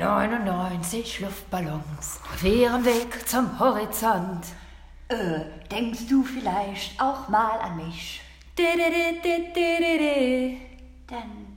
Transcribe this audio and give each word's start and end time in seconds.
99 0.00 1.20
Luftballons 1.20 2.20
auf 2.32 2.42
ihrem 2.42 2.86
Weg 2.86 3.28
zum 3.28 3.60
Horizont. 3.60 4.46
Äh, 5.08 5.40
denkst 5.70 6.06
du 6.08 6.22
vielleicht 6.22 6.98
auch 6.98 7.28
mal 7.28 7.60
an 7.60 7.76
mich? 7.76 8.22
Dann 8.56 8.70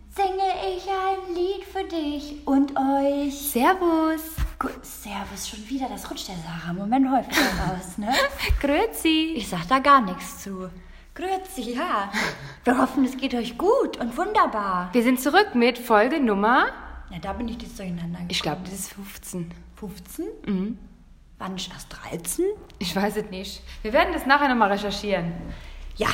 singe 0.09 0.49
ich 0.75 0.85
ein 0.89 1.33
Lied 1.33 1.63
für 1.63 1.85
dich 1.85 2.45
und 2.45 2.73
euch. 2.77 3.33
Servus. 3.33 4.35
Gut, 4.59 4.85
Servus, 4.85 5.47
schon 5.47 5.69
wieder, 5.69 5.87
das 5.87 6.11
rutscht 6.11 6.27
der 6.27 6.35
Sarah. 6.35 6.73
Moment 6.73 7.09
häufiger 7.09 7.47
raus, 7.65 7.97
ne? 7.97 8.11
Grüezi. 8.59 9.35
Ich 9.37 9.47
sag 9.47 9.69
da 9.69 9.79
gar 9.79 10.01
nichts 10.01 10.43
zu. 10.43 10.69
Grüezi, 11.15 11.75
ja. 11.75 12.11
Wir 12.65 12.77
hoffen, 12.77 13.05
es 13.05 13.15
geht 13.15 13.35
euch 13.35 13.57
gut 13.57 13.95
und 14.01 14.17
wunderbar. 14.17 14.89
Wir 14.91 15.03
sind 15.03 15.21
zurück 15.21 15.55
mit 15.55 15.77
Folge 15.77 16.19
Nummer. 16.19 16.65
Na, 17.13 17.19
da 17.19 17.33
bin 17.33 17.47
ich 17.47 17.61
jetzt 17.61 17.77
durcheinander 17.77 18.07
gekommen. 18.07 18.27
Ich 18.29 18.41
glaube, 18.41 18.61
das 18.63 18.73
ist 18.73 18.93
15. 18.93 19.51
15? 19.75 20.25
Mhm. 20.47 20.79
Wann 21.37 21.55
ist 21.55 21.69
erst 21.71 21.95
13? 22.09 22.45
Ich 22.79 22.95
weiß 22.95 23.17
es 23.17 23.29
nicht. 23.29 23.61
Wir 23.83 23.93
werden 23.93 24.13
das 24.13 24.25
nachher 24.25 24.47
nochmal 24.47 24.71
recherchieren. 24.71 25.31
Ja, 25.95 26.07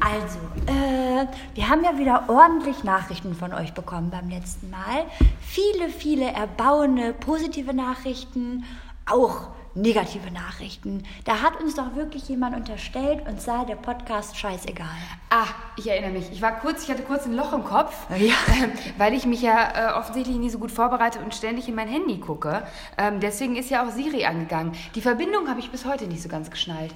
also, 0.00 0.38
äh, 0.66 1.26
wir 1.54 1.68
haben 1.68 1.84
ja 1.84 1.96
wieder 1.98 2.24
ordentlich 2.28 2.82
Nachrichten 2.82 3.34
von 3.34 3.52
euch 3.52 3.74
bekommen 3.74 4.10
beim 4.10 4.28
letzten 4.28 4.70
Mal. 4.70 5.04
Viele, 5.40 5.88
viele 5.88 6.32
erbauende, 6.32 7.12
positive 7.12 7.72
Nachrichten, 7.72 8.64
auch 9.06 9.50
negative 9.74 10.30
Nachrichten. 10.30 11.04
Da 11.24 11.42
hat 11.42 11.60
uns 11.60 11.74
doch 11.76 11.94
wirklich 11.94 12.28
jemand 12.28 12.56
unterstellt 12.56 13.26
und 13.28 13.40
sei 13.40 13.64
der 13.64 13.76
Podcast 13.76 14.36
scheißegal. 14.36 14.86
Ah, 15.30 15.46
ich 15.76 15.86
erinnere 15.88 16.10
mich. 16.12 16.30
Ich 16.32 16.42
war 16.42 16.58
kurz, 16.60 16.82
ich 16.84 16.90
hatte 16.90 17.02
kurz 17.02 17.26
ein 17.26 17.34
Loch 17.34 17.52
im 17.52 17.64
Kopf, 17.64 17.94
Ja. 18.18 18.34
ähm, 18.62 18.72
weil 18.98 19.14
ich 19.14 19.26
mich 19.26 19.42
ja 19.42 19.92
äh, 19.92 19.98
offensichtlich 19.98 20.36
nie 20.36 20.50
so 20.50 20.58
gut 20.58 20.70
vorbereite 20.72 21.20
und 21.20 21.34
ständig 21.34 21.68
in 21.68 21.74
mein 21.74 21.88
Handy 21.88 22.18
gucke. 22.18 22.62
Ähm, 22.98 23.20
deswegen 23.20 23.56
ist 23.56 23.70
ja 23.70 23.86
auch 23.86 23.90
Siri 23.90 24.24
angegangen. 24.24 24.72
Die 24.94 25.00
Verbindung 25.00 25.48
habe 25.48 25.60
ich 25.60 25.70
bis 25.70 25.84
heute 25.84 26.06
nicht 26.06 26.22
so 26.22 26.28
ganz 26.28 26.50
geschnallt. 26.50 26.92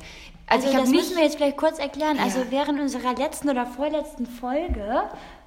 Also, 0.46 0.68
ich 0.68 0.74
habe 0.74 0.84
das 0.84 0.92
müssen 0.92 1.16
wir 1.16 1.24
jetzt 1.24 1.36
vielleicht 1.36 1.56
kurz 1.56 1.78
erklären. 1.78 2.18
Also 2.20 2.40
Ja. 2.40 2.44
während 2.50 2.78
unserer 2.78 3.14
letzten 3.14 3.48
oder 3.48 3.64
vorletzten 3.64 4.26
Folge 4.26 5.04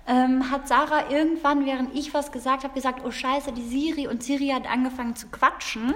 ähm, 0.08 0.50
hat 0.50 0.68
Sarah 0.68 1.10
irgendwann, 1.10 1.66
während 1.66 1.94
ich 1.94 2.14
was 2.14 2.32
gesagt 2.32 2.64
habe, 2.64 2.74
gesagt, 2.74 3.02
oh 3.06 3.12
scheiße, 3.12 3.52
die 3.52 3.62
Siri 3.62 4.08
und 4.08 4.24
Siri 4.24 4.50
hat 4.50 4.66
angefangen 4.66 5.16
zu 5.16 5.28
quatschen. 5.28 5.94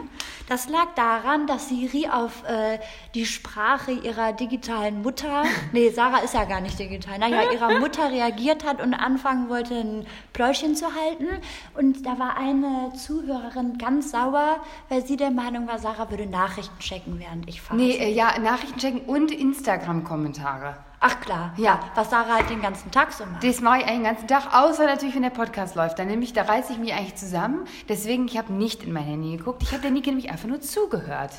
Das 0.49 0.67
lag 0.67 0.93
daran, 0.95 1.47
dass 1.47 1.69
Siri 1.69 2.07
auf 2.11 2.43
äh, 2.43 2.79
die 3.15 3.25
Sprache 3.25 3.91
ihrer 3.91 4.33
digitalen 4.33 5.01
Mutter, 5.01 5.43
nee, 5.71 5.89
Sarah 5.89 6.19
ist 6.19 6.33
ja 6.33 6.43
gar 6.43 6.59
nicht 6.59 6.77
digital, 6.77 7.19
naja, 7.19 7.51
ihrer 7.51 7.79
Mutter 7.79 8.11
reagiert 8.11 8.65
hat 8.65 8.81
und 8.81 8.93
anfangen 8.93 9.47
wollte, 9.49 9.75
ein 9.75 10.05
Pläuschen 10.33 10.75
zu 10.75 10.87
halten. 10.87 11.27
Und 11.75 12.05
da 12.05 12.19
war 12.19 12.37
eine 12.37 12.91
Zuhörerin 12.95 13.77
ganz 13.77 14.11
sauer, 14.11 14.57
weil 14.89 15.05
sie 15.05 15.15
der 15.15 15.31
Meinung 15.31 15.67
war, 15.67 15.79
Sarah 15.79 16.09
würde 16.09 16.25
Nachrichten 16.25 16.77
checken, 16.79 17.17
während 17.17 17.47
ich 17.47 17.61
fahre. 17.61 17.79
Nee, 17.79 17.91
äh, 17.91 18.11
ja, 18.11 18.37
Nachrichten 18.39 18.77
checken 18.77 19.01
und 19.01 19.31
Instagram-Kommentare. 19.31 20.90
Ach 21.03 21.19
klar, 21.19 21.51
Ja. 21.57 21.79
was 21.95 22.11
Sarah 22.11 22.35
halt 22.35 22.49
den 22.51 22.61
ganzen 22.61 22.91
Tag 22.91 23.11
so 23.11 23.25
macht. 23.25 23.43
Das 23.43 23.59
mache 23.59 23.79
ich 23.79 23.85
eigentlich 23.85 23.97
den 23.97 24.03
ganzen 24.03 24.27
Tag, 24.27 24.53
außer 24.53 24.85
natürlich, 24.85 25.15
wenn 25.15 25.23
der 25.23 25.31
Podcast 25.31 25.73
läuft. 25.75 25.97
Dann 25.97 26.07
nehme 26.07 26.23
ich, 26.23 26.31
da 26.33 26.43
reiße 26.43 26.73
ich 26.73 26.77
mich 26.79 26.93
eigentlich 26.93 27.15
zusammen. 27.15 27.65
Deswegen, 27.89 28.27
ich 28.27 28.37
habe 28.37 28.53
nicht 28.53 28.83
in 28.83 28.93
mein 28.93 29.03
Handy 29.03 29.35
geguckt. 29.35 29.63
Ich 29.63 29.71
habe 29.71 29.81
der 29.81 29.89
Nike 29.89 30.07
nämlich 30.11 30.29
einfach 30.29 30.47
nur 30.47 30.61
zugehört. 30.61 31.31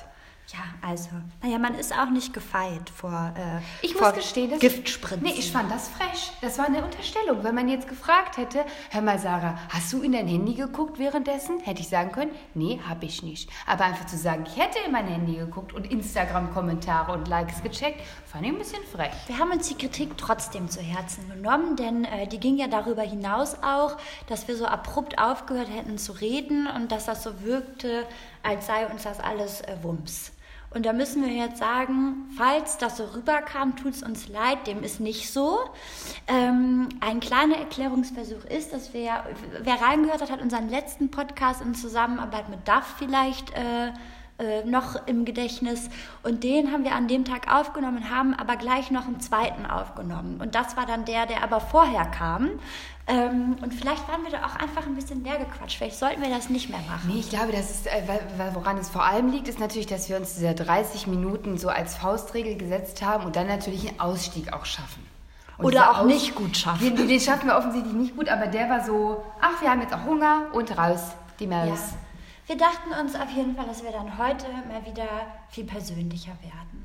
Ja, 0.48 0.59
also, 0.87 1.09
naja, 1.43 1.59
man 1.59 1.75
ist 1.77 1.97
auch 1.97 2.11
nicht 2.11 2.35
gefeit 2.35 2.91
vor, 2.95 3.33
äh, 3.37 3.61
Ich 3.81 3.95
vor 3.95 4.09
muss 4.09 4.17
gestehen, 4.17 4.51
dass 4.51 4.59
Giftspritzen. 4.59 5.23
Nee, 5.23 5.34
ich 5.39 5.51
fand 5.51 5.71
das 5.71 5.89
frech. 5.89 6.33
Das 6.43 6.59
war 6.59 6.67
eine 6.67 6.84
Unterstellung. 6.84 7.43
Wenn 7.43 7.55
man 7.55 7.69
jetzt 7.69 7.89
gefragt 7.89 8.37
hätte, 8.37 8.65
hör 8.91 9.01
mal 9.01 9.19
Sarah, 9.19 9.57
hast 9.71 9.93
du 9.95 10.03
in 10.03 10.12
dein 10.12 10.27
Handy 10.29 10.53
geguckt 10.53 10.99
währenddessen? 10.99 11.61
Hätte 11.61 11.81
ich 11.81 11.89
sagen 11.89 12.12
können, 12.12 12.33
nee, 12.53 12.79
habe 12.87 13.07
ich 13.07 13.23
nicht. 13.23 13.49
Aber 13.67 13.84
einfach 13.84 14.05
zu 14.07 14.19
sagen, 14.19 14.45
ich 14.47 14.61
hätte 14.61 14.79
in 14.84 14.93
mein 14.93 15.07
Handy 15.07 15.37
geguckt 15.37 15.73
und 15.73 15.91
Instagram-Kommentare 15.91 17.12
und 17.12 17.29
Likes 17.29 17.62
gecheckt, 17.62 18.03
fand 18.27 18.45
ich 18.45 18.53
ein 18.53 18.59
bisschen 18.59 18.83
frech. 18.84 19.12
Wir 19.29 19.39
haben 19.39 19.53
uns 19.53 19.69
die 19.69 19.77
Kritik 19.77 20.19
trotzdem 20.19 20.69
zu 20.69 20.81
Herzen 20.81 21.31
genommen, 21.31 21.77
denn 21.77 22.05
äh, 22.05 22.27
die 22.27 22.39
ging 22.39 22.59
ja 22.59 22.66
darüber 22.66 23.03
hinaus 23.03 23.56
auch, 23.62 23.97
dass 24.27 24.49
wir 24.49 24.56
so 24.56 24.66
abrupt 24.66 25.19
aufgehört 25.19 25.71
hätten 25.71 25.97
zu 25.97 26.12
reden 26.12 26.66
und 26.66 26.93
dass 26.93 27.06
das 27.06 27.22
so 27.22 27.43
wirkte, 27.43 28.06
als 28.43 28.66
sei 28.66 28.87
uns 28.87 29.05
das 29.05 29.19
alles 29.19 29.62
äh, 29.62 29.77
Wumms. 29.83 30.33
Und 30.75 30.87
da 30.87 30.93
müssen 30.93 31.22
wir 31.25 31.33
jetzt 31.33 31.59
sagen, 31.59 32.28
falls 32.37 32.78
das 32.78 32.97
so 32.97 33.05
rüberkam, 33.05 33.77
tut 33.77 33.94
es 33.94 34.03
uns 34.03 34.28
leid, 34.28 34.66
dem 34.66 34.83
ist 34.83 35.00
nicht 35.00 35.31
so. 35.31 35.59
Ähm, 36.27 36.88
ein 37.00 37.21
kleiner 37.21 37.56
Erklärungsversuch 37.56 38.44
ist, 38.44 38.72
dass 38.72 38.94
wir, 38.94 39.25
wer 39.62 39.81
reingehört 39.81 40.22
hat, 40.22 40.31
hat 40.31 40.41
unseren 40.43 40.69
letzten 40.69 41.10
Podcast 41.10 41.60
in 41.60 41.75
Zusammenarbeit 41.75 42.49
mit 42.49 42.66
DAF 42.66 42.94
vielleicht 42.99 43.50
äh, 43.53 43.93
äh, 44.43 44.65
noch 44.65 45.06
im 45.06 45.25
Gedächtnis. 45.25 45.91
Und 46.22 46.43
den 46.43 46.72
haben 46.72 46.84
wir 46.84 46.93
an 46.93 47.06
dem 47.06 47.25
Tag 47.25 47.53
aufgenommen, 47.53 48.10
haben 48.10 48.34
aber 48.34 48.56
gleich 48.56 48.91
noch 48.91 49.06
einen 49.06 49.21
zweiten 49.21 49.66
aufgenommen. 49.66 50.41
Und 50.41 50.54
das 50.54 50.77
war 50.77 50.87
dann 50.87 51.04
der, 51.04 51.27
der 51.27 51.44
aber 51.44 51.60
vorher 51.60 52.06
kam. 52.06 52.50
Ähm, 53.09 53.57
und 53.61 53.75
vielleicht 53.75 54.09
waren 54.09 54.23
wir 54.23 54.31
da 54.31 54.47
auch 54.47 54.55
einfach 54.57 54.87
ein 54.87 54.95
bisschen 54.95 55.25
leer 55.25 55.39
gequatscht. 55.39 55.77
Vielleicht 55.79 55.99
sollten 55.99 56.23
wir 56.23 56.31
das 56.31 56.49
nicht 56.49 56.69
mehr 56.69 56.79
machen. 56.81 57.09
Nee, 57.09 57.21
ich 57.21 57.31
glaube, 57.31 57.51
das 57.51 57.71
ist, 57.71 57.87
äh, 57.89 58.03
woran 58.55 58.79
es 58.79 58.89
vor 58.89 59.05
allem 59.05 59.31
liegt, 59.33 59.49
ist 59.49 59.59
natürlich, 59.59 59.87
dass 59.87 60.09
wir 60.09 60.17
uns 60.17 60.35
diese 60.35 60.55
30 60.55 61.09
Minuten 61.09 61.59
so 61.59 61.69
als 61.69 61.97
Faustregel 61.97 62.57
gesetzt 62.57 63.03
haben 63.03 63.25
und 63.25 63.35
dann 63.35 63.49
natürlich 63.49 63.89
einen 63.89 63.99
Ausstieg 63.99 64.53
auch 64.53 64.65
schaffen. 64.65 65.05
Und 65.59 65.67
Oder 65.67 65.91
auch 65.91 66.05
nicht 66.05 66.35
gut 66.35 66.57
schaffen. 66.57 66.95
Den, 66.97 67.09
den 67.09 67.21
schaffen 67.21 67.49
wir 67.49 67.57
offensichtlich 67.57 67.93
nicht 67.93 68.17
gut, 68.17 68.29
aber 68.29 68.47
der 68.47 68.71
war 68.71 68.85
so, 68.85 69.23
ach, 69.41 69.61
wir 69.61 69.71
haben 69.71 69.81
jetzt 69.81 69.95
auch 69.95 70.05
Hunger 70.05 70.47
und 70.53 70.77
raus, 70.79 71.13
die 71.41 71.47
Maus. 71.47 71.69
Ja. 71.69 71.77
Wir 72.47 72.57
dachten 72.57 72.93
uns 73.01 73.15
auf 73.15 73.31
jeden 73.31 73.55
Fall, 73.57 73.67
dass 73.67 73.83
wir 73.83 73.93
dann 73.93 74.19
heute 74.19 74.47
mal 74.69 74.84
wieder 74.84 75.09
viel 75.49 75.65
persönlicher 75.65 76.33
werden. 76.43 76.81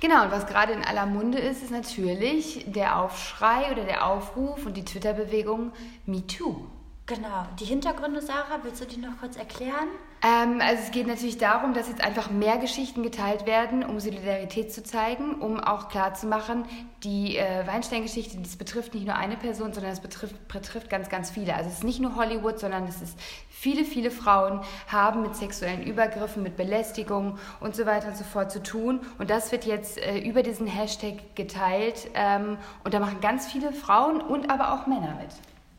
Genau, 0.00 0.24
und 0.24 0.30
was 0.30 0.46
gerade 0.46 0.72
in 0.72 0.82
aller 0.82 1.04
Munde 1.04 1.38
ist, 1.38 1.62
ist 1.62 1.70
natürlich 1.70 2.64
der 2.66 2.98
Aufschrei 2.98 3.70
oder 3.70 3.84
der 3.84 4.06
Aufruf 4.06 4.64
und 4.64 4.76
die 4.78 4.84
Twitter-Bewegung 4.84 5.72
MeToo. 6.06 6.64
Genau. 7.04 7.46
Die 7.58 7.66
Hintergründe, 7.66 8.22
Sarah, 8.22 8.60
willst 8.62 8.80
du 8.80 8.86
die 8.86 8.96
noch 8.96 9.18
kurz 9.20 9.36
erklären? 9.36 9.88
Ähm, 10.22 10.60
also 10.60 10.82
es 10.82 10.90
geht 10.90 11.06
natürlich 11.06 11.38
darum, 11.38 11.72
dass 11.72 11.88
jetzt 11.88 12.04
einfach 12.04 12.30
mehr 12.30 12.58
Geschichten 12.58 13.02
geteilt 13.02 13.46
werden, 13.46 13.82
um 13.82 14.00
Solidarität 14.00 14.72
zu 14.72 14.82
zeigen, 14.82 15.36
um 15.36 15.58
auch 15.58 15.88
klarzumachen, 15.88 16.64
die 17.04 17.38
äh, 17.38 17.66
Weinstein-Geschichte, 17.66 18.36
das 18.38 18.56
betrifft 18.56 18.92
nicht 18.92 19.06
nur 19.06 19.16
eine 19.16 19.36
Person, 19.36 19.72
sondern 19.72 19.92
es 19.92 20.00
betrifft, 20.00 20.48
betrifft 20.48 20.90
ganz, 20.90 21.08
ganz 21.08 21.30
viele. 21.30 21.54
Also 21.54 21.70
es 21.70 21.76
ist 21.76 21.84
nicht 21.84 22.00
nur 22.00 22.16
Hollywood, 22.16 22.58
sondern 22.58 22.84
es 22.84 23.00
ist 23.00 23.18
viele, 23.48 23.84
viele 23.84 24.10
Frauen 24.10 24.60
haben 24.88 25.22
mit 25.22 25.36
sexuellen 25.36 25.82
Übergriffen, 25.82 26.42
mit 26.42 26.56
Belästigung 26.56 27.38
und 27.60 27.74
so 27.74 27.86
weiter 27.86 28.08
und 28.08 28.16
so 28.16 28.24
fort 28.24 28.52
zu 28.52 28.62
tun. 28.62 29.00
Und 29.18 29.30
das 29.30 29.52
wird 29.52 29.64
jetzt 29.64 29.96
äh, 29.96 30.18
über 30.18 30.42
diesen 30.42 30.66
Hashtag 30.66 31.34
geteilt 31.34 32.10
ähm, 32.12 32.58
und 32.84 32.92
da 32.92 33.00
machen 33.00 33.20
ganz 33.22 33.50
viele 33.50 33.72
Frauen 33.72 34.20
und 34.20 34.50
aber 34.50 34.74
auch 34.74 34.86
Männer 34.86 35.16
mit. 35.18 35.30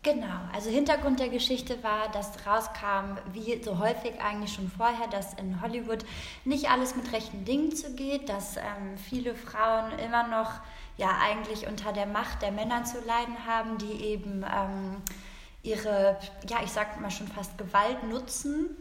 Genau, 0.04 0.40
also 0.52 0.72
Hintergrund 0.72 1.20
der 1.20 1.30
Geschichte 1.30 1.84
war, 1.84 2.10
dass 2.12 2.48
rauskam, 2.48 3.20
wie 3.34 3.62
so 3.64 3.78
häufig 3.78 4.20
eigentlich 4.20 4.52
schon 4.52 4.68
vorher, 4.68 5.08
dass 5.08 5.36
in 5.36 5.62
Hollywood 5.62 6.04
nicht 6.44 6.72
alles 6.72 6.96
mit 6.96 7.12
rechten 7.14 7.46
Dingen 7.46 7.76
zugeht, 7.76 8.28
dass 8.28 8.58
ähm, 8.58 8.98
viele 8.98 9.36
Frauen 9.36 9.92
immer 10.00 10.28
noch 10.28 10.54
ja 10.98 11.20
eigentlich 11.22 11.68
unter 11.68 11.94
der 11.94 12.08
Macht 12.08 12.42
der 12.42 12.52
Männer 12.52 12.84
zu 12.84 13.00
leiden 13.02 13.46
haben, 13.46 13.78
die 13.78 14.04
eben 14.06 14.44
ähm, 14.44 15.04
ihre, 15.62 16.18
ja 16.50 16.58
ich 16.64 16.72
sag 16.72 17.00
mal 17.00 17.12
schon 17.12 17.28
fast 17.28 17.60
Gewalt 17.60 18.02
nutzen, 18.04 18.76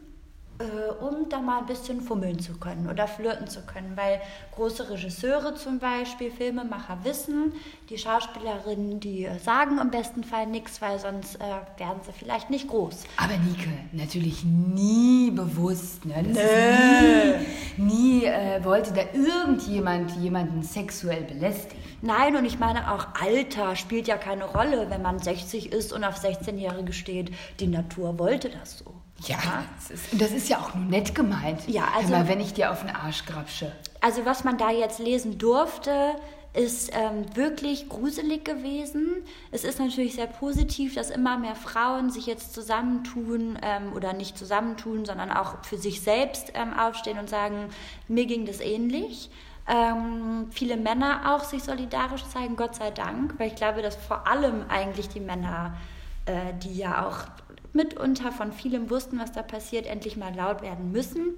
um 1.00 1.28
da 1.28 1.41
mal 1.41 1.60
ein 1.60 1.66
bisschen 1.66 2.00
fummeln 2.00 2.38
zu 2.38 2.54
können 2.59 2.88
oder 2.88 3.06
flirten 3.06 3.47
zu 3.47 3.62
können. 3.62 3.97
Weil 3.97 4.21
große 4.54 4.91
Regisseure 4.91 5.54
zum 5.54 5.78
Beispiel, 5.78 6.31
Filmemacher 6.31 6.98
wissen, 7.03 7.53
die 7.88 7.98
Schauspielerinnen, 7.98 9.00
die 9.00 9.25
äh, 9.25 9.38
sagen 9.38 9.78
im 9.78 9.91
besten 9.91 10.25
Fall 10.25 10.47
nichts, 10.47 10.81
weil 10.81 10.98
sonst 10.98 11.37
äh, 11.37 11.41
werden 11.78 12.00
sie 12.04 12.12
vielleicht 12.12 12.50
nicht 12.50 12.69
groß. 12.69 13.04
Aber 13.16 13.37
Nike, 13.37 13.69
natürlich 13.93 14.44
nie 14.44 15.31
bewusst. 15.31 16.04
Ne? 16.04 16.21
Ist 16.21 17.78
nie 17.78 18.21
nie 18.21 18.24
äh, 18.24 18.63
wollte 18.65 18.92
da 18.92 19.03
irgendjemand 19.13 20.13
jemanden 20.16 20.63
sexuell 20.63 21.22
belästigen. 21.22 21.83
Nein, 22.03 22.36
und 22.36 22.45
ich 22.45 22.59
meine 22.59 22.92
auch 22.92 23.09
Alter 23.21 23.77
spielt 23.77 24.09
ja 24.09 24.16
keine 24.16 24.45
Rolle, 24.45 24.89
wenn 24.89 25.03
man 25.03 25.18
60 25.18 25.72
ist 25.72 25.92
und 25.92 26.04
auf 26.04 26.22
16-Jährige 26.22 26.92
steht. 26.92 27.30
Die 27.60 27.66
Natur 27.66 28.18
wollte 28.18 28.48
das 28.48 28.78
so. 28.78 28.95
Ja, 29.26 29.64
das 29.76 29.90
ist, 29.90 30.12
und 30.12 30.20
das 30.22 30.32
ist 30.32 30.48
ja 30.48 30.58
auch 30.58 30.74
nur 30.74 30.84
nett 30.84 31.14
gemeint. 31.14 31.68
Ja, 31.68 31.88
also- 31.96 32.10
mal, 32.12 32.28
wenn 32.28 32.40
ich 32.40 32.54
dir 32.54 32.70
auf 32.70 32.80
den 32.80 32.94
Arsch 32.94 33.24
grapsche. 33.26 33.72
Also 34.00 34.24
was 34.24 34.44
man 34.44 34.56
da 34.56 34.70
jetzt 34.70 34.98
lesen 34.98 35.38
durfte, 35.38 36.14
ist 36.52 36.90
ähm, 36.94 37.24
wirklich 37.36 37.88
gruselig 37.88 38.44
gewesen. 38.44 39.22
Es 39.52 39.62
ist 39.62 39.78
natürlich 39.78 40.14
sehr 40.14 40.26
positiv, 40.26 40.94
dass 40.94 41.10
immer 41.10 41.38
mehr 41.38 41.54
Frauen 41.54 42.10
sich 42.10 42.26
jetzt 42.26 42.54
zusammentun 42.54 43.56
ähm, 43.62 43.92
oder 43.94 44.12
nicht 44.14 44.36
zusammentun, 44.36 45.04
sondern 45.04 45.30
auch 45.30 45.64
für 45.64 45.78
sich 45.78 46.00
selbst 46.00 46.52
ähm, 46.54 46.72
aufstehen 46.76 47.18
und 47.18 47.28
sagen, 47.28 47.68
mir 48.08 48.26
ging 48.26 48.46
das 48.46 48.58
ähnlich. 48.60 49.30
Ähm, 49.68 50.46
viele 50.50 50.76
Männer 50.76 51.32
auch 51.36 51.44
sich 51.44 51.62
solidarisch 51.62 52.24
zeigen, 52.24 52.56
Gott 52.56 52.74
sei 52.74 52.90
Dank, 52.90 53.34
weil 53.38 53.48
ich 53.48 53.54
glaube, 53.54 53.82
dass 53.82 53.94
vor 53.94 54.26
allem 54.26 54.64
eigentlich 54.68 55.08
die 55.08 55.20
Männer, 55.20 55.76
äh, 56.26 56.52
die 56.64 56.74
ja 56.74 57.06
auch 57.06 57.18
mitunter 57.72 58.32
von 58.32 58.52
vielem 58.52 58.90
wussten, 58.90 59.18
was 59.18 59.32
da 59.32 59.42
passiert, 59.42 59.86
endlich 59.86 60.16
mal 60.16 60.34
laut 60.34 60.62
werden 60.62 60.92
müssen. 60.92 61.34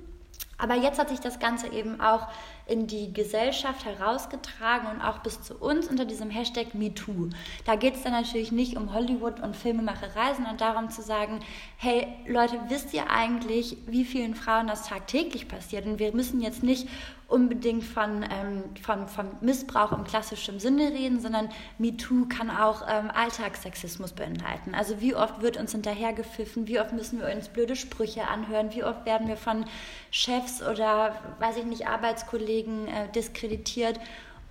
Aber 0.58 0.76
jetzt 0.76 1.00
hat 1.00 1.08
sich 1.08 1.18
das 1.18 1.40
Ganze 1.40 1.66
eben 1.72 2.00
auch 2.00 2.28
in 2.66 2.86
die 2.86 3.12
Gesellschaft 3.12 3.84
herausgetragen 3.84 4.88
und 4.88 5.00
auch 5.02 5.18
bis 5.18 5.42
zu 5.42 5.56
uns 5.56 5.88
unter 5.88 6.04
diesem 6.04 6.30
Hashtag 6.30 6.74
MeToo. 6.74 7.30
Da 7.64 7.74
geht 7.74 7.96
es 7.96 8.02
dann 8.02 8.12
natürlich 8.12 8.52
nicht 8.52 8.76
um 8.76 8.94
Hollywood 8.94 9.40
und 9.40 9.56
Filmemacherei, 9.56 10.34
sondern 10.34 10.58
darum 10.58 10.88
zu 10.88 11.02
sagen, 11.02 11.40
hey 11.78 12.06
Leute, 12.28 12.60
wisst 12.68 12.94
ihr 12.94 13.10
eigentlich, 13.10 13.76
wie 13.86 14.04
vielen 14.04 14.36
Frauen 14.36 14.68
das 14.68 14.88
tagtäglich 14.88 15.48
passiert? 15.48 15.84
Und 15.84 15.98
wir 15.98 16.14
müssen 16.14 16.40
jetzt 16.40 16.62
nicht 16.62 16.88
unbedingt 17.32 17.84
von, 17.84 18.22
ähm, 18.22 18.64
von, 18.82 19.08
von 19.08 19.26
Missbrauch 19.40 19.92
im 19.92 20.04
klassischen 20.04 20.60
Sinne 20.60 20.90
reden, 20.90 21.20
sondern 21.20 21.48
MeToo 21.78 22.26
kann 22.28 22.50
auch 22.50 22.82
ähm, 22.88 23.10
Alltagssexismus 23.12 24.12
beinhalten. 24.12 24.74
Also 24.74 25.00
wie 25.00 25.14
oft 25.14 25.40
wird 25.40 25.56
uns 25.56 25.72
hinterhergepfiffen, 25.72 26.68
wie 26.68 26.78
oft 26.78 26.92
müssen 26.92 27.20
wir 27.20 27.34
uns 27.34 27.48
blöde 27.48 27.74
Sprüche 27.74 28.28
anhören, 28.28 28.72
wie 28.74 28.84
oft 28.84 29.06
werden 29.06 29.28
wir 29.28 29.36
von 29.36 29.64
Chefs 30.10 30.62
oder, 30.62 31.16
weiß 31.40 31.56
ich 31.56 31.64
nicht, 31.64 31.86
Arbeitskollegen 31.86 32.86
äh, 32.88 33.08
diskreditiert. 33.12 33.98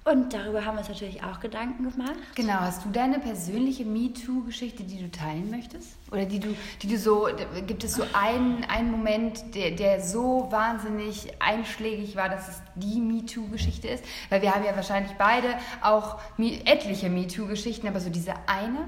Und 0.04 0.34
darüber 0.34 0.66
haben 0.66 0.76
wir 0.76 0.80
uns 0.80 0.90
natürlich 0.90 1.24
auch 1.24 1.40
Gedanken 1.40 1.92
gemacht. 1.92 2.16
Genau, 2.34 2.56
hast 2.56 2.84
du 2.84 2.90
deine 2.90 3.20
persönliche 3.20 3.86
MeToo-Geschichte, 3.86 4.84
die 4.84 4.98
du 4.98 5.12
teilen 5.12 5.52
möchtest? 5.52 5.90
Oder 6.12 6.26
die 6.26 6.40
du, 6.40 6.56
die 6.82 6.88
du 6.88 6.98
so, 6.98 7.28
gibt 7.68 7.84
es 7.84 7.94
so 7.94 8.04
einen, 8.14 8.64
einen 8.64 8.90
Moment, 8.90 9.54
der, 9.54 9.72
der 9.72 10.02
so 10.02 10.48
wahnsinnig 10.50 11.32
einschlägig 11.40 12.16
war, 12.16 12.30
dass 12.30 12.50
es 12.50 12.62
die 12.76 13.00
MeToo-Geschichte 13.00 13.90
ist? 13.90 14.04
Weil 14.30 14.42
wir 14.42 14.56
haben 14.56 14.66
ja 14.66 14.76
wahrscheinlich 14.76 15.14
beide 15.20 15.54
auch 15.84 16.20
etliche 16.40 17.12
MeToo-Geschichten, 17.12 17.88
aber 17.88 18.00
so 18.00 18.10
diese 18.10 18.34
eine? 18.48 18.88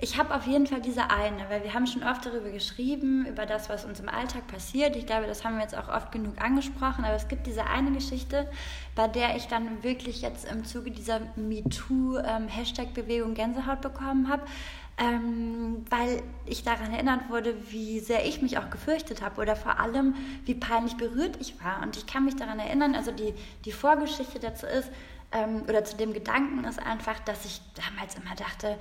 Ich 0.00 0.16
habe 0.16 0.32
auf 0.32 0.46
jeden 0.46 0.68
Fall 0.68 0.80
diese 0.80 1.10
eine, 1.10 1.50
weil 1.50 1.64
wir 1.64 1.74
haben 1.74 1.88
schon 1.88 2.04
oft 2.04 2.24
darüber 2.24 2.50
geschrieben, 2.50 3.26
über 3.26 3.46
das, 3.46 3.68
was 3.68 3.84
uns 3.84 3.98
im 3.98 4.08
Alltag 4.08 4.46
passiert. 4.46 4.94
Ich 4.94 5.06
glaube, 5.06 5.26
das 5.26 5.44
haben 5.44 5.56
wir 5.56 5.62
jetzt 5.62 5.76
auch 5.76 5.88
oft 5.88 6.12
genug 6.12 6.40
angesprochen, 6.40 7.04
aber 7.04 7.16
es 7.16 7.26
gibt 7.26 7.48
diese 7.48 7.66
eine 7.66 7.90
Geschichte, 7.90 8.48
bei 8.94 9.08
der 9.08 9.34
ich 9.34 9.48
dann 9.48 9.82
wirklich 9.82 10.22
jetzt 10.22 10.48
im 10.48 10.64
Zuge 10.64 10.92
dieser 10.92 11.18
MeToo-Hashtag-Bewegung 11.34 13.30
ähm, 13.30 13.34
Gänsehaut 13.34 13.80
bekommen 13.80 14.28
habe. 14.28 14.42
Ähm, 15.00 15.84
weil 15.90 16.22
ich 16.44 16.64
daran 16.64 16.92
erinnert 16.92 17.28
wurde, 17.28 17.54
wie 17.70 18.00
sehr 18.00 18.26
ich 18.26 18.42
mich 18.42 18.58
auch 18.58 18.68
gefürchtet 18.68 19.22
habe 19.22 19.40
oder 19.40 19.54
vor 19.54 19.78
allem, 19.78 20.16
wie 20.44 20.54
peinlich 20.54 20.96
berührt 20.96 21.38
ich 21.40 21.54
war. 21.62 21.82
Und 21.82 21.96
ich 21.96 22.06
kann 22.06 22.24
mich 22.24 22.34
daran 22.34 22.58
erinnern, 22.58 22.96
also 22.96 23.12
die, 23.12 23.32
die 23.64 23.70
Vorgeschichte 23.70 24.40
dazu 24.40 24.66
ist, 24.66 24.90
ähm, 25.30 25.62
oder 25.68 25.84
zu 25.84 25.96
dem 25.96 26.12
Gedanken 26.12 26.64
ist 26.64 26.78
einfach, 26.78 27.18
dass 27.20 27.44
ich 27.44 27.60
damals 27.74 28.14
immer 28.14 28.34
dachte, 28.34 28.78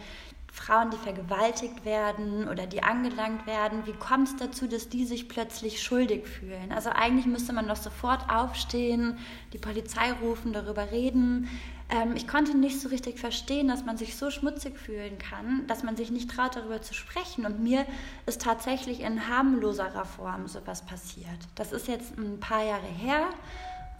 Frauen, 0.58 0.90
die 0.90 0.98
vergewaltigt 0.98 1.86
werden 1.86 2.48
oder 2.48 2.66
die 2.66 2.82
angelangt 2.82 3.46
werden, 3.46 3.86
wie 3.86 3.94
kommt 3.94 4.28
es 4.28 4.36
dazu, 4.36 4.68
dass 4.68 4.90
die 4.90 5.06
sich 5.06 5.30
plötzlich 5.30 5.82
schuldig 5.82 6.28
fühlen? 6.28 6.72
Also 6.72 6.90
eigentlich 6.90 7.28
müsste 7.28 7.54
man 7.54 7.68
doch 7.68 7.78
sofort 7.78 8.30
aufstehen, 8.30 9.20
die 9.54 9.60
Polizei 9.60 10.12
rufen, 10.12 10.54
darüber 10.54 10.92
reden. 10.92 11.48
Ähm, 11.90 12.16
ich 12.16 12.28
konnte 12.28 12.58
nicht 12.58 12.82
so 12.82 12.90
richtig 12.90 13.20
verstehen, 13.20 13.68
dass 13.68 13.86
man 13.86 13.98
sich 13.98 14.18
so 14.18 14.32
schmutzig 14.32 14.78
fühlen 14.78 15.20
kann, 15.20 15.66
dass 15.68 15.84
man 15.84 15.96
sich 15.96 16.10
nicht 16.10 16.32
traut, 16.32 16.56
darüber 16.56 16.82
zu 16.82 16.94
sprechen. 16.94 17.46
Und 17.46 17.62
mir 17.62 17.86
ist 18.26 18.42
tatsächlich 18.42 19.02
in 19.02 19.30
harmloserer 19.30 20.06
Form 20.06 20.48
sowas 20.48 20.86
passiert. 20.86 21.40
Das 21.56 21.72
ist 21.72 21.88
jetzt 21.88 22.18
ein 22.18 22.40
paar 22.40 22.64
Jahre 22.64 22.88
her. 22.88 23.28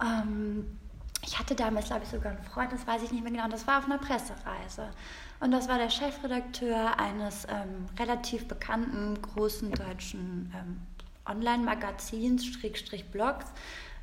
Ähm, 0.02 0.66
ich 1.28 1.38
hatte 1.38 1.54
damals, 1.54 1.86
glaube 1.88 2.04
ich, 2.04 2.08
sogar 2.08 2.32
einen 2.32 2.42
Freund, 2.42 2.72
das 2.72 2.86
weiß 2.86 3.02
ich 3.02 3.12
nicht 3.12 3.22
mehr 3.22 3.30
genau, 3.30 3.44
und 3.44 3.52
das 3.52 3.66
war 3.66 3.78
auf 3.78 3.84
einer 3.84 3.98
Pressereise. 3.98 4.88
Und 5.40 5.50
das 5.50 5.68
war 5.68 5.76
der 5.76 5.90
Chefredakteur 5.90 6.98
eines 6.98 7.44
ähm, 7.44 7.86
relativ 7.98 8.48
bekannten 8.48 9.20
großen 9.20 9.70
deutschen 9.72 10.50
ähm, 10.56 10.80
Online-Magazins, 11.26 12.46
Schrägstrich 12.46 13.10
Blogs, 13.10 13.44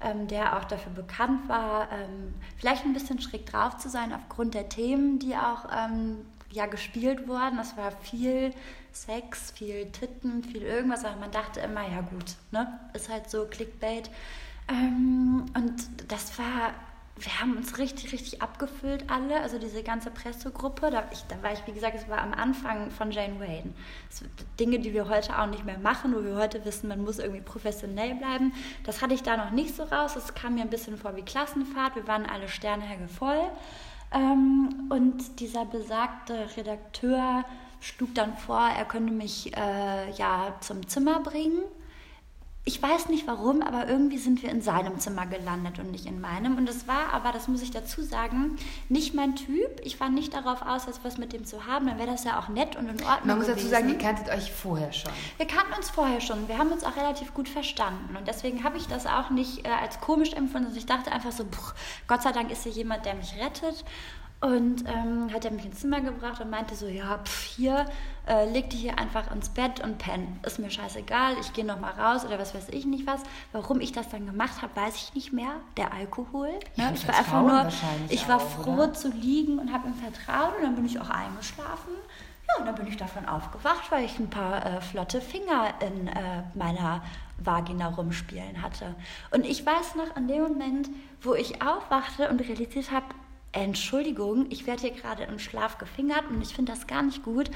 ähm, 0.02 0.28
der 0.28 0.56
auch 0.56 0.66
dafür 0.66 0.92
bekannt 0.92 1.50
war, 1.50 1.92
ähm, 1.92 2.36
vielleicht 2.58 2.86
ein 2.86 2.94
bisschen 2.94 3.20
schräg 3.20 3.48
drauf 3.48 3.78
zu 3.78 3.90
sein 3.90 4.14
aufgrund 4.14 4.54
der 4.54 4.70
Themen, 4.70 5.18
die 5.18 5.36
auch 5.36 5.66
ähm, 5.76 6.18
ja, 6.52 6.68
gespielt 6.68 7.28
wurden. 7.28 7.58
Es 7.58 7.76
war 7.76 7.92
viel 7.92 8.54
Sex, 8.92 9.50
viel 9.50 9.92
Titten, 9.92 10.44
viel 10.44 10.62
irgendwas, 10.62 11.04
aber 11.04 11.20
man 11.20 11.32
dachte 11.32 11.60
immer, 11.62 11.82
ja 11.90 12.02
gut, 12.02 12.36
ne? 12.52 12.80
ist 12.94 13.10
halt 13.10 13.32
so 13.32 13.46
Clickbait. 13.46 14.12
Ähm, 14.70 15.48
und 15.56 16.12
das 16.12 16.38
war 16.38 16.72
wir 17.18 17.40
haben 17.40 17.56
uns 17.56 17.78
richtig, 17.78 18.12
richtig 18.12 18.42
abgefüllt 18.42 19.10
alle, 19.10 19.40
also 19.40 19.58
diese 19.58 19.84
ganze 19.84 20.12
Pressegruppe. 20.12 20.92
Da, 20.92 21.06
ich, 21.14 21.24
da 21.30 21.42
war 21.42 21.54
ich, 21.54 21.66
wie 21.66 21.72
gesagt, 21.72 21.96
es 21.96 22.10
war 22.10 22.22
am 22.22 22.34
Anfang 22.34 22.92
von 22.92 23.12
Jane 23.12 23.40
Wayne. 23.40 23.74
Dinge, 24.60 24.80
die 24.80 24.94
wir 24.94 25.08
heute 25.08 25.40
auch 25.40 25.48
nicht 25.48 25.64
mehr 25.64 25.80
machen, 25.80 26.14
wo 26.14 26.24
wir 26.24 26.36
heute 26.36 26.66
wissen, 26.66 26.90
man 26.90 27.02
muss 27.02 27.20
irgendwie 27.20 27.42
professionell 27.42 28.16
bleiben. 28.16 28.54
Das 28.84 29.02
hatte 29.02 29.14
ich 29.14 29.24
da 29.24 29.38
noch 29.38 29.52
nicht 29.52 29.76
so 29.76 29.84
raus. 29.84 30.18
Es 30.18 30.34
kam 30.34 30.56
mir 30.56 30.64
ein 30.64 30.70
bisschen 30.70 30.98
vor 30.98 31.16
wie 31.16 31.22
Klassenfahrt. 31.22 31.96
Wir 31.96 32.06
waren 32.06 32.26
alle 32.26 32.50
Sternehänge 32.50 33.08
voll. 33.08 33.50
Ähm, 34.12 34.90
und 34.90 35.40
dieser 35.40 35.64
besagte 35.64 36.50
Redakteur 36.58 37.46
schlug 37.80 38.14
dann 38.14 38.36
vor, 38.36 38.68
er 38.78 38.86
könnte 38.86 39.14
mich 39.14 39.56
äh, 39.56 40.12
ja 40.12 40.54
zum 40.60 40.86
Zimmer 40.90 41.22
bringen 41.22 41.62
ich 42.68 42.82
weiß 42.82 43.10
nicht 43.10 43.28
warum, 43.28 43.62
aber 43.62 43.88
irgendwie 43.88 44.18
sind 44.18 44.42
wir 44.42 44.50
in 44.50 44.60
seinem 44.60 45.00
Zimmer 45.00 45.28
gelandet 45.28 45.78
und 45.78 45.92
nicht 45.92 46.08
in 46.08 46.20
meinem. 46.20 46.58
Und 46.58 46.68
es 46.68 46.88
war 46.88 47.14
aber, 47.14 47.32
das 47.32 47.48
muss 47.48 47.62
ich 47.62 47.70
dazu 47.70 48.02
sagen, 48.02 48.58
nicht 48.90 49.14
mein 49.14 49.36
Typ. 49.36 49.70
Ich 49.84 50.00
war 50.00 50.10
nicht 50.10 50.34
darauf 50.34 50.64
aus, 50.64 50.88
etwas 50.88 51.20
mit 51.20 51.32
dem 51.32 51.46
zu 51.46 51.68
haben. 51.68 51.86
Dann 51.86 52.00
wäre 52.00 52.10
das 52.10 52.24
ja 52.24 52.40
auch 52.40 52.48
nett 52.48 52.76
und 52.76 52.90
in 52.90 53.04
Ordnung. 53.04 53.28
Man 53.28 53.38
muss 53.38 53.46
gewesen. 53.46 53.58
dazu 53.58 53.68
sagen, 53.68 53.90
ihr 53.90 54.00
kanntet 54.00 54.30
euch 54.30 54.52
vorher 54.52 54.92
schon. 54.92 55.12
Wir 55.38 55.46
kannten 55.46 55.74
uns 55.74 55.92
vorher 55.92 56.22
schon. 56.22 56.48
Wir 56.48 56.58
haben 56.58 56.72
uns 56.72 56.84
auch 56.84 56.98
relativ 56.98 57.36
gut 57.36 57.48
verstanden. 57.48 58.16
Und 58.18 58.28
deswegen 58.28 58.64
habe 58.64 58.78
ich 58.78 58.88
das 58.88 59.06
auch 59.06 59.30
nicht 59.30 59.68
äh, 59.68 59.70
als 59.70 60.02
komisch 60.02 60.34
empfunden. 60.34 60.66
Also 60.66 60.80
ich 60.80 60.88
dachte 60.88 61.12
einfach 61.12 61.32
so, 61.32 61.44
pff, 61.44 61.76
Gott 62.08 62.24
sei 62.24 62.32
Dank 62.32 62.50
ist 62.50 62.64
hier 62.64 62.72
jemand, 62.72 63.06
der 63.06 63.14
mich 63.14 63.36
rettet. 63.40 63.86
Und 64.46 64.84
ähm, 64.88 65.34
hat 65.34 65.44
er 65.44 65.50
mich 65.50 65.66
ins 65.66 65.80
Zimmer 65.80 66.02
gebracht 66.02 66.40
und 66.40 66.52
meinte 66.52 66.76
so, 66.76 66.86
ja, 66.86 67.18
pf, 67.18 67.42
hier, 67.56 67.88
äh, 68.28 68.48
leg 68.48 68.70
dich 68.70 68.82
hier 68.82 69.00
einfach 69.00 69.32
ins 69.32 69.50
Bett 69.50 69.80
und 69.80 69.98
penn. 69.98 70.40
Ist 70.46 70.60
mir 70.60 70.70
scheißegal, 70.70 71.36
ich 71.42 71.52
gehe 71.54 71.66
nochmal 71.66 71.94
raus 71.94 72.24
oder 72.26 72.38
was 72.38 72.54
weiß 72.54 72.70
ich 72.70 72.86
nicht 72.86 73.08
was. 73.08 73.22
Warum 73.54 73.82
ich 73.82 73.92
das 73.92 74.08
dann 74.10 74.28
gemacht 74.28 74.62
habe, 74.62 74.76
weiß 74.76 74.98
ich 74.98 75.16
nicht 75.16 75.34
mehr. 75.34 75.50
Der 75.78 75.92
Alkohol. 75.94 76.50
Ne? 76.76 76.92
ich 76.94 77.08
war 77.08 77.16
einfach 77.18 77.42
nur, 77.42 77.70
ich 78.10 78.28
war 78.28 78.36
auch, 78.36 78.48
froh 78.48 78.74
oder? 78.74 78.94
zu 78.94 79.10
liegen 79.10 79.58
und 79.58 79.74
habe 79.74 79.88
ihm 79.88 79.96
vertraut 79.96 80.58
und 80.58 80.64
dann 80.64 80.76
bin 80.76 80.86
ich 80.86 81.00
auch 81.00 81.10
eingeschlafen. 81.10 81.94
Ja, 82.48 82.60
und 82.60 82.68
dann 82.68 82.76
bin 82.76 82.86
ich 82.86 82.98
davon 82.98 83.26
aufgewacht, 83.26 83.90
weil 83.90 84.06
ich 84.06 84.20
ein 84.20 84.30
paar 84.30 84.64
äh, 84.64 84.80
flotte 84.80 85.22
Finger 85.22 85.74
in 85.80 86.08
äh, 86.08 86.44
meiner 86.54 87.02
Vagina 87.40 87.88
rumspielen 87.88 88.62
hatte. 88.62 88.94
Und 89.32 89.44
ich 89.44 89.66
weiß 89.66 89.96
noch 89.96 90.16
an 90.16 90.28
dem 90.28 90.44
Moment, 90.44 90.90
wo 91.24 91.34
ich 91.34 91.64
aufwachte 91.64 92.30
und 92.30 92.42
realisiert 92.42 92.92
habe, 92.92 93.06
Entschuldigung, 93.56 94.48
ich 94.50 94.68
werde 94.68 94.82
hier 94.82 94.92
gerade 94.92 95.24
im 95.24 95.40
Schlaf 95.40 95.78
gefingert 95.78 96.26
und 96.30 96.42
ich 96.42 96.54
finde 96.54 96.74
das 96.74 96.88
gar 96.88 97.02
nicht 97.04 97.24
gut. 97.24 97.50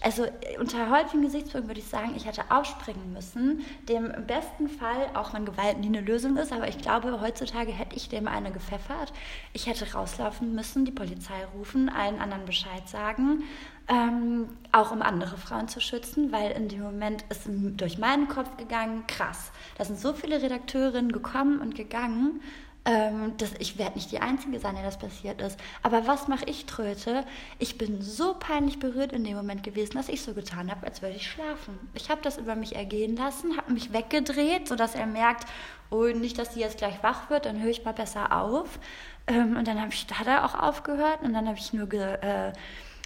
Also 0.00 0.26
unter 0.60 0.88
heutigen 0.88 1.22
Gesichtspunkten 1.22 1.68
würde 1.68 1.80
ich 1.80 1.88
sagen, 1.88 2.14
ich 2.16 2.26
hätte 2.26 2.44
aufspringen 2.48 3.12
müssen, 3.12 3.64
dem 3.88 4.06
im 4.06 4.26
besten 4.26 4.68
Fall, 4.68 5.10
auch 5.14 5.34
wenn 5.34 5.44
Gewalt 5.44 5.78
nie 5.80 5.88
eine 5.88 6.00
Lösung 6.00 6.36
ist, 6.36 6.52
aber 6.52 6.68
ich 6.68 6.78
glaube, 6.78 7.20
heutzutage 7.20 7.72
hätte 7.72 7.96
ich 7.96 8.08
dem 8.08 8.28
eine 8.28 8.52
gepfeffert. 8.52 9.12
Ich 9.52 9.66
hätte 9.66 9.92
rauslaufen 9.92 10.54
müssen, 10.54 10.84
die 10.84 10.92
Polizei 10.92 11.44
rufen, 11.56 11.88
allen 11.88 12.20
anderen 12.20 12.44
Bescheid 12.44 12.88
sagen, 12.88 13.42
ähm, 13.88 14.48
auch 14.70 14.92
um 14.92 15.02
andere 15.02 15.36
Frauen 15.36 15.66
zu 15.66 15.80
schützen, 15.80 16.30
weil 16.30 16.52
in 16.52 16.68
dem 16.68 16.82
Moment 16.82 17.24
ist 17.30 17.48
durch 17.48 17.98
meinen 17.98 18.28
Kopf 18.28 18.56
gegangen, 18.56 19.04
krass, 19.08 19.50
da 19.76 19.84
sind 19.84 19.98
so 19.98 20.12
viele 20.12 20.40
Redakteurinnen 20.40 21.10
gekommen 21.10 21.60
und 21.60 21.74
gegangen 21.74 22.40
ähm, 22.84 23.34
das, 23.38 23.52
ich 23.60 23.78
werde 23.78 23.94
nicht 23.94 24.10
die 24.10 24.20
Einzige 24.20 24.58
sein, 24.58 24.74
der 24.74 24.84
das 24.84 24.98
passiert 24.98 25.40
ist. 25.40 25.58
Aber 25.82 26.06
was 26.06 26.26
mache 26.26 26.44
ich, 26.46 26.66
Tröte? 26.66 27.24
Ich 27.58 27.78
bin 27.78 28.02
so 28.02 28.34
peinlich 28.34 28.80
berührt 28.80 29.12
in 29.12 29.22
dem 29.22 29.36
Moment 29.36 29.62
gewesen, 29.62 29.94
dass 29.94 30.08
ich 30.08 30.22
so 30.22 30.34
getan 30.34 30.70
habe, 30.70 30.86
als 30.86 31.00
würde 31.00 31.14
ich 31.14 31.30
schlafen. 31.30 31.78
Ich 31.94 32.10
habe 32.10 32.22
das 32.22 32.38
über 32.38 32.56
mich 32.56 32.74
ergehen 32.74 33.16
lassen, 33.16 33.56
habe 33.56 33.72
mich 33.72 33.92
weggedreht, 33.92 34.66
sodass 34.66 34.96
er 34.96 35.06
merkt, 35.06 35.44
oh, 35.90 36.06
nicht, 36.06 36.38
dass 36.38 36.54
sie 36.54 36.60
jetzt 36.60 36.78
gleich 36.78 37.02
wach 37.02 37.30
wird, 37.30 37.46
dann 37.46 37.60
höre 37.60 37.70
ich 37.70 37.84
mal 37.84 37.94
besser 37.94 38.32
auf. 38.32 38.80
Ähm, 39.28 39.56
und 39.56 39.68
dann 39.68 39.88
ich, 39.88 40.06
hat 40.12 40.26
er 40.26 40.44
auch 40.44 40.60
aufgehört 40.60 41.22
und 41.22 41.32
dann 41.34 41.46
habe 41.46 41.58
ich 41.58 41.72
nur 41.72 41.88
ge, 41.88 42.14
äh, 42.20 42.52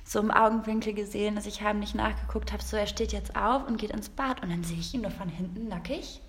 so 0.05 0.21
im 0.21 0.31
Augenwinkel 0.31 0.95
gesehen, 0.95 1.35
dass 1.35 1.47
ich 1.47 1.61
heimlich 1.61 1.95
nachgeguckt 1.95 2.53
habe, 2.53 2.63
so 2.63 2.79
er 2.79 2.87
steht 2.87 3.13
jetzt 3.13 3.37
auf 3.37 3.67
und 3.67 3.77
geht 3.77 3.91
ins 3.91 4.09
Bad 4.09 4.43
und 4.43 4.51
dann 4.51 4.65
sehe 4.65 4.79
ich 4.79 4.95
ihn 4.95 5.03
nur 5.03 5.11
von 5.11 5.29
hinten 5.29 5.69
nackig 5.69 6.23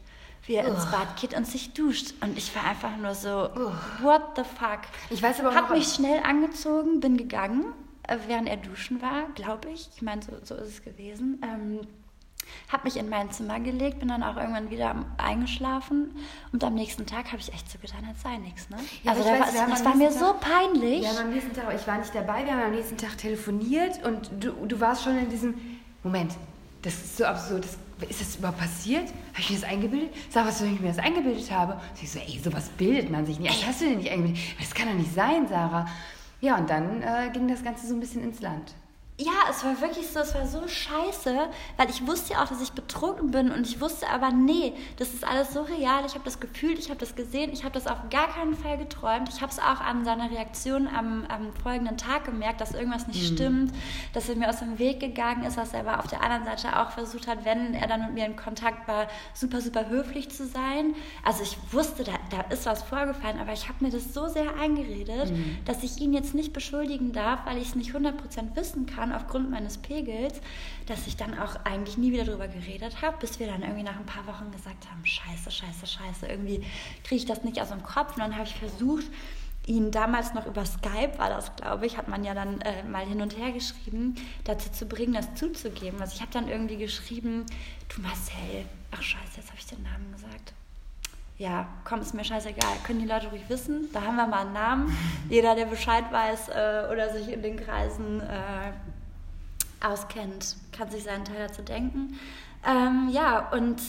wie 0.46 0.56
er 0.56 0.65
oh. 0.65 0.74
ins 0.74 0.86
Bad 0.91 1.17
geht 1.20 1.36
und 1.36 1.46
sich 1.46 1.74
duscht. 1.74 2.13
Und 2.22 2.38
ich 2.38 2.56
war 2.56 2.63
einfach 2.63 2.96
nur 2.98 3.15
so, 3.15 3.50
oh. 3.56 3.72
what 4.01 4.22
the 4.36 4.44
fuck? 4.44 4.82
Ich 5.10 5.22
weiß 5.22 5.39
aber 5.39 5.56
Hab 5.56 5.70
mich 5.70 5.88
schnell 5.88 6.22
angezogen, 6.24 7.00
bin 7.00 7.17
gegangen, 7.17 7.65
äh, 8.03 8.17
während 8.27 8.48
er 8.48 8.58
duschen 8.58 9.01
war, 9.01 9.27
glaube 9.36 9.70
ich. 9.70 9.89
Ich 9.96 10.01
meine, 10.01 10.22
so, 10.22 10.32
so 10.44 10.56
ist 10.56 10.70
es 10.70 10.84
gewesen. 10.84 11.41
Ähm, 11.44 11.88
habe 12.72 12.84
mich 12.86 12.98
in 12.98 13.10
mein 13.10 13.32
Zimmer 13.32 13.60
gelegt, 13.60 14.00
bin 14.00 14.10
dann 14.10 14.24
auch 14.24 14.38
irgendwann 14.38 14.70
wieder 14.70 14.96
eingeschlafen 15.17 16.15
und 16.51 16.63
am 16.63 16.75
nächsten 16.75 17.06
Tag 17.06 17.27
habe 17.27 17.38
ich 17.38 17.53
echt 17.53 17.70
so 17.70 17.77
getan, 17.79 18.06
als 18.08 18.22
sei 18.22 18.38
nichts. 18.38 18.70
Ne? 18.70 18.77
Ja, 19.03 19.12
also 19.12 19.24
da 19.24 19.32
weiß, 19.32 19.56
war, 19.56 19.67
das 19.67 19.86
war 19.86 19.96
mir 19.96 20.10
Tag, 20.10 20.20
so 20.20 20.36
peinlich. 20.39 21.01
Wir 21.01 21.10
haben 21.10 21.27
am 21.27 21.34
nächsten 21.34 21.53
Tag, 21.53 21.74
ich 21.75 21.88
war 21.88 21.98
nicht 21.98 22.13
dabei, 22.13 22.46
wir 22.46 22.53
haben 22.53 22.63
am 22.63 22.72
nächsten 22.72 22.98
Tag 22.98 23.17
telefoniert 23.17 24.03
und 24.06 24.29
du, 24.39 24.51
du 24.65 24.79
warst 24.79 25.03
schon 25.03 25.17
in 25.17 25.29
diesem 25.29 25.56
Moment. 26.03 26.34
Das 26.82 26.94
ist 26.94 27.17
so 27.17 27.25
absurd, 27.25 27.63
das 27.63 27.77
ist 28.05 28.21
das 28.21 28.35
überhaupt 28.35 28.59
passiert? 28.59 29.07
Habe 29.07 29.39
ich 29.39 29.49
mir 29.49 29.55
das 29.55 29.69
eingebildet? 29.69 30.09
Sag, 30.29 30.47
was, 30.47 30.61
wenn 30.61 30.73
ich 30.73 30.79
mir 30.79 30.89
das 30.89 30.99
eingebildet 30.99 31.49
habe? 31.51 31.73
Und 31.73 32.01
ich 32.01 32.11
so, 32.11 32.19
ey, 32.19 32.39
sowas 32.43 32.69
bildet 32.69 33.09
man 33.09 33.25
sich 33.25 33.39
nicht. 33.39 33.51
Was 33.51 33.67
hast 33.67 33.81
du 33.81 33.85
denn 33.85 33.97
nicht 33.97 34.11
eingebildet? 34.11 34.41
Das 34.59 34.73
kann 34.73 34.87
doch 34.87 34.95
nicht 34.95 35.13
sein, 35.13 35.47
Sarah. 35.47 35.87
Ja, 36.39 36.57
und 36.57 36.69
dann 36.69 37.01
äh, 37.01 37.29
ging 37.33 37.47
das 37.47 37.63
Ganze 37.63 37.87
so 37.87 37.95
ein 37.95 37.99
bisschen 37.99 38.23
ins 38.23 38.41
Land. 38.41 38.73
Ja, 39.19 39.50
es 39.50 39.63
war 39.63 39.81
wirklich 39.81 40.07
so, 40.07 40.19
es 40.19 40.36
war 40.36 40.45
so 40.45 40.67
scheiße, 40.67 41.36
weil 41.75 41.89
ich 41.89 42.05
wusste 42.05 42.33
ja 42.33 42.43
auch, 42.43 42.47
dass 42.47 42.62
ich 42.62 42.74
betrunken 42.74 43.31
bin 43.31 43.51
und 43.51 43.65
ich 43.65 43.81
wusste 43.81 44.07
aber, 44.09 44.29
nee, 44.29 44.74
das 44.97 45.12
ist 45.12 45.27
alles 45.27 45.53
so 45.53 45.63
real, 45.63 46.05
ich 46.05 46.13
habe 46.13 46.24
das 46.24 46.39
gefühlt, 46.39 46.77
ich 46.77 46.91
habe 46.91 47.00
das 47.00 47.15
gesehen, 47.15 47.51
ich 47.51 47.63
habe 47.63 47.74
das 47.74 47.88
auf 47.88 47.97
gar 48.12 48.27
keinen 48.27 48.55
Fall 48.55 48.77
geträumt. 48.77 49.27
Ich 49.29 49.41
habe 49.41 49.51
es 49.51 49.57
auch 49.57 49.81
an 49.81 50.05
seiner 50.05 50.29
Reaktion 50.29 50.88
am, 50.88 51.25
am, 51.29 51.51
folgenden 51.63 51.97
Tag 51.97 52.25
gemerkt, 52.25 52.62
dass 52.62 52.75
irgendwas 52.75 53.07
nicht 53.07 53.31
mhm. 53.31 53.36
stimmt, 53.36 53.74
dass 54.13 54.29
er 54.29 54.36
mir 54.36 54.50
aus 54.50 54.59
dem 54.59 54.77
Weg 54.77 55.00
gegangen 55.00 55.45
ist, 55.45 55.57
dass 55.57 55.74
er 55.74 55.79
aber 55.79 55.97
auf 55.97 56.05
der 56.05 56.21
anderen 56.21 56.45
Seite 56.45 56.79
auch 56.79 56.91
versucht 56.91 57.25
hat, 57.25 57.43
wenn 57.43 57.74
er 57.74 57.88
dann 57.88 58.01
mit 58.01 58.13
mir 58.13 58.25
in 58.27 58.36
Kontakt 58.36 58.88
war, 58.88 59.07
super, 59.33 59.62
super 59.62 59.89
höflich 59.89 60.29
zu 60.29 60.45
sein. 60.45 60.93
Also 61.25 61.41
ich 61.41 61.57
wusste, 61.71 62.03
da, 62.03 62.12
da 62.29 62.41
ist 62.53 62.67
was 62.67 62.83
vorgefallen, 62.83 63.39
aber 63.39 63.53
ich 63.53 63.67
habe 63.67 63.83
mir 63.83 63.89
das 63.89 64.13
so 64.13 64.27
sehr 64.27 64.59
eingeredet, 64.59 65.31
mhm. 65.31 65.57
dass 65.65 65.81
ich 65.81 66.00
ihn 66.00 66.13
jetzt 66.13 66.36
nicht 66.36 66.53
beschuldigen 66.53 67.13
darf, 67.13 67.39
weil 67.47 67.57
ich 67.57 67.69
es 67.69 67.75
nicht 67.75 67.95
100% 67.95 68.13
wissen 68.55 68.86
kann 68.86 69.06
daran 69.07 69.21
aufgrund 69.21 69.49
meines 69.49 69.77
Pegels, 69.77 70.33
dass 70.85 71.07
ich 71.07 71.17
dann 71.17 71.37
auch 71.37 71.55
eigentlich 71.65 71.97
nie 71.97 72.11
wieder 72.11 72.25
darüber 72.25 72.47
geredet 72.47 73.01
habe, 73.01 73.17
bis 73.19 73.39
wir 73.39 73.47
dann 73.47 73.61
irgendwie 73.61 73.83
nach 73.83 73.97
ein 73.97 74.05
paar 74.05 74.25
Wochen 74.27 74.51
gesagt 74.51 74.89
haben, 74.89 75.05
scheiße, 75.05 75.51
scheiße, 75.51 75.87
scheiße, 75.87 76.27
irgendwie 76.27 76.63
kriege 77.03 77.15
ich 77.15 77.25
das 77.25 77.43
nicht 77.43 77.61
aus 77.61 77.69
dem 77.69 77.83
Kopf. 77.83 78.15
Und 78.15 78.19
dann 78.19 78.35
habe 78.35 78.45
ich 78.45 78.55
versucht, 78.55 79.05
ihn 79.65 79.91
damals 79.91 80.33
noch 80.33 80.45
über 80.45 80.65
Skype, 80.65 81.17
war 81.17 81.29
das, 81.29 81.55
glaube 81.55 81.85
ich, 81.85 81.97
hat 81.97 82.07
man 82.07 82.23
ja 82.23 82.33
dann 82.33 82.61
äh, 82.61 82.83
mal 82.83 83.05
hin 83.05 83.21
und 83.21 83.37
her 83.37 83.51
geschrieben, 83.51 84.15
dazu 84.45 84.71
zu 84.71 84.85
bringen, 84.85 85.13
das 85.13 85.35
zuzugeben. 85.35 85.99
Also 85.99 86.15
ich 86.15 86.21
habe 86.21 86.31
dann 86.31 86.47
irgendwie 86.47 86.77
geschrieben, 86.77 87.45
du 87.93 88.01
Marcel, 88.01 88.65
ach 88.91 89.01
scheiße, 89.01 89.37
jetzt 89.37 89.49
habe 89.49 89.59
ich 89.59 89.65
den 89.65 89.83
Namen 89.83 90.11
gesagt 90.13 90.53
ja, 91.37 91.67
komm, 91.83 92.01
ist 92.01 92.13
mir 92.13 92.23
scheißegal, 92.23 92.77
können 92.83 92.99
die 92.99 93.05
Leute 93.05 93.27
ruhig 93.27 93.43
wissen. 93.47 93.89
Da 93.93 94.01
haben 94.01 94.15
wir 94.15 94.25
mal 94.25 94.41
einen 94.41 94.53
Namen. 94.53 94.97
Jeder, 95.29 95.55
der 95.55 95.65
Bescheid 95.65 96.05
weiß 96.11 96.49
äh, 96.49 96.91
oder 96.91 97.13
sich 97.13 97.31
in 97.31 97.43
den 97.43 97.57
Kreisen 97.57 98.21
äh, 98.21 98.71
auskennt, 99.81 100.55
kann 100.72 100.89
sich 100.89 101.03
seinen 101.03 101.25
Teil 101.25 101.48
dazu 101.48 101.62
denken. 101.62 102.19
Ähm, 102.65 103.10
ja, 103.12 103.50
und 103.51 103.81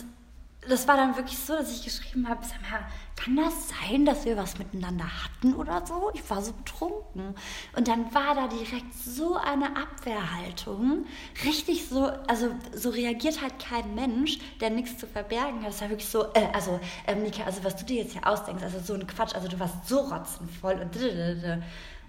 das 0.68 0.86
war 0.88 0.96
dann 0.96 1.16
wirklich 1.16 1.38
so, 1.38 1.54
dass 1.54 1.70
ich 1.70 1.84
geschrieben 1.84 2.28
habe, 2.28 2.44
sag 2.44 2.60
mal, 2.70 2.80
kann 3.16 3.36
das 3.36 3.68
sein, 3.68 4.04
dass 4.04 4.24
wir 4.24 4.36
was 4.36 4.58
miteinander 4.58 5.04
hatten 5.04 5.54
oder 5.54 5.84
so? 5.86 6.10
Ich 6.14 6.28
war 6.28 6.42
so 6.42 6.52
betrunken. 6.52 7.34
Und 7.76 7.88
dann 7.88 8.12
war 8.14 8.34
da 8.34 8.48
direkt 8.48 8.92
so 8.94 9.36
eine 9.36 9.76
Abwehrhaltung. 9.76 11.06
Richtig 11.44 11.88
so, 11.88 12.10
also 12.26 12.50
so 12.74 12.90
reagiert 12.90 13.40
halt 13.40 13.58
kein 13.58 13.94
Mensch, 13.94 14.38
der 14.60 14.70
nichts 14.70 14.98
zu 14.98 15.06
verbergen 15.06 15.62
hat. 15.62 15.70
Es 15.70 15.80
war 15.80 15.90
wirklich 15.90 16.08
so, 16.08 16.24
äh, 16.34 16.48
also, 16.52 16.78
äh, 17.06 17.14
Nika, 17.14 17.44
also 17.44 17.64
was 17.64 17.76
du 17.76 17.84
dir 17.84 18.02
jetzt 18.02 18.12
hier 18.12 18.26
ausdenkst, 18.26 18.62
also 18.62 18.78
so 18.80 18.94
ein 18.94 19.06
Quatsch, 19.06 19.34
also 19.34 19.48
du 19.48 19.58
warst 19.58 19.88
so 19.88 20.00
rotzenvoll 20.00 20.74
und 20.74 20.94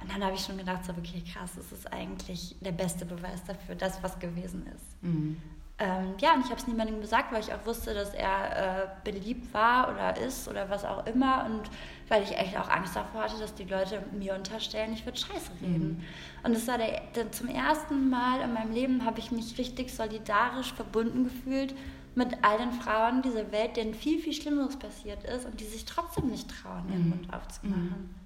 und 0.01 0.11
dann 0.11 0.23
habe 0.23 0.35
ich 0.35 0.41
schon 0.41 0.57
gedacht, 0.57 0.85
so, 0.85 0.93
okay, 0.93 1.23
krass, 1.33 1.51
das 1.55 1.71
ist 1.71 1.91
eigentlich 1.91 2.55
der 2.61 2.71
beste 2.71 3.05
Beweis 3.05 3.43
dafür, 3.45 3.75
dass 3.75 4.01
was 4.01 4.17
gewesen 4.19 4.65
ist. 4.67 5.03
Mhm. 5.03 5.37
Ähm, 5.81 6.15
ja, 6.19 6.33
und 6.33 6.41
ich 6.41 6.51
habe 6.51 6.59
es 6.59 6.67
niemandem 6.67 6.99
gesagt, 6.99 7.31
weil 7.31 7.39
ich 7.39 7.53
auch 7.53 7.65
wusste, 7.65 7.93
dass 7.93 8.13
er 8.13 8.83
äh, 8.83 8.87
beliebt 9.05 9.53
war 9.53 9.89
oder 9.89 10.17
ist 10.17 10.49
oder 10.49 10.69
was 10.69 10.83
auch 10.83 11.05
immer. 11.05 11.45
Und 11.45 11.69
weil 12.09 12.21
ich 12.23 12.37
echt 12.37 12.57
auch 12.57 12.69
Angst 12.69 12.97
davor 12.97 13.23
hatte, 13.23 13.39
dass 13.39 13.53
die 13.55 13.63
Leute 13.63 14.03
mir 14.11 14.35
unterstellen, 14.35 14.91
ich 14.91 15.05
würde 15.05 15.17
Scheiße 15.17 15.51
reden. 15.61 15.89
Mhm. 15.89 16.03
Und 16.43 16.55
das 16.55 16.67
war 16.67 16.77
der, 16.77 17.01
der, 17.15 17.31
zum 17.31 17.47
ersten 17.47 18.09
Mal 18.09 18.41
in 18.41 18.53
meinem 18.53 18.73
Leben, 18.73 19.05
habe 19.05 19.19
ich 19.19 19.31
mich 19.31 19.57
richtig 19.57 19.93
solidarisch 19.93 20.73
verbunden 20.73 21.23
gefühlt 21.23 21.73
mit 22.13 22.37
all 22.41 22.57
den 22.57 22.73
Frauen 22.73 23.21
dieser 23.21 23.49
Welt, 23.53 23.77
denen 23.77 23.93
viel, 23.93 24.19
viel 24.19 24.33
Schlimmeres 24.33 24.75
passiert 24.77 25.23
ist 25.23 25.45
und 25.45 25.61
die 25.61 25.65
sich 25.65 25.85
trotzdem 25.85 26.27
nicht 26.27 26.49
trauen, 26.49 26.89
ihren 26.89 27.03
mhm. 27.03 27.09
Mund 27.09 27.33
aufzumachen. 27.33 28.18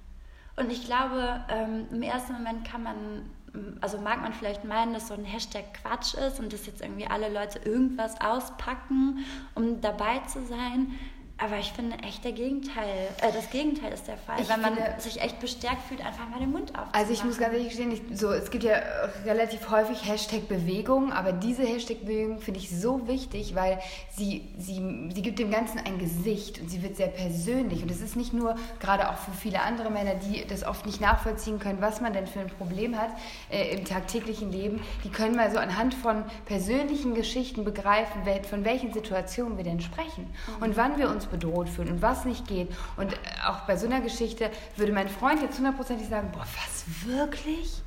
Und 0.56 0.72
ich 0.72 0.86
glaube, 0.86 1.44
ähm, 1.50 1.88
im 1.92 2.02
ersten 2.02 2.34
Moment 2.34 2.66
kann 2.66 2.84
man, 2.84 2.96
also 3.82 3.98
mag 3.98 4.22
man 4.22 4.34
vielleicht 4.34 4.64
meinen, 4.66 4.94
dass 4.94 5.08
so 5.08 5.14
ein 5.14 5.26
Hashtag 5.26 5.74
Quatsch 5.82 6.14
ist 6.14 6.40
und 6.40 6.54
dass 6.54 6.66
jetzt 6.66 6.82
irgendwie 6.82 7.08
alle 7.08 7.30
Leute 7.30 7.60
irgendwas 7.60 8.20
auspacken, 8.22 9.26
um 9.56 9.82
dabei 9.82 10.20
zu 10.28 10.46
sein. 10.46 10.92
Aber 11.44 11.58
ich 11.58 11.74
finde 11.74 11.98
echt 11.98 12.24
der 12.24 12.32
Gegenteil, 12.32 13.10
äh, 13.22 13.34
das 13.34 13.50
Gegenteil 13.50 13.92
ist 13.92 14.08
der 14.08 14.16
Fall, 14.16 14.40
ich 14.40 14.48
weil 14.48 14.60
man 14.60 14.76
finde, 14.76 14.96
sich 15.00 15.22
echt 15.22 15.42
bestärkt 15.42 15.82
fühlt, 15.90 16.00
einfach 16.00 16.30
mal 16.30 16.40
den 16.40 16.52
Mund 16.52 16.70
aufzumachen. 16.70 16.94
Also 16.94 17.12
ich 17.12 17.26
muss 17.26 17.38
ganz 17.38 17.54
ehrlich 17.54 17.68
gestehen, 17.68 17.92
ich, 17.92 18.02
so, 18.18 18.32
es 18.32 18.50
gibt 18.50 18.64
ja 18.64 18.78
relativ 19.26 19.70
häufig 19.70 20.08
Hashtag-Bewegung, 20.08 21.12
aber 21.12 21.34
diese 21.34 21.64
Hashtag-Bewegung 21.64 22.40
finde 22.40 22.62
ich 22.62 22.70
so 22.70 23.10
wichtig, 23.10 23.56
weil 23.56 23.80
sie, 24.16 24.48
sie, 24.58 25.10
sie 25.14 25.22
gibt 25.22 25.38
dem 25.38 25.52
Ganzen 25.52 25.80
ein 25.80 26.00
Gesicht 26.00 26.62
und 26.62 26.70
sie 26.70 26.82
wird 26.82 26.96
sehr 26.96 27.08
persönlich. 27.08 27.84
Und 27.84 27.92
es 27.92 28.00
ist 28.00 28.16
nicht 28.16 28.32
nur, 28.32 28.56
gerade 28.80 29.10
auch 29.10 29.18
für 29.18 29.34
viele 29.34 29.62
andere 29.64 29.92
Männer, 29.92 30.16
die 30.16 30.46
das 30.48 30.64
oft 30.64 30.86
nicht 30.86 31.02
nachvollziehen 31.02 31.60
können, 31.60 31.82
was 31.82 32.00
man 32.00 32.14
denn 32.14 32.26
für 32.26 32.40
ein 32.40 32.48
Problem 32.48 32.98
hat 32.98 33.10
äh, 33.52 33.76
im 33.76 33.84
tagtäglichen 33.84 34.50
Leben, 34.50 34.80
die 35.04 35.10
können 35.10 35.36
mal 35.36 35.52
so 35.52 35.58
anhand 35.58 35.94
von 35.94 36.24
persönlichen 36.46 37.16
Geschichten 37.16 37.66
begreifen, 37.66 38.22
von 38.50 38.64
welchen 38.64 38.94
Situationen 38.94 39.58
wir 39.58 39.66
denn 39.66 39.82
sprechen 39.82 40.34
mhm. 40.58 40.64
und 40.64 40.78
wann 40.78 40.98
wir 40.98 41.10
uns 41.10 41.33
bedroht 41.34 41.68
fühlen 41.68 41.90
und 41.90 42.02
was 42.02 42.24
nicht 42.24 42.48
geht. 42.48 42.70
Und 42.96 43.14
auch 43.46 43.62
bei 43.68 43.76
so 43.76 43.86
einer 43.88 44.00
Geschichte 44.00 44.50
würde 44.78 44.94
mein 44.94 45.10
Freund 45.10 45.42
jetzt 45.42 45.58
hundertprozentig 45.58 46.08
sagen, 46.08 46.30
boah, 46.32 46.46
was 46.46 46.86
wirklich? 47.06 47.82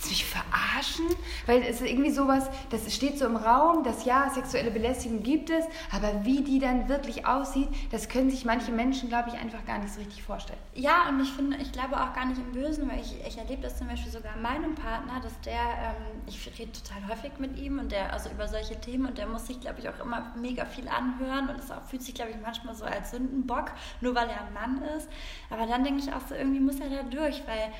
Willst 0.00 0.12
du 0.12 0.14
mich 0.14 0.24
verarschen? 0.24 1.04
Weil 1.44 1.60
es 1.62 1.82
ist 1.82 1.90
irgendwie 1.90 2.10
sowas, 2.10 2.48
das 2.70 2.94
steht 2.94 3.18
so 3.18 3.26
im 3.26 3.36
Raum, 3.36 3.84
dass 3.84 4.06
ja, 4.06 4.30
sexuelle 4.30 4.70
Belästigung 4.70 5.22
gibt 5.22 5.50
es, 5.50 5.66
aber 5.92 6.24
wie 6.24 6.40
die 6.42 6.58
dann 6.58 6.88
wirklich 6.88 7.26
aussieht, 7.26 7.68
das 7.90 8.08
können 8.08 8.30
sich 8.30 8.46
manche 8.46 8.72
Menschen, 8.72 9.10
glaube 9.10 9.28
ich, 9.28 9.34
einfach 9.38 9.62
gar 9.66 9.78
nicht 9.78 9.92
so 9.92 10.00
richtig 10.00 10.22
vorstellen. 10.22 10.58
Ja, 10.74 11.06
und 11.10 11.20
ich 11.20 11.30
finde, 11.30 11.58
ich 11.58 11.70
glaube 11.70 12.00
auch 12.00 12.14
gar 12.14 12.24
nicht 12.24 12.38
im 12.38 12.50
Bösen, 12.52 12.88
weil 12.88 13.00
ich, 13.00 13.14
ich 13.26 13.36
erlebe 13.36 13.60
das 13.60 13.76
zum 13.76 13.88
Beispiel 13.88 14.10
sogar 14.10 14.34
meinem 14.38 14.74
Partner, 14.74 15.20
dass 15.20 15.38
der, 15.42 15.52
ähm, 15.52 16.22
ich 16.26 16.50
rede 16.58 16.72
total 16.72 17.06
häufig 17.08 17.32
mit 17.38 17.58
ihm 17.58 17.78
und 17.78 17.92
der, 17.92 18.10
also 18.10 18.30
über 18.30 18.48
solche 18.48 18.80
Themen 18.80 19.04
und 19.04 19.18
der 19.18 19.26
muss 19.26 19.48
sich, 19.48 19.60
glaube 19.60 19.80
ich, 19.80 19.88
auch 19.90 20.00
immer 20.02 20.32
mega 20.34 20.64
viel 20.64 20.88
anhören 20.88 21.50
und 21.50 21.58
es 21.58 21.70
fühlt 21.90 22.02
sich, 22.02 22.14
glaube 22.14 22.30
ich, 22.30 22.38
manchmal 22.40 22.74
so 22.74 22.86
als 22.86 23.10
Sündenbock, 23.10 23.72
nur 24.00 24.14
weil 24.14 24.30
er 24.30 24.46
ein 24.46 24.54
Mann 24.54 24.80
ist. 24.96 25.10
Aber 25.50 25.66
dann 25.66 25.84
denke 25.84 26.02
ich 26.02 26.10
auch 26.10 26.26
so, 26.26 26.34
irgendwie 26.34 26.60
muss 26.60 26.80
er 26.80 26.88
da 26.88 27.02
durch, 27.02 27.42
weil 27.46 27.70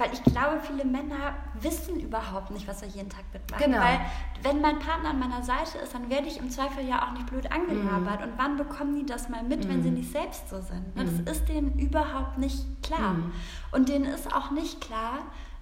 weil 0.00 0.12
ich 0.12 0.22
glaube, 0.24 0.60
viele 0.60 0.84
Männer 0.84 1.34
wissen 1.60 2.00
überhaupt 2.00 2.50
nicht, 2.50 2.66
was 2.66 2.80
wir 2.80 2.88
jeden 2.88 3.10
Tag 3.10 3.24
mitmachen. 3.32 3.64
Genau. 3.64 3.82
Weil 3.82 4.00
wenn 4.42 4.60
mein 4.62 4.78
Partner 4.78 5.10
an 5.10 5.18
meiner 5.18 5.42
Seite 5.42 5.78
ist, 5.78 5.94
dann 5.94 6.08
werde 6.08 6.26
ich 6.26 6.38
im 6.38 6.50
Zweifel 6.50 6.86
ja 6.86 7.06
auch 7.06 7.12
nicht 7.12 7.26
blöd 7.26 7.52
angelabert. 7.52 8.20
Mm. 8.20 8.24
Und 8.24 8.32
wann 8.38 8.56
bekommen 8.56 8.94
die 8.94 9.04
das 9.04 9.28
mal 9.28 9.42
mit, 9.42 9.66
mm. 9.66 9.68
wenn 9.68 9.82
sie 9.82 9.90
mhm. 9.90 9.96
nicht 9.96 10.10
selbst 10.10 10.48
so 10.48 10.60
sind? 10.60 10.96
Mm. 10.96 11.24
Das 11.24 11.36
ist 11.36 11.48
denen 11.48 11.78
überhaupt 11.78 12.38
nicht 12.38 12.82
klar. 12.82 13.12
Mhm. 13.12 13.32
Und 13.72 13.90
denen 13.90 14.06
ist 14.06 14.34
auch 14.34 14.50
nicht 14.50 14.80
klar, 14.80 15.18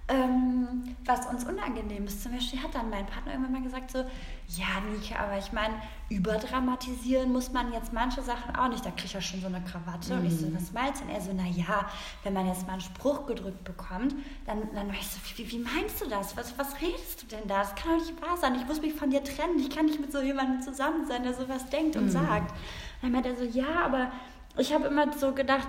ähm, 0.09 0.95
was 1.05 1.27
uns 1.27 1.45
unangenehm 1.45 2.05
ist. 2.05 2.23
Zum 2.23 2.31
Beispiel 2.31 2.61
hat 2.61 2.73
dann 2.73 2.89
mein 2.89 3.05
Partner 3.05 3.33
irgendwann 3.33 3.53
mal 3.53 3.61
gesagt 3.61 3.91
so, 3.91 3.99
ja, 3.99 4.65
Nika, 4.91 5.23
aber 5.23 5.37
ich 5.37 5.51
meine, 5.51 5.75
überdramatisieren 6.09 7.31
muss 7.31 7.51
man 7.51 7.71
jetzt 7.71 7.93
manche 7.93 8.23
Sachen 8.23 8.55
auch 8.55 8.69
nicht. 8.69 8.83
Da 8.83 8.89
kriege 8.89 9.05
ich 9.05 9.13
ja 9.13 9.21
schon 9.21 9.39
so 9.39 9.47
eine 9.47 9.61
Krawatte. 9.61 10.13
Mhm. 10.13 10.19
Und 10.19 10.25
ich 10.25 10.39
so, 10.39 10.47
mhm. 10.47 10.55
was 10.55 10.73
meinst 10.73 11.01
du? 11.01 11.05
Und 11.05 11.11
er 11.11 11.21
so, 11.21 11.31
na 11.35 11.45
ja, 11.45 11.87
wenn 12.23 12.33
man 12.33 12.47
jetzt 12.47 12.65
mal 12.65 12.73
einen 12.73 12.81
Spruch 12.81 13.27
gedrückt 13.27 13.63
bekommt, 13.63 14.15
dann, 14.47 14.61
dann 14.73 14.87
war 14.87 14.95
ich 14.95 15.07
so, 15.07 15.19
wie, 15.35 15.51
wie 15.51 15.59
meinst 15.59 16.01
du 16.01 16.09
das? 16.09 16.35
Was, 16.35 16.57
was 16.57 16.81
redest 16.81 17.21
du 17.21 17.27
denn 17.27 17.47
da? 17.47 17.59
Das 17.59 17.75
kann 17.75 17.99
doch 17.99 18.05
nicht 18.05 18.19
wahr 18.21 18.37
sein. 18.37 18.55
Ich 18.55 18.65
muss 18.65 18.81
mich 18.81 18.93
von 18.93 19.11
dir 19.11 19.23
trennen. 19.23 19.59
Ich 19.59 19.69
kann 19.69 19.85
nicht 19.85 19.99
mit 19.99 20.11
so 20.11 20.21
jemandem 20.21 20.61
zusammen 20.61 21.05
sein, 21.07 21.21
der 21.21 21.35
sowas 21.35 21.69
denkt 21.69 21.95
und 21.95 22.05
mhm. 22.05 22.11
sagt. 22.11 22.51
Und 22.51 23.03
dann 23.03 23.11
meint 23.11 23.27
er 23.27 23.35
so, 23.35 23.43
ja, 23.45 23.85
aber 23.85 24.11
ich 24.59 24.73
habe 24.73 24.87
immer 24.87 25.11
so 25.13 25.33
gedacht, 25.33 25.67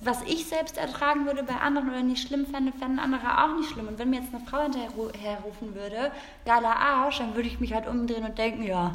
was 0.00 0.22
ich 0.22 0.46
selbst 0.46 0.78
ertragen 0.78 1.26
würde 1.26 1.42
bei 1.42 1.54
anderen 1.54 1.88
oder 1.88 2.02
nicht 2.02 2.26
schlimm 2.26 2.46
fände, 2.46 2.72
fänden 2.72 2.98
andere 2.98 3.44
auch 3.44 3.56
nicht 3.56 3.70
schlimm. 3.70 3.88
Und 3.88 3.98
wenn 3.98 4.10
mir 4.10 4.20
jetzt 4.20 4.34
eine 4.34 4.44
Frau 4.44 4.62
hinterherrufen 4.62 5.74
würde, 5.74 6.12
geiler 6.44 6.76
Arsch, 6.76 7.18
dann 7.18 7.34
würde 7.34 7.48
ich 7.48 7.60
mich 7.60 7.72
halt 7.72 7.86
umdrehen 7.86 8.24
und 8.24 8.38
denken, 8.38 8.62
ja, 8.62 8.92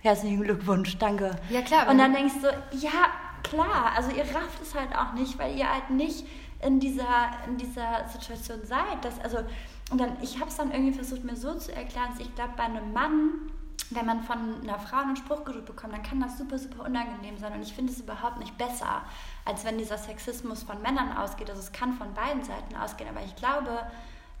herzlichen 0.00 0.42
Glückwunsch, 0.42 0.96
danke. 0.98 1.36
Ja, 1.50 1.62
klar. 1.62 1.88
Und 1.88 1.98
dann 1.98 2.12
denkst 2.12 2.36
du, 2.42 2.48
ja, 2.78 3.08
klar, 3.42 3.92
also 3.96 4.10
ihr 4.10 4.24
rafft 4.24 4.62
es 4.62 4.74
halt 4.74 4.94
auch 4.96 5.12
nicht, 5.12 5.38
weil 5.38 5.56
ihr 5.56 5.70
halt 5.70 5.90
nicht 5.90 6.24
in 6.64 6.80
dieser, 6.80 7.30
in 7.46 7.56
dieser 7.56 8.08
Situation 8.08 8.60
seid. 8.64 9.04
Dass, 9.04 9.20
also, 9.20 9.38
und 9.90 10.00
dann, 10.00 10.16
ich 10.22 10.38
habe 10.40 10.50
es 10.50 10.56
dann 10.56 10.72
irgendwie 10.72 10.92
versucht, 10.92 11.24
mir 11.24 11.36
so 11.36 11.54
zu 11.54 11.74
erklären, 11.74 12.08
dass 12.10 12.20
ich 12.20 12.34
glaube, 12.34 12.52
bei 12.56 12.64
einem 12.64 12.92
Mann 12.92 13.50
wenn 13.90 14.06
man 14.06 14.22
von 14.22 14.62
einer 14.62 14.78
Frau 14.78 14.98
einen 14.98 15.16
Spruch 15.16 15.44
gedrückt 15.44 15.66
bekommt, 15.66 15.92
dann 15.92 16.02
kann 16.02 16.20
das 16.20 16.38
super, 16.38 16.58
super 16.58 16.84
unangenehm 16.84 17.38
sein. 17.38 17.52
Und 17.52 17.62
ich 17.62 17.72
finde 17.72 17.92
es 17.92 18.00
überhaupt 18.00 18.38
nicht 18.38 18.56
besser, 18.56 19.02
als 19.44 19.64
wenn 19.64 19.78
dieser 19.78 19.98
Sexismus 19.98 20.62
von 20.62 20.80
Männern 20.82 21.16
ausgeht. 21.16 21.50
Also 21.50 21.60
es 21.62 21.72
kann 21.72 21.94
von 21.94 22.14
beiden 22.14 22.44
Seiten 22.44 22.76
ausgehen, 22.76 23.10
aber 23.10 23.24
ich 23.24 23.34
glaube, 23.36 23.80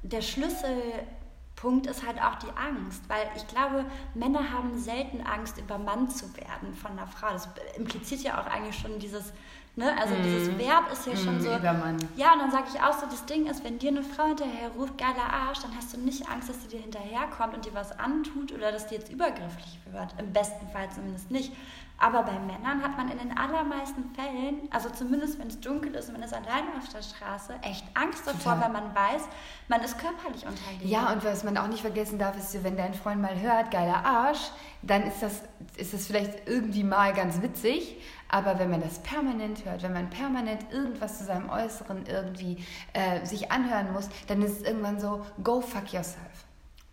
der 0.02 0.22
Schlüsselpunkt 0.22 1.86
ist 1.86 2.06
halt 2.06 2.20
auch 2.22 2.36
die 2.36 2.50
Angst, 2.56 3.02
weil 3.08 3.28
ich 3.36 3.46
glaube, 3.48 3.84
Männer 4.14 4.50
haben 4.52 4.78
selten 4.78 5.20
Angst, 5.22 5.58
übermannt 5.58 6.16
zu 6.16 6.34
werden 6.36 6.74
von 6.74 6.92
einer 6.92 7.06
Frau. 7.06 7.30
Das 7.30 7.48
impliziert 7.76 8.22
ja 8.22 8.40
auch 8.40 8.46
eigentlich 8.46 8.78
schon 8.78 8.98
dieses 8.98 9.32
Ne? 9.80 9.96
Also 9.98 10.14
mm. 10.14 10.22
dieses 10.22 10.58
Verb 10.58 10.92
ist 10.92 11.06
ja 11.06 11.14
mm, 11.14 11.16
schon 11.16 11.40
so. 11.40 11.56
Übermann. 11.56 11.96
Ja, 12.14 12.34
und 12.34 12.40
dann 12.40 12.50
sage 12.50 12.64
ich 12.74 12.82
auch 12.82 12.92
so, 12.92 13.06
das 13.06 13.24
Ding 13.24 13.46
ist, 13.46 13.64
wenn 13.64 13.78
dir 13.78 13.88
eine 13.88 14.02
Frau 14.02 14.26
hinterher 14.26 14.68
ruft, 14.76 14.98
geiler 14.98 15.32
Arsch, 15.32 15.60
dann 15.60 15.74
hast 15.74 15.94
du 15.94 16.00
nicht 16.00 16.28
Angst, 16.30 16.50
dass 16.50 16.60
sie 16.60 16.68
dir 16.68 16.80
hinterherkommt 16.80 17.54
und 17.54 17.64
dir 17.64 17.72
was 17.72 17.98
antut 17.98 18.52
oder 18.52 18.72
dass 18.72 18.88
die 18.88 18.96
jetzt 18.96 19.10
übergrifflich 19.10 19.78
wird. 19.90 20.14
Im 20.18 20.34
besten 20.34 20.68
Fall 20.68 20.90
zumindest 20.90 21.30
nicht. 21.30 21.52
Aber 21.96 22.22
bei 22.22 22.38
Männern 22.38 22.82
hat 22.82 22.96
man 22.96 23.10
in 23.10 23.18
den 23.18 23.36
allermeisten 23.36 24.10
Fällen, 24.14 24.68
also 24.70 24.88
zumindest 24.88 25.38
wenn 25.38 25.48
es 25.48 25.60
dunkel 25.60 25.94
ist 25.94 26.08
und 26.08 26.14
man 26.14 26.22
ist 26.22 26.32
allein 26.32 26.64
auf 26.78 26.88
der 26.88 27.02
Straße, 27.02 27.54
echt 27.60 27.84
Angst 27.92 28.26
davor, 28.26 28.54
Total. 28.54 28.60
weil 28.62 28.82
man 28.82 28.94
weiß, 28.94 29.22
man 29.68 29.82
ist 29.82 29.98
körperlich 29.98 30.46
unterlegen. 30.46 30.88
Ja, 30.88 31.12
und 31.12 31.22
was 31.24 31.44
man 31.44 31.58
auch 31.58 31.68
nicht 31.68 31.82
vergessen 31.82 32.18
darf, 32.18 32.38
ist, 32.38 32.64
wenn 32.64 32.78
dein 32.78 32.94
Freund 32.94 33.20
mal 33.20 33.38
hört, 33.38 33.70
geiler 33.70 34.04
Arsch, 34.04 34.50
dann 34.80 35.02
ist 35.02 35.22
das, 35.22 35.42
ist 35.76 35.92
das 35.92 36.06
vielleicht 36.06 36.48
irgendwie 36.48 36.84
mal 36.84 37.12
ganz 37.12 37.42
witzig. 37.42 37.98
Aber 38.32 38.58
wenn 38.58 38.70
man 38.70 38.80
das 38.80 39.00
permanent 39.00 39.64
hört, 39.64 39.82
wenn 39.82 39.92
man 39.92 40.08
permanent 40.08 40.72
irgendwas 40.72 41.18
zu 41.18 41.24
seinem 41.24 41.50
Äußeren 41.50 42.06
irgendwie 42.06 42.64
äh, 42.92 43.24
sich 43.26 43.50
anhören 43.50 43.92
muss, 43.92 44.08
dann 44.28 44.40
ist 44.42 44.60
es 44.60 44.62
irgendwann 44.62 45.00
so, 45.00 45.26
go 45.42 45.60
fuck 45.60 45.92
yourself. 45.92 46.44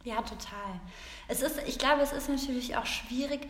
Ja, 0.03 0.17
total. 0.21 0.79
Es 1.27 1.41
ist, 1.41 1.59
ich 1.67 1.77
glaube, 1.77 2.01
es 2.01 2.11
ist 2.11 2.29
natürlich 2.29 2.75
auch 2.75 2.85
schwierig, 2.85 3.47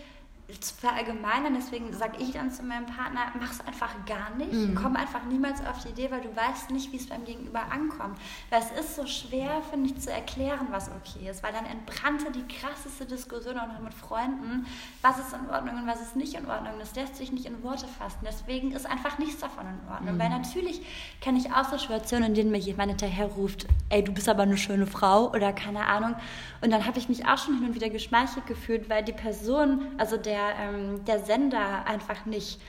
zu 0.60 0.74
verallgemeinern. 0.76 1.54
Deswegen 1.54 1.92
sage 1.94 2.18
ich 2.20 2.32
dann 2.32 2.52
zu 2.52 2.64
meinem 2.64 2.86
Partner, 2.86 3.32
mach 3.40 3.52
es 3.52 3.60
einfach 3.62 3.94
gar 4.06 4.34
nicht. 4.38 4.54
Mhm. 4.54 4.76
Komm 4.76 4.96
einfach 4.96 5.24
niemals 5.26 5.66
auf 5.66 5.84
die 5.84 5.90
Idee, 5.90 6.10
weil 6.10 6.22
du 6.22 6.34
weißt 6.34 6.72
nicht, 6.72 6.92
wie 6.94 6.98
es 6.98 7.08
beim 7.08 7.26
Gegenüber 7.26 7.72
ankommt. 7.72 8.18
Weil 8.50 8.62
es 8.62 8.72
ist 8.80 8.96
so 8.96 9.06
schwer, 9.06 9.62
finde 9.70 9.90
ich, 9.90 10.00
zu 10.00 10.12
erklären, 10.12 10.68
was 10.72 10.90
okay 10.90 11.30
ist. 11.30 11.44
Weil 11.44 11.52
dann 11.52 11.66
entbrannte 11.66 12.32
die 12.32 12.48
krasseste 12.48 13.06
Diskussion 13.06 13.58
auch 13.58 13.68
noch 13.68 13.82
mit 13.82 13.94
Freunden, 13.94 14.66
was 15.02 15.20
ist 15.20 15.34
in 15.34 15.50
Ordnung 15.50 15.82
und 15.82 15.88
was 15.88 16.02
ist 16.02 16.16
nicht 16.16 16.34
in 16.34 16.48
Ordnung. 16.48 16.74
Das 16.80 16.96
lässt 16.96 17.18
sich 17.18 17.32
nicht 17.32 17.46
in 17.46 17.62
Worte 17.62 17.88
fassen. 17.88 18.20
Deswegen 18.26 18.72
ist 18.72 18.86
einfach 18.86 19.20
nichts 19.20 19.42
davon 19.42 19.66
in 19.68 19.92
Ordnung. 19.92 20.16
Mhm. 20.16 20.20
Weil 20.20 20.30
natürlich 20.30 20.82
kenne 21.20 21.40
ich 21.40 21.52
auch 21.52 21.70
Situationen, 21.70 22.30
in 22.30 22.34
denen 22.36 22.52
mir 22.52 22.58
jemand 22.58 22.92
hinterher 22.92 23.28
ruft, 23.28 23.68
ey, 23.90 24.02
du 24.02 24.14
bist 24.14 24.30
aber 24.30 24.44
eine 24.44 24.58
schöne 24.58 24.88
Frau 24.88 25.30
oder 25.32 25.52
keine 25.52 25.86
Ahnung. 25.86 26.16
Und 26.62 26.72
dann 26.72 26.86
habe 26.86 26.98
ich 27.00 27.10
mich 27.10 27.28
auch 27.28 27.38
schon 27.38 27.56
hin 27.56 27.68
und 27.68 27.76
wieder 27.76 27.90
geschmeichelt 27.90 28.48
gefühlt, 28.48 28.90
weil 28.90 29.04
die 29.04 29.14
Person, 29.14 29.88
also 29.98 30.16
der 30.16 30.37
der, 30.38 30.56
ähm, 30.60 31.06
der 31.06 31.20
Sender 31.20 31.86
einfach 31.86 32.26
nicht, 32.26 32.60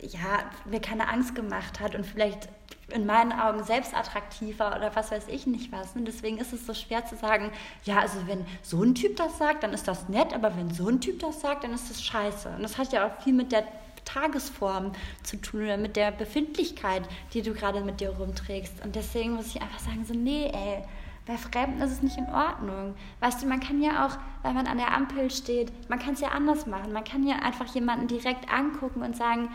ja, 0.00 0.50
mir 0.64 0.80
keine 0.80 1.08
Angst 1.08 1.34
gemacht 1.34 1.80
hat 1.80 1.94
und 1.94 2.04
vielleicht 2.04 2.48
in 2.88 3.06
meinen 3.06 3.32
Augen 3.32 3.64
selbst 3.64 3.94
attraktiver 3.94 4.76
oder 4.76 4.94
was 4.94 5.10
weiß 5.10 5.28
ich 5.28 5.46
nicht 5.46 5.72
was. 5.72 5.94
Und 5.94 6.04
deswegen 6.06 6.38
ist 6.38 6.52
es 6.52 6.66
so 6.66 6.74
schwer 6.74 7.06
zu 7.06 7.16
sagen, 7.16 7.50
ja, 7.84 8.00
also 8.00 8.18
wenn 8.26 8.44
so 8.62 8.82
ein 8.82 8.94
Typ 8.94 9.16
das 9.16 9.38
sagt, 9.38 9.62
dann 9.62 9.72
ist 9.72 9.88
das 9.88 10.08
nett, 10.08 10.34
aber 10.34 10.56
wenn 10.56 10.72
so 10.72 10.88
ein 10.88 11.00
Typ 11.00 11.20
das 11.20 11.40
sagt, 11.40 11.64
dann 11.64 11.72
ist 11.72 11.88
das 11.88 12.02
scheiße. 12.02 12.50
Und 12.50 12.62
das 12.62 12.76
hat 12.78 12.92
ja 12.92 13.06
auch 13.06 13.22
viel 13.22 13.32
mit 13.32 13.52
der 13.52 13.64
Tagesform 14.04 14.92
zu 15.22 15.36
tun 15.36 15.64
oder 15.64 15.76
mit 15.76 15.96
der 15.96 16.10
Befindlichkeit, 16.10 17.02
die 17.32 17.42
du 17.42 17.54
gerade 17.54 17.80
mit 17.82 18.00
dir 18.00 18.10
rumträgst. 18.10 18.84
Und 18.84 18.96
deswegen 18.96 19.34
muss 19.34 19.46
ich 19.46 19.62
einfach 19.62 19.78
sagen, 19.78 20.04
so, 20.04 20.12
nee, 20.12 20.50
ey, 20.52 20.82
bei 21.26 21.36
Fremden 21.36 21.80
ist 21.80 21.92
es 21.92 22.02
nicht 22.02 22.18
in 22.18 22.26
Ordnung. 22.26 22.94
Weißt 23.20 23.42
du, 23.42 23.46
man 23.46 23.60
kann 23.60 23.80
ja 23.80 24.06
auch, 24.06 24.18
wenn 24.42 24.54
man 24.54 24.66
an 24.66 24.78
der 24.78 24.92
Ampel 24.92 25.30
steht, 25.30 25.72
man 25.88 25.98
kann 25.98 26.14
es 26.14 26.20
ja 26.20 26.28
anders 26.28 26.66
machen. 26.66 26.92
Man 26.92 27.04
kann 27.04 27.24
ja 27.26 27.36
einfach 27.36 27.72
jemanden 27.74 28.08
direkt 28.08 28.52
angucken 28.52 29.02
und 29.02 29.16
sagen, 29.16 29.48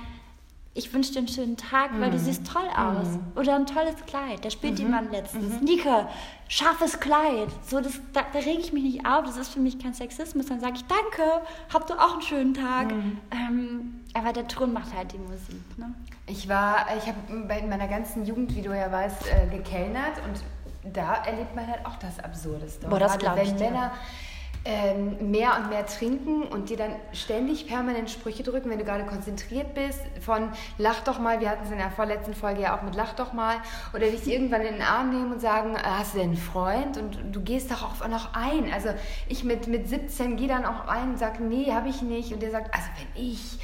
ich 0.77 0.93
wünsche 0.93 1.11
dir 1.11 1.19
einen 1.19 1.27
schönen 1.27 1.57
Tag, 1.57 1.89
weil 1.99 2.11
du 2.11 2.17
mhm. 2.17 2.21
siehst 2.21 2.45
toll 2.45 2.67
aus. 2.77 3.07
Mhm. 3.07 3.19
Oder 3.35 3.55
ein 3.55 3.65
tolles 3.65 3.95
Kleid. 4.05 4.45
Da 4.45 4.51
spielt 4.51 4.73
mhm. 4.73 4.85
jemand 4.85 5.11
letztens. 5.11 5.59
Mhm. 5.59 5.65
Nike, 5.65 6.05
scharfes 6.47 6.99
Kleid. 6.99 7.49
So, 7.65 7.81
das, 7.81 7.99
da, 8.13 8.21
da 8.31 8.39
rege 8.39 8.59
ich 8.59 8.71
mich 8.71 8.83
nicht 8.83 9.05
auf. 9.05 9.25
Das 9.25 9.37
ist 9.37 9.49
für 9.49 9.59
mich 9.59 9.79
kein 9.79 9.95
Sexismus. 9.95 10.45
Dann 10.45 10.59
sage 10.59 10.75
ich, 10.75 10.85
danke, 10.85 11.41
habt 11.73 11.89
ihr 11.89 11.99
auch 11.99 12.13
einen 12.13 12.21
schönen 12.21 12.53
Tag. 12.53 12.93
Mhm. 12.93 13.17
Ähm, 13.31 14.01
aber 14.13 14.33
der 14.33 14.47
Ton 14.47 14.71
macht 14.71 14.95
halt 14.95 15.13
die 15.13 15.17
Musik. 15.17 15.77
Ne? 15.77 15.95
Ich 16.27 16.47
war, 16.47 16.85
ich 16.95 17.07
habe 17.07 17.17
in 17.27 17.69
meiner 17.69 17.87
ganzen 17.87 18.23
Jugend, 18.25 18.55
wie 18.55 18.61
du 18.61 18.69
ja 18.77 18.91
weißt, 18.91 19.23
äh, 19.25 19.47
gekellnert 19.47 20.21
und 20.27 20.43
da 20.93 21.23
erlebt 21.23 21.55
man 21.55 21.67
halt 21.67 21.85
auch 21.85 21.97
das 21.97 22.19
Absurdeste. 22.19 22.87
Boah, 22.87 22.99
das 22.99 23.17
glaube 23.17 23.41
ich. 23.41 23.49
Wenn 23.51 23.71
Männer 23.71 23.91
ähm, 24.65 25.31
mehr 25.31 25.55
und 25.55 25.69
mehr 25.69 25.85
trinken 25.85 26.43
und 26.43 26.69
dir 26.69 26.75
dann 26.75 26.95
ständig 27.13 27.67
permanent 27.67 28.09
Sprüche 28.09 28.43
drücken, 28.43 28.69
wenn 28.69 28.79
du 28.79 28.83
gerade 28.83 29.05
konzentriert 29.05 29.73
bist, 29.73 30.01
von 30.19 30.49
lach 30.77 30.99
doch 31.05 31.19
mal, 31.19 31.39
wir 31.39 31.49
hatten 31.49 31.63
es 31.63 31.71
in 31.71 31.77
der 31.77 31.89
vorletzten 31.89 32.33
Folge 32.33 32.63
ja 32.63 32.77
auch 32.77 32.81
mit 32.81 32.93
lach 32.93 33.13
doch 33.13 33.31
mal, 33.31 33.57
oder 33.93 34.07
dich 34.07 34.27
irgendwann 34.27 34.61
in 34.61 34.73
den 34.73 34.81
Arm 34.81 35.09
nehmen 35.09 35.31
und 35.31 35.39
sagen, 35.39 35.75
äh, 35.75 35.79
hast 35.83 36.15
du 36.15 36.17
denn 36.17 36.29
einen 36.29 36.37
Freund? 36.37 36.97
Und 36.97 37.17
du 37.31 37.41
gehst 37.41 37.71
doch 37.71 37.81
auch 37.81 38.07
noch 38.09 38.33
ein. 38.33 38.71
Also 38.73 38.89
ich 39.29 39.45
mit, 39.45 39.67
mit 39.67 39.87
17 39.87 40.35
gehe 40.35 40.49
dann 40.49 40.65
auch 40.65 40.85
ein 40.87 41.11
und 41.11 41.19
sage, 41.19 41.43
nee, 41.43 41.71
habe 41.71 41.87
ich 41.87 42.01
nicht. 42.01 42.33
Und 42.33 42.41
der 42.41 42.51
sagt, 42.51 42.73
also 42.73 42.87
wenn 42.97 43.23
ich 43.23 43.59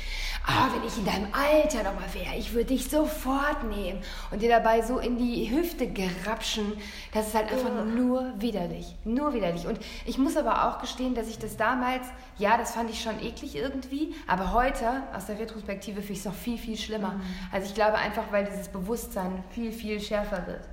ah, 0.45 0.69
wenn 0.73 0.85
ich 0.85 0.97
in 0.97 1.05
deinem 1.05 1.33
Alter 1.33 1.83
nochmal 1.83 2.13
wäre, 2.13 2.35
ich 2.37 2.53
würde 2.53 2.67
dich 2.67 2.89
sofort 2.89 3.63
nehmen 3.63 4.01
und 4.31 4.41
dir 4.41 4.49
dabei 4.49 4.81
so 4.81 4.99
in 4.99 5.17
die 5.17 5.49
Hüfte 5.49 5.87
gerapschen. 5.87 6.73
Das 7.13 7.27
ist 7.27 7.35
halt 7.35 7.51
einfach 7.51 7.71
oh. 7.81 7.85
nur 7.85 8.33
widerlich. 8.41 8.95
Nur 9.05 9.33
widerlich. 9.33 9.65
Und 9.65 9.79
ich 10.05 10.17
muss 10.17 10.37
aber 10.37 10.67
auch 10.67 10.79
gestehen, 10.79 11.15
dass 11.15 11.27
ich 11.27 11.39
das 11.39 11.57
damals, 11.57 12.05
ja, 12.37 12.57
das 12.57 12.73
fand 12.73 12.89
ich 12.89 13.01
schon 13.01 13.19
eklig 13.21 13.55
irgendwie, 13.55 14.13
aber 14.27 14.53
heute, 14.53 15.03
aus 15.15 15.27
der 15.27 15.39
Retrospektive, 15.39 16.01
finde 16.01 16.13
ich 16.13 16.19
es 16.19 16.25
noch 16.25 16.33
viel, 16.33 16.57
viel 16.57 16.77
schlimmer. 16.77 17.13
Mhm. 17.13 17.21
Also 17.51 17.67
ich 17.67 17.75
glaube 17.75 17.95
einfach, 17.95 18.31
weil 18.31 18.45
dieses 18.45 18.67
Bewusstsein 18.67 19.43
viel, 19.51 19.71
viel 19.71 19.99
schärfer 19.99 20.45
wird. 20.47 20.67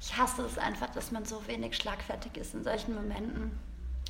Ich 0.00 0.16
hasse 0.16 0.42
es 0.42 0.58
einfach, 0.58 0.90
dass 0.90 1.12
man 1.12 1.24
so 1.24 1.46
wenig 1.46 1.76
schlagfertig 1.76 2.36
ist 2.36 2.54
in 2.54 2.64
solchen 2.64 2.94
Momenten. 2.94 3.52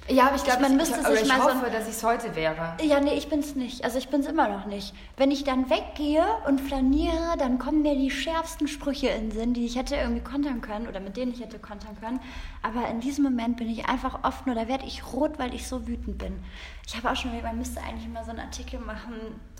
Ja, 0.08 0.26
aber 0.26 0.36
ich 0.36 0.44
glaube, 0.44 0.62
man 0.62 0.76
müsste 0.76 1.00
sich 1.02 1.22
ich 1.22 1.28
mal 1.28 1.42
hoffe, 1.42 1.64
so 1.64 1.70
dass 1.70 1.86
ich 1.86 1.94
es 1.94 2.02
heute 2.02 2.34
wäre. 2.34 2.76
Ja, 2.82 3.00
nee, 3.00 3.14
ich 3.14 3.28
bin 3.28 3.40
es 3.40 3.54
nicht. 3.54 3.84
Also 3.84 3.98
ich 3.98 4.08
bin 4.08 4.20
es 4.20 4.26
immer 4.26 4.48
noch 4.48 4.66
nicht. 4.66 4.94
Wenn 5.16 5.30
ich 5.30 5.44
dann 5.44 5.70
weggehe 5.70 6.24
und 6.46 6.60
flaniere, 6.60 7.36
dann 7.38 7.58
kommen 7.58 7.82
mir 7.82 7.94
die 7.94 8.10
schärfsten 8.10 8.66
Sprüche 8.66 9.08
in 9.08 9.28
den 9.28 9.30
Sinn, 9.30 9.54
die 9.54 9.64
ich 9.64 9.76
hätte 9.76 9.94
irgendwie 9.94 10.22
kontern 10.22 10.60
können 10.60 10.88
oder 10.88 10.98
mit 10.98 11.16
denen 11.16 11.32
ich 11.32 11.40
hätte 11.40 11.58
kontern 11.58 11.96
können. 12.00 12.20
Aber 12.62 12.88
in 12.88 13.00
diesem 13.00 13.24
Moment 13.24 13.56
bin 13.56 13.70
ich 13.70 13.86
einfach 13.86 14.24
offen 14.24 14.50
oder 14.50 14.66
werde 14.66 14.86
ich 14.86 15.12
rot, 15.12 15.38
weil 15.38 15.54
ich 15.54 15.68
so 15.68 15.86
wütend 15.86 16.18
bin. 16.18 16.42
Ich 16.86 16.96
habe 16.96 17.10
auch 17.10 17.16
schon 17.16 17.30
überlegt, 17.30 17.46
man 17.46 17.58
müsste 17.58 17.80
eigentlich 17.80 18.08
mal 18.08 18.24
so 18.24 18.30
einen 18.30 18.40
Artikel 18.40 18.80
machen, 18.80 19.14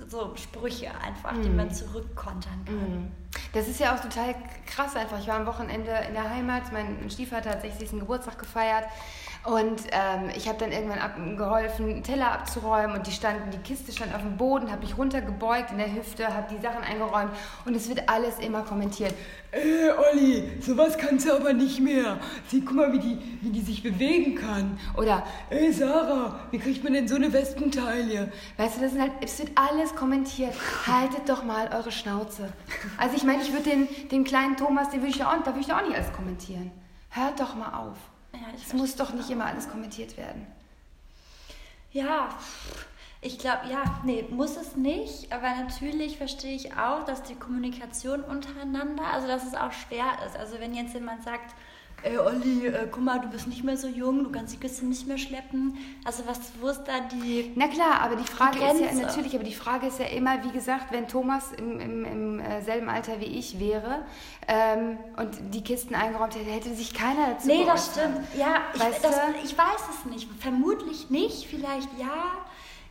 so 0.09 0.35
Sprüche 0.35 0.91
einfach, 1.05 1.33
mm. 1.33 1.43
die 1.43 1.51
man 1.51 1.71
zurückkontern 1.71 2.65
kann. 2.65 3.05
Mm. 3.05 3.13
Das 3.53 3.69
ist 3.69 3.81
ja 3.81 3.95
auch 3.95 4.01
total 4.01 4.35
krass 4.67 4.97
einfach. 4.97 5.19
Ich 5.19 5.29
war 5.29 5.37
am 5.37 5.47
Wochenende 5.47 5.93
in 6.09 6.15
der 6.15 6.29
Heimat, 6.29 6.73
mein 6.73 7.11
Stiefvater 7.11 7.51
hat 7.51 7.63
60. 7.63 7.91
Geburtstag 8.01 8.39
gefeiert. 8.39 8.85
Und 9.45 9.83
ähm, 9.91 10.31
ich 10.37 10.49
habe 10.49 10.59
dann 10.59 10.71
irgendwann 10.71 11.01
ab, 11.01 11.17
geholfen, 11.37 12.05
Teller 12.05 12.31
abzuräumen 12.31 12.97
und 12.97 13.07
die 13.09 13.11
standen, 13.11 13.51
die 13.51 13.59
Kiste 13.59 13.91
stand 13.91 14.15
auf 14.15 14.21
dem 14.21 14.37
Boden, 14.37 14.71
habe 14.71 14.83
mich 14.83 14.97
runtergebeugt 14.97 15.73
in 15.73 15.79
der 15.79 15.93
Hüfte, 15.93 16.33
habe 16.33 16.55
die 16.55 16.63
Sachen 16.63 16.85
eingeräumt 16.85 17.33
und 17.65 17.75
es 17.75 17.89
wird 17.89 18.09
alles 18.09 18.39
immer 18.39 18.63
kommentiert. 18.63 19.15
Äh, 19.53 19.91
Olli, 19.91 20.51
sowas 20.63 20.97
kannst 20.97 21.27
du 21.29 21.35
aber 21.35 21.53
nicht 21.53 21.79
mehr. 21.79 22.19
Sieh, 22.49 22.63
guck 22.63 22.75
mal, 22.75 22.91
wie 22.91 22.99
die, 22.99 23.19
wie 23.43 23.51
die 23.51 23.61
sich 23.61 23.83
bewegen 23.83 24.35
kann. 24.35 24.81
Oder, 24.97 25.27
ey 25.51 25.71
Sarah, 25.71 26.41
wie 26.51 26.59
kriegt 26.59 26.83
man 26.83 26.95
denn 26.95 27.07
so 27.07 27.17
eine 27.17 27.31
Wespentaille? 27.31 28.33
Weißt 28.57 28.79
du, 28.79 28.81
das 28.81 28.93
sind 28.93 29.03
halt, 29.03 29.13
es 29.21 29.39
wird 29.39 29.51
alles 29.55 29.95
kommentiert. 29.95 30.55
Haltet 30.87 31.29
doch 31.29 31.45
mal 31.45 31.69
eure 31.71 31.93
Schnauze. 31.93 32.51
Also 32.97 33.15
ich 33.15 33.25
meine, 33.25 33.43
ich 33.43 33.53
würde 33.53 33.69
den, 33.69 33.89
den 34.09 34.25
kleinen 34.25 34.57
Thomas, 34.57 34.89
den 34.89 35.01
würde 35.01 35.11
ich 35.11 35.19
ja 35.19 35.29
auch, 35.29 35.43
da 35.43 35.49
würde 35.55 35.61
ich 35.61 35.73
auch 35.73 35.87
nicht 35.87 35.97
alles 35.97 36.13
kommentieren. 36.15 36.71
Hört 37.11 37.39
doch 37.39 37.55
mal 37.55 37.75
auf. 37.75 37.99
Ja, 38.33 38.41
es 38.57 38.73
muss 38.73 38.97
doch 38.97 39.13
nicht 39.13 39.29
immer 39.29 39.45
alles 39.45 39.69
kommentiert 39.69 40.17
werden. 40.17 40.47
Ja, 41.93 42.31
ich 43.25 43.39
glaube, 43.39 43.69
ja, 43.71 43.85
nee, 44.05 44.25
muss 44.31 44.57
es 44.57 44.77
nicht. 44.77 45.33
Aber 45.33 45.49
natürlich 45.55 46.19
verstehe 46.19 46.57
ich 46.57 46.77
auch, 46.77 47.05
dass 47.05 47.23
die 47.23 47.37
Kommunikation 47.37 48.21
untereinander, 48.23 49.05
also 49.13 49.29
dass 49.29 49.47
es 49.47 49.55
auch 49.55 49.71
schwer 49.71 50.07
ist. 50.27 50.37
Also 50.37 50.59
wenn 50.59 50.75
jetzt 50.75 50.93
jemand 50.93 51.23
sagt, 51.23 51.55
ey 52.03 52.19
Olli, 52.19 52.67
äh, 52.67 52.89
guck 52.91 53.05
mal, 53.05 53.21
du 53.21 53.29
bist 53.29 53.47
nicht 53.47 53.63
mehr 53.63 53.77
so 53.77 53.87
jung, 53.87 54.25
du 54.25 54.33
kannst 54.33 54.53
die 54.55 54.57
Kiste 54.57 54.85
nicht 54.87 55.07
mehr 55.07 55.19
schleppen. 55.19 55.79
Also 56.05 56.25
was, 56.27 56.41
wo 56.61 56.67
ist 56.67 56.83
da 56.83 56.99
die 57.13 57.53
Na 57.55 57.69
klar, 57.69 58.01
aber 58.01 58.17
die 58.17 58.25
Frage 58.25 58.59
die 58.59 58.85
ist 58.85 58.99
ja 58.99 59.07
natürlich, 59.07 59.37
aber 59.37 59.45
die 59.45 59.55
Frage 59.55 59.87
ist 59.87 60.01
ja 60.01 60.07
immer, 60.07 60.43
wie 60.43 60.51
gesagt, 60.51 60.91
wenn 60.91 61.07
Thomas 61.07 61.53
im, 61.53 61.79
im, 61.79 62.05
im 62.05 62.41
äh, 62.41 62.61
selben 62.63 62.89
Alter 62.89 63.21
wie 63.21 63.27
ich 63.27 63.61
wäre 63.61 64.05
ähm, 64.49 64.99
und 65.17 65.55
die 65.55 65.63
Kisten 65.63 65.95
eingeräumt 65.95 66.35
hätte, 66.35 66.51
hätte 66.51 66.75
sich 66.75 66.93
keiner 66.93 67.35
dazu 67.35 67.47
Nee, 67.47 67.65
das 67.65 67.93
stimmt. 67.93 68.19
Ja, 68.37 68.57
ich, 68.75 68.81
das, 69.01 69.17
ich 69.45 69.57
weiß 69.57 69.83
es 69.91 70.11
nicht. 70.11 70.29
Vermutlich 70.41 71.09
nicht, 71.09 71.47
vielleicht 71.47 71.89
ja. 72.01 72.43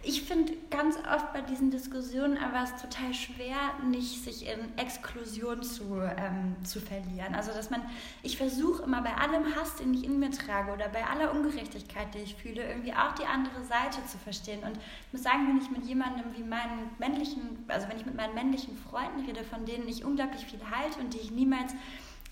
Ich 0.03 0.23
finde 0.23 0.53
ganz 0.71 0.97
oft 0.97 1.31
bei 1.31 1.41
diesen 1.41 1.69
Diskussionen 1.69 2.37
aber 2.37 2.63
es 2.63 2.81
total 2.81 3.13
schwer, 3.13 3.55
nicht 3.87 4.23
sich 4.23 4.47
in 4.47 4.75
Exklusion 4.75 5.61
zu, 5.61 6.01
ähm, 6.01 6.55
zu 6.63 6.79
verlieren. 6.79 7.35
Also 7.35 7.51
dass 7.51 7.69
man, 7.69 7.83
ich 8.23 8.35
versuche 8.35 8.81
immer 8.81 9.03
bei 9.03 9.13
allem 9.13 9.55
Hass, 9.55 9.75
den 9.75 9.93
ich 9.93 10.03
in 10.03 10.17
mir 10.17 10.31
trage 10.31 10.71
oder 10.71 10.89
bei 10.89 11.05
aller 11.05 11.31
Ungerechtigkeit, 11.31 12.07
die 12.15 12.19
ich 12.19 12.35
fühle, 12.35 12.67
irgendwie 12.67 12.93
auch 12.93 13.13
die 13.13 13.25
andere 13.25 13.63
Seite 13.63 14.03
zu 14.07 14.17
verstehen. 14.17 14.63
Und 14.63 14.77
ich 14.77 15.13
muss 15.13 15.21
sagen, 15.21 15.47
wenn 15.47 15.61
ich 15.61 15.69
mit 15.69 15.85
jemandem 15.85 16.25
wie 16.35 16.43
meinen 16.43 16.89
männlichen, 16.97 17.63
also 17.67 17.87
wenn 17.87 17.97
ich 17.97 18.05
mit 18.05 18.15
meinen 18.15 18.33
männlichen 18.33 18.75
Freunden 18.75 19.23
rede, 19.25 19.43
von 19.43 19.65
denen 19.65 19.87
ich 19.87 20.03
unglaublich 20.03 20.45
viel 20.45 20.61
halte 20.71 20.99
und 20.99 21.13
die 21.13 21.19
ich 21.19 21.29
niemals 21.29 21.73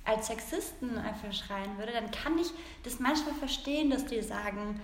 als 0.06 0.26
Sexisten 0.26 0.90
verschreien 1.22 1.78
würde, 1.78 1.92
dann 1.92 2.10
kann 2.10 2.36
ich 2.40 2.48
das 2.84 3.00
manchmal 3.00 3.36
verstehen, 3.36 3.92
dass 3.92 4.06
die 4.06 4.22
sagen, 4.24 4.80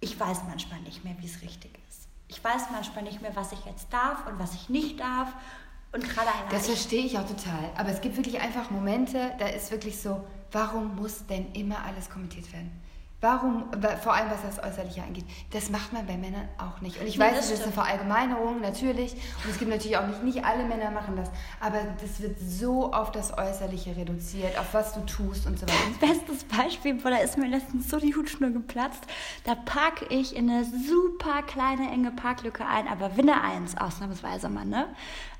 ich 0.00 0.18
weiß 0.18 0.42
manchmal 0.48 0.80
nicht 0.80 1.04
mehr, 1.04 1.16
wie 1.18 1.26
es 1.26 1.42
richtig 1.42 1.78
ist. 1.88 2.08
Ich 2.28 2.42
weiß 2.42 2.70
manchmal 2.70 3.04
nicht 3.04 3.22
mehr, 3.22 3.34
was 3.34 3.52
ich 3.52 3.64
jetzt 3.64 3.92
darf 3.92 4.26
und 4.26 4.38
was 4.38 4.54
ich 4.54 4.68
nicht 4.68 5.00
darf. 5.00 5.32
Und 5.92 6.04
gerade 6.04 6.28
allein. 6.28 6.50
Das 6.50 6.66
verstehe 6.66 7.04
ich 7.04 7.18
auch 7.18 7.26
total. 7.26 7.70
Aber 7.76 7.88
es 7.88 8.00
gibt 8.00 8.16
wirklich 8.16 8.40
einfach 8.40 8.70
Momente, 8.70 9.32
da 9.38 9.46
ist 9.46 9.70
wirklich 9.70 9.98
so, 9.98 10.24
warum 10.52 10.96
muss 10.96 11.26
denn 11.26 11.52
immer 11.52 11.82
alles 11.84 12.10
kommentiert 12.10 12.52
werden? 12.52 12.70
Warum, 13.20 13.64
vor 14.00 14.14
allem 14.14 14.30
was 14.30 14.42
das 14.42 14.64
Äußerliche 14.64 15.02
angeht, 15.02 15.24
das 15.50 15.70
macht 15.70 15.92
man 15.92 16.06
bei 16.06 16.16
Männern 16.16 16.48
auch 16.56 16.80
nicht. 16.80 17.00
Und 17.00 17.08
ich 17.08 17.18
weiß, 17.18 17.34
das, 17.34 17.50
das 17.50 17.58
ist 17.58 17.64
eine 17.64 17.72
Verallgemeinerung, 17.72 18.60
natürlich. 18.60 19.14
Und 19.14 19.50
es 19.50 19.58
gibt 19.58 19.72
natürlich 19.72 19.96
auch 19.96 20.06
nicht, 20.06 20.22
nicht 20.22 20.44
alle 20.44 20.64
Männer 20.64 20.92
machen 20.92 21.16
das. 21.16 21.28
Aber 21.58 21.80
das 22.00 22.20
wird 22.20 22.38
so 22.38 22.92
auf 22.92 23.10
das 23.10 23.36
Äußerliche 23.36 23.96
reduziert, 23.96 24.56
auf 24.56 24.72
was 24.72 24.94
du 24.94 25.00
tust 25.00 25.48
und 25.48 25.58
so 25.58 25.66
weiter. 25.66 25.74
Bestes 26.00 26.44
Beispiel, 26.44 26.94
boah, 26.94 27.10
da 27.10 27.16
ist 27.16 27.36
mir 27.36 27.48
letztens 27.48 27.90
so 27.90 27.98
die 27.98 28.14
Hutschnur 28.14 28.50
geplatzt. 28.50 29.02
Da 29.42 29.56
parke 29.56 30.06
ich 30.10 30.36
in 30.36 30.48
eine 30.48 30.64
super 30.64 31.42
kleine, 31.42 31.90
enge 31.90 32.12
Parklücke 32.12 32.64
ein, 32.66 32.86
aber 32.86 33.16
Winne 33.16 33.42
1, 33.42 33.78
ausnahmsweise 33.78 34.48
mal, 34.48 34.64
ne? 34.64 34.86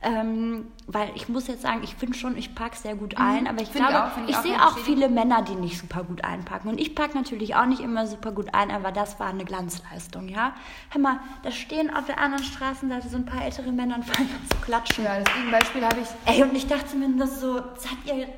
Ähm, 0.00 0.68
weil 0.87 1.11
ich 1.16 1.28
muss 1.28 1.48
jetzt 1.48 1.62
sagen, 1.62 1.80
ich 1.82 1.96
finde 1.96 2.16
schon, 2.16 2.37
ich 2.37 2.54
parke 2.54 2.76
sehr 2.76 2.94
gut 2.94 3.18
mhm. 3.18 3.24
ein, 3.24 3.46
aber 3.48 3.62
ich 3.62 3.68
find 3.68 3.88
glaube, 3.88 4.12
ich, 4.16 4.30
ich, 4.30 4.30
ich 4.30 4.37
sehe 4.37 4.64
auch 4.64 4.78
viele 4.78 5.08
Männer, 5.08 5.42
die 5.42 5.56
nicht 5.56 5.76
super 5.76 6.04
gut 6.04 6.22
einparken. 6.22 6.70
Und 6.70 6.80
ich 6.80 6.94
parke 6.94 7.16
natürlich 7.16 7.56
auch 7.56 7.66
nicht 7.66 7.80
immer 7.80 8.06
super 8.06 8.30
gut 8.30 8.54
ein, 8.54 8.70
aber 8.70 8.92
das 8.92 9.18
war 9.18 9.28
eine 9.28 9.44
Glanzleistung, 9.44 10.28
ja. 10.28 10.54
Hör 10.90 11.00
mal, 11.00 11.20
da 11.42 11.50
stehen 11.50 11.92
auf 11.92 12.06
der 12.06 12.20
anderen 12.20 12.44
Straßenseite 12.44 13.08
so 13.08 13.16
ein 13.16 13.26
paar 13.26 13.44
ältere 13.44 13.72
Männer 13.72 13.96
und 13.96 14.04
fangen 14.04 14.30
an 14.30 14.48
zu 14.48 14.56
klatschen. 14.64 15.04
Ja, 15.04 15.18
das 15.18 15.34
Gegenbeispiel 15.34 15.84
habe 15.84 15.96
ich. 16.00 16.08
Ey, 16.32 16.42
und 16.44 16.54
ich 16.54 16.68
dachte 16.68 16.96
mir 16.96 17.08
nur 17.08 17.26
so, 17.26 17.56
seid 17.56 17.98
ihr 18.06 18.28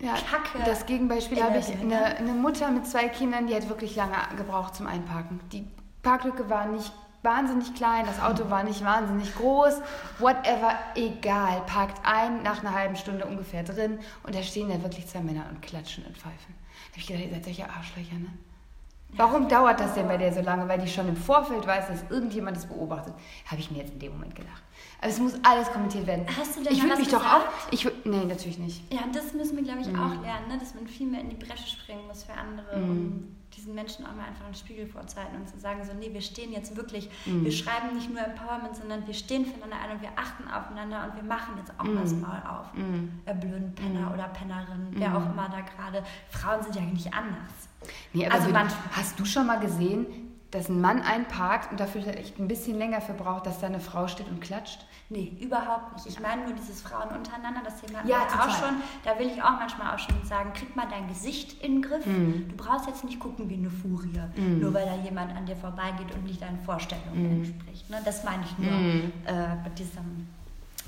ja, 0.00 0.14
Kacke. 0.14 0.58
Das 0.64 0.86
Gegenbeispiel 0.86 1.42
habe 1.42 1.58
ich 1.58 1.68
eine, 1.72 2.16
eine 2.16 2.32
Mutter 2.32 2.70
mit 2.70 2.86
zwei 2.86 3.08
Kindern, 3.08 3.46
die 3.46 3.54
hat 3.54 3.68
wirklich 3.68 3.94
lange 3.94 4.16
gebraucht 4.36 4.74
zum 4.74 4.86
Einparken. 4.86 5.40
Die 5.52 5.64
Parklücke 6.02 6.50
war 6.50 6.66
nicht 6.66 6.92
wahnsinnig 7.22 7.74
klein, 7.74 8.06
das 8.06 8.20
Auto 8.20 8.50
war 8.50 8.62
nicht 8.62 8.84
wahnsinnig 8.84 9.34
groß, 9.34 9.80
whatever, 10.18 10.74
egal. 10.94 11.62
Parkt 11.66 12.00
ein, 12.04 12.42
nach 12.42 12.60
einer 12.60 12.74
halben 12.74 12.96
Stunde 12.96 13.26
ungefähr 13.26 13.62
drin 13.62 13.98
und 14.22 14.34
da 14.34 14.42
stehen 14.42 14.68
da 14.68 14.82
wirklich 14.82 15.06
zwei 15.06 15.20
Männer 15.20 15.46
und 15.50 15.62
klatschen 15.62 16.04
und 16.06 16.16
pfeifen. 16.16 16.54
Da 16.90 16.92
habe 16.92 17.00
ich 17.00 17.06
gedacht, 17.06 17.24
ihr 17.24 17.30
seid 17.30 17.44
solche 17.44 17.70
Arschlöcher, 17.70 18.14
ne? 18.14 18.30
Warum 19.12 19.48
dauert 19.48 19.80
das 19.80 19.94
denn 19.94 20.08
bei 20.08 20.16
der 20.16 20.32
so 20.32 20.40
lange? 20.40 20.68
Weil 20.68 20.78
die 20.80 20.88
schon 20.88 21.08
im 21.08 21.16
Vorfeld 21.16 21.66
weiß, 21.66 21.88
dass 21.88 22.10
irgendjemand 22.10 22.56
das 22.56 22.66
beobachtet. 22.66 23.14
Habe 23.46 23.60
ich 23.60 23.70
mir 23.70 23.78
jetzt 23.78 23.92
in 23.92 23.98
dem 23.98 24.12
Moment 24.12 24.34
gedacht. 24.34 24.62
Aber 25.00 25.08
es 25.08 25.18
muss 25.18 25.34
alles 25.42 25.70
kommentiert 25.70 26.06
werden. 26.06 26.26
Hast 26.38 26.56
du 26.56 26.62
denn 26.62 26.72
Ich 26.72 26.82
würde 26.82 26.96
mich 26.96 27.06
gesagt? 27.06 27.24
doch 27.24 27.32
auch. 27.32 27.44
Ich, 27.70 27.88
nee, 28.04 28.24
natürlich 28.24 28.58
nicht. 28.58 28.92
Ja, 28.92 29.00
das 29.12 29.32
müssen 29.32 29.56
wir, 29.56 29.64
glaube 29.64 29.80
ich, 29.80 29.86
mhm. 29.86 30.00
auch 30.00 30.22
lernen, 30.22 30.48
ne? 30.48 30.58
dass 30.58 30.74
man 30.74 30.86
viel 30.86 31.06
mehr 31.06 31.20
in 31.20 31.30
die 31.30 31.36
Bresche 31.36 31.66
springen 31.66 32.06
muss 32.06 32.24
für 32.24 32.34
andere. 32.34 32.76
Mhm. 32.76 33.35
Diesen 33.56 33.74
Menschen 33.74 34.04
auch 34.04 34.14
mal 34.14 34.26
einfach 34.26 34.44
einen 34.44 34.54
Spiegel 34.54 34.86
vorzuhalten 34.86 35.36
und 35.36 35.48
zu 35.48 35.58
sagen, 35.58 35.82
so, 35.84 35.92
nee, 35.94 36.12
wir 36.12 36.20
stehen 36.20 36.52
jetzt 36.52 36.76
wirklich, 36.76 37.08
mhm. 37.24 37.44
wir 37.44 37.52
schreiben 37.52 37.94
nicht 37.94 38.10
nur 38.10 38.20
Empowerment, 38.20 38.76
sondern 38.76 39.06
wir 39.06 39.14
stehen 39.14 39.46
füreinander 39.46 39.76
ein 39.82 39.96
und 39.96 40.02
wir 40.02 40.10
achten 40.14 40.46
aufeinander 40.48 41.04
und 41.08 41.16
wir 41.16 41.22
machen 41.22 41.54
jetzt 41.56 41.72
auch 41.78 41.84
mal 41.84 42.02
das 42.02 42.12
mhm. 42.12 42.20
Maul 42.20 42.42
auf. 42.46 42.74
Mhm. 42.74 43.20
Äh, 43.24 43.34
blöden 43.34 43.74
Penner 43.74 44.08
mhm. 44.08 44.12
oder 44.12 44.28
Pennerin, 44.28 44.88
wer 44.90 45.16
auch 45.16 45.24
immer 45.32 45.48
da 45.48 45.60
gerade. 45.62 46.04
Frauen 46.30 46.62
sind 46.62 46.76
ja 46.76 46.82
eigentlich 46.82 47.12
anders. 47.12 47.68
Nee, 48.12 48.26
aber 48.26 48.34
also 48.34 48.50
man, 48.50 48.68
hast 48.92 49.18
du 49.18 49.24
schon 49.24 49.46
mal 49.46 49.58
gesehen, 49.58 50.06
dass 50.50 50.68
ein 50.68 50.80
Mann 50.80 51.02
einparkt 51.02 51.70
und 51.70 51.80
dafür 51.80 52.06
echt 52.06 52.38
ein 52.38 52.48
bisschen 52.48 52.78
länger 52.78 53.00
für 53.00 53.14
braucht, 53.14 53.46
dass 53.46 53.60
da 53.60 53.66
eine 53.66 53.80
Frau 53.80 54.06
steht 54.06 54.28
und 54.28 54.40
klatscht? 54.40 54.86
Nee, 55.08 55.36
überhaupt 55.40 55.94
nicht. 55.94 56.06
Ich 56.06 56.20
meine 56.20 56.44
nur 56.44 56.54
dieses 56.54 56.82
Frauen 56.82 57.08
untereinander, 57.16 57.60
das 57.64 57.80
Thema 57.80 58.04
ja, 58.04 58.22
auch 58.22 58.50
schon. 58.50 58.74
Da 59.04 59.16
will 59.18 59.28
ich 59.28 59.40
auch 59.40 59.52
manchmal 59.52 59.94
auch 59.94 59.98
schon 59.98 60.16
sagen, 60.24 60.52
krieg 60.52 60.74
mal 60.74 60.88
dein 60.90 61.06
Gesicht 61.06 61.62
in 61.62 61.74
den 61.74 61.82
Griff. 61.82 62.04
Mm. 62.04 62.48
Du 62.48 62.56
brauchst 62.56 62.88
jetzt 62.88 63.04
nicht 63.04 63.20
gucken 63.20 63.48
wie 63.48 63.54
eine 63.54 63.70
Furie, 63.70 64.20
mm. 64.36 64.60
nur 64.60 64.74
weil 64.74 64.84
da 64.84 64.96
jemand 64.96 65.36
an 65.36 65.46
dir 65.46 65.54
vorbeigeht 65.54 66.12
und 66.12 66.24
nicht 66.24 66.42
deinen 66.42 66.58
Vorstellungen 66.58 67.22
mm. 67.22 67.36
entspricht. 67.36 67.88
Ne? 67.88 68.00
Das 68.04 68.24
meine 68.24 68.42
ich 68.44 68.58
nur 68.58 68.72
mm. 68.72 69.12
äh, 69.26 69.54
mit 69.62 69.78
diesem... 69.78 70.26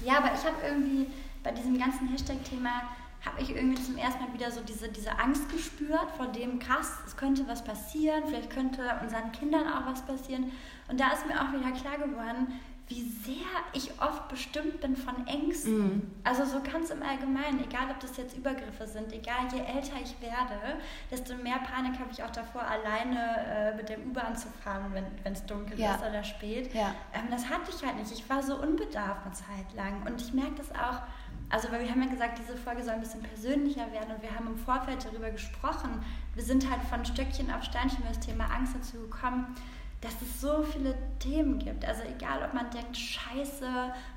Ja, 0.05 0.19
aber 0.19 0.33
ich 0.35 0.45
habe 0.45 0.57
irgendwie 0.67 1.07
bei 1.45 1.53
diesem 1.53 1.79
ganzen 1.79 2.09
Hashtag-Thema 2.09 2.83
habe 3.25 3.41
ich 3.41 3.55
irgendwie 3.55 3.83
zum 3.83 3.97
ersten 3.97 4.25
Mal 4.25 4.33
wieder 4.33 4.51
so 4.51 4.61
diese, 4.61 4.89
diese 4.89 5.19
Angst 5.19 5.51
gespürt 5.51 6.11
vor 6.17 6.27
dem, 6.29 6.59
krass, 6.59 6.93
es 7.07 7.17
könnte 7.17 7.47
was 7.49 7.65
passieren, 7.65 8.23
vielleicht 8.27 8.51
könnte 8.51 8.83
unseren 9.03 9.33
Kindern 9.33 9.67
auch 9.67 9.87
was 9.87 10.03
passieren. 10.03 10.53
Und 10.89 11.01
da 11.01 11.13
ist 11.13 11.27
mir 11.27 11.35
auch 11.41 11.53
wieder 11.53 11.73
klar 11.73 11.99
geworden, 11.99 12.61
wie 12.89 13.03
sehr 13.03 13.35
ich 13.75 13.91
oft 14.01 14.29
bestimmt 14.29 14.81
bin 14.81 14.97
von 14.97 15.27
Ängsten. 15.27 15.99
Mm. 15.99 16.11
Also 16.25 16.47
so 16.47 16.63
ganz 16.63 16.89
im 16.89 17.03
Allgemeinen, 17.03 17.63
egal 17.63 17.91
ob 17.91 18.01
das 18.01 18.17
jetzt 18.17 18.35
Übergriffe 18.35 18.87
sind, 18.87 19.13
egal 19.13 19.47
je 19.53 19.61
älter 19.61 19.97
ich 20.03 20.19
werde, 20.23 20.81
desto 21.11 21.37
mehr 21.37 21.59
Panik 21.59 21.99
habe 22.01 22.11
ich 22.11 22.23
auch 22.23 22.31
davor, 22.31 22.63
alleine 22.63 23.47
äh, 23.47 23.77
mit 23.77 23.91
der 23.91 23.99
U-Bahn 23.99 24.35
zu 24.35 24.49
fahren, 24.49 24.91
wenn 24.95 25.33
es 25.33 25.45
dunkel 25.45 25.79
ja. 25.79 25.97
ist 25.97 26.01
oder 26.03 26.25
spät. 26.25 26.73
Ja. 26.73 26.95
Ähm, 27.13 27.27
das 27.31 27.51
hatte 27.51 27.71
ich 27.77 27.85
halt 27.85 27.97
nicht. 27.97 28.11
Ich 28.11 28.29
war 28.31 28.43
so 28.43 28.57
unbedarft 28.57 29.27
eine 29.27 29.35
Zeit 29.35 29.75
lang. 29.77 30.07
Und 30.07 30.23
ich 30.23 30.33
merke 30.33 30.55
das 30.55 30.71
auch, 30.71 31.03
also 31.51 31.71
weil 31.71 31.81
wir 31.81 31.91
haben 31.91 32.03
ja 32.03 32.09
gesagt, 32.09 32.39
diese 32.39 32.57
Folge 32.57 32.83
soll 32.83 32.95
ein 32.95 33.01
bisschen 33.01 33.23
persönlicher 33.23 33.91
werden 33.93 34.15
und 34.15 34.23
wir 34.23 34.35
haben 34.35 34.47
im 34.49 34.59
Vorfeld 34.59 35.05
darüber 35.05 35.31
gesprochen. 35.31 36.05
Wir 36.35 36.45
sind 36.45 36.71
halt 36.71 36.83
von 36.83 37.05
Stöckchen 37.05 37.51
auf 37.51 37.65
Steinchen 37.65 37.99
über 38.01 38.09
das 38.09 38.21
Thema 38.21 38.45
Angst 38.55 38.75
dazu 38.75 38.99
gekommen, 38.99 39.55
dass 40.01 40.13
es 40.23 40.41
so 40.41 40.63
viele 40.63 40.95
Themen 41.19 41.59
gibt. 41.59 41.85
Also 41.85 42.03
egal, 42.05 42.45
ob 42.45 42.55
man 42.55 42.71
denkt, 42.71 42.97
scheiße, 42.97 43.67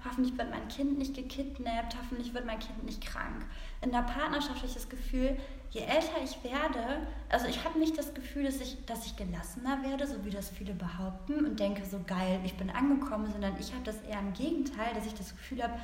hoffentlich 0.06 0.38
wird 0.38 0.52
mein 0.52 0.68
Kind 0.68 0.98
nicht 0.98 1.16
gekidnappt, 1.16 1.96
hoffentlich 1.98 2.34
wird 2.34 2.46
mein 2.46 2.60
Kind 2.60 2.84
nicht 2.84 3.04
krank. 3.04 3.46
In 3.82 3.92
der 3.92 4.04
Partnerschaft 4.04 4.58
habe 4.58 4.68
ich 4.68 4.76
das 4.76 4.90
Gefühl, 4.90 5.38
je 5.72 5.82
älter 5.82 6.22
ich 6.24 6.44
werde, 6.44 7.08
also 7.30 7.48
ich 7.48 7.64
habe 7.64 7.80
nicht 7.80 7.98
das 7.98 8.14
Gefühl, 8.14 8.44
dass 8.44 8.62
ich, 8.62 8.86
dass 8.86 9.08
ich 9.08 9.16
gelassener 9.16 9.82
werde, 9.84 10.06
so 10.06 10.24
wie 10.24 10.30
das 10.30 10.50
viele 10.50 10.74
behaupten 10.74 11.46
und 11.46 11.60
denke, 11.60 11.84
so 11.86 12.00
geil, 12.06 12.42
ich 12.44 12.56
bin 12.58 12.70
angekommen, 12.70 13.32
sondern 13.32 13.54
ich 13.60 13.74
habe 13.74 13.84
das 13.84 14.02
eher 14.02 14.20
im 14.20 14.34
Gegenteil, 14.34 14.94
dass 14.94 15.08
ich 15.08 15.16
das 15.16 15.32
Gefühl 15.32 15.64
habe, 15.64 15.80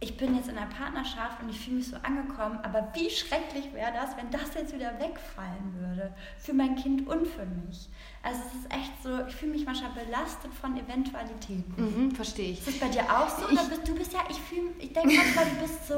ich 0.00 0.16
bin 0.16 0.36
jetzt 0.36 0.48
in 0.48 0.56
einer 0.56 0.70
Partnerschaft 0.70 1.42
und 1.42 1.48
ich 1.48 1.58
fühle 1.58 1.76
mich 1.76 1.88
so 1.88 1.96
angekommen, 1.96 2.60
aber 2.62 2.88
wie 2.94 3.10
schrecklich 3.10 3.72
wäre 3.74 3.92
das, 3.92 4.16
wenn 4.16 4.30
das 4.30 4.54
jetzt 4.54 4.72
wieder 4.72 4.92
wegfallen 5.00 5.74
würde. 5.74 6.14
Für 6.38 6.52
mein 6.52 6.76
Kind 6.76 7.08
und 7.08 7.26
für 7.26 7.44
mich. 7.44 7.88
Also 8.22 8.40
es 8.46 8.60
ist 8.60 8.72
echt 8.72 9.02
so, 9.02 9.26
ich 9.26 9.34
fühle 9.34 9.52
mich 9.52 9.66
manchmal 9.66 9.90
belastet 9.90 10.54
von 10.54 10.76
Eventualitäten. 10.76 11.74
Mhm, 11.76 12.10
verstehe 12.12 12.52
ich. 12.52 12.60
Ist 12.60 12.68
das 12.68 12.78
bei 12.78 12.88
dir 12.88 13.02
auch 13.04 13.28
so? 13.28 13.48
Ich, 13.50 13.60
bist, 13.68 13.88
du 13.88 13.94
bist 13.96 14.12
ja, 14.12 14.20
ich 14.30 14.38
fühle, 14.38 14.70
ich 14.78 14.92
denke 14.92 15.16
manchmal, 15.16 15.46
du 15.46 15.62
bist 15.62 15.88
so, 15.88 15.94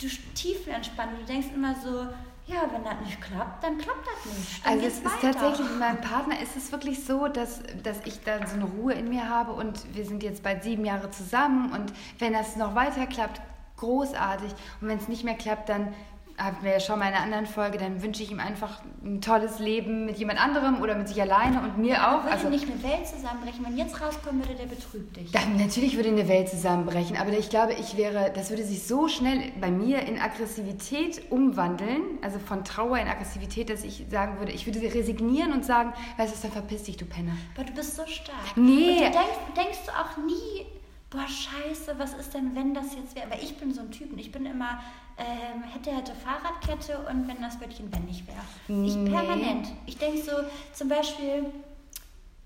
du 0.00 0.08
tiefenentspannt. 0.34 1.12
Du 1.20 1.24
denkst 1.24 1.48
immer 1.54 1.76
so, 1.76 2.08
ja, 2.46 2.62
wenn 2.72 2.84
das 2.84 2.94
nicht 3.04 3.20
klappt, 3.20 3.62
dann 3.62 3.78
klappt 3.78 4.06
das 4.06 4.32
nicht. 4.32 4.66
Dann 4.66 4.72
also 4.72 4.86
es 4.86 4.94
ist 4.94 5.04
weiter. 5.04 5.32
tatsächlich, 5.32 5.68
mit 5.70 5.78
meinem 5.78 6.00
Partner 6.00 6.40
ist 6.40 6.56
es 6.56 6.72
wirklich 6.72 7.04
so, 7.04 7.28
dass, 7.28 7.62
dass 7.82 7.98
ich 8.04 8.22
dann 8.24 8.46
so 8.46 8.54
eine 8.54 8.64
Ruhe 8.64 8.94
in 8.94 9.08
mir 9.08 9.28
habe 9.28 9.52
und 9.52 9.94
wir 9.94 10.04
sind 10.04 10.22
jetzt 10.22 10.42
bald 10.42 10.62
sieben 10.62 10.84
Jahre 10.84 11.10
zusammen 11.10 11.72
und 11.72 11.92
wenn 12.18 12.32
das 12.32 12.56
noch 12.56 12.74
weiter 12.74 13.06
klappt, 13.06 13.40
großartig. 13.76 14.52
Und 14.80 14.88
wenn 14.88 14.98
es 14.98 15.08
nicht 15.08 15.24
mehr 15.24 15.34
klappt, 15.34 15.68
dann 15.68 15.94
hatten 16.38 16.64
wir 16.64 16.72
ja 16.72 16.80
schon 16.80 16.98
mal 16.98 17.08
in 17.08 17.14
einer 17.14 17.24
anderen 17.24 17.46
Folge, 17.46 17.78
dann 17.78 18.02
wünsche 18.02 18.22
ich 18.22 18.30
ihm 18.30 18.40
einfach 18.40 18.82
ein 19.04 19.20
tolles 19.20 19.58
Leben 19.58 20.06
mit 20.06 20.18
jemand 20.18 20.42
anderem 20.42 20.80
oder 20.80 20.94
mit 20.94 21.08
sich 21.08 21.20
alleine 21.20 21.60
und 21.60 21.78
mir 21.78 22.08
auch. 22.08 22.22
Würde 22.24 22.32
also 22.32 22.48
nicht 22.48 22.64
eine 22.64 22.82
Welt 22.82 23.06
zusammenbrechen, 23.06 23.64
wenn 23.64 23.76
jetzt 23.76 24.00
rauskommen 24.00 24.42
würde, 24.42 24.54
der 24.54 24.66
betrügt 24.66 25.16
dich. 25.16 25.30
Dann, 25.32 25.56
natürlich 25.56 25.96
würde 25.96 26.08
eine 26.08 26.28
Welt 26.28 26.48
zusammenbrechen, 26.48 27.16
aber 27.16 27.30
ich 27.32 27.50
glaube, 27.50 27.74
ich 27.74 27.96
wäre, 27.96 28.32
das 28.34 28.50
würde 28.50 28.64
sich 28.64 28.86
so 28.86 29.08
schnell 29.08 29.52
bei 29.60 29.70
mir 29.70 30.00
in 30.00 30.18
Aggressivität 30.20 31.30
umwandeln, 31.30 32.02
also 32.22 32.38
von 32.38 32.64
Trauer 32.64 32.98
in 32.98 33.08
Aggressivität, 33.08 33.70
dass 33.70 33.84
ich 33.84 34.06
sagen 34.10 34.38
würde, 34.38 34.52
ich 34.52 34.66
würde 34.66 34.80
resignieren 34.80 35.52
und 35.52 35.64
sagen, 35.64 35.92
weißt 36.16 36.36
du, 36.36 36.42
dann 36.42 36.52
verpiss 36.52 36.84
dich, 36.84 36.96
du 36.96 37.04
Penner. 37.04 37.36
Aber 37.54 37.64
du 37.64 37.72
bist 37.72 37.96
so 37.96 38.06
stark. 38.06 38.56
Nee. 38.56 38.90
Und 38.90 38.96
du 38.96 39.02
denkst, 39.02 39.38
denkst 39.56 39.78
du 39.86 39.92
auch 39.92 40.16
nie, 40.24 40.66
boah, 41.12 41.26
scheiße, 41.28 41.98
was 41.98 42.14
ist 42.14 42.34
denn, 42.34 42.54
wenn 42.54 42.74
das 42.74 42.94
jetzt 42.94 43.14
wäre? 43.14 43.30
Weil 43.30 43.42
ich 43.42 43.56
bin 43.56 43.72
so 43.72 43.82
ein 43.82 43.90
Typ 43.90 44.12
und 44.12 44.18
ich 44.18 44.32
bin 44.32 44.46
immer, 44.46 44.80
ähm, 45.18 45.62
hätte, 45.62 45.94
hätte 45.94 46.14
Fahrradkette 46.14 46.98
und 47.10 47.28
wenn 47.28 47.40
das 47.40 47.60
Wörtchen 47.60 47.92
wenn 47.92 48.04
nicht 48.04 48.26
wäre. 48.26 48.38
Nee. 48.68 48.88
Ich 48.88 49.10
permanent. 49.10 49.68
Ich 49.86 49.98
denke 49.98 50.22
so, 50.22 50.32
zum 50.72 50.88
Beispiel, 50.88 51.46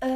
äh, 0.01 0.07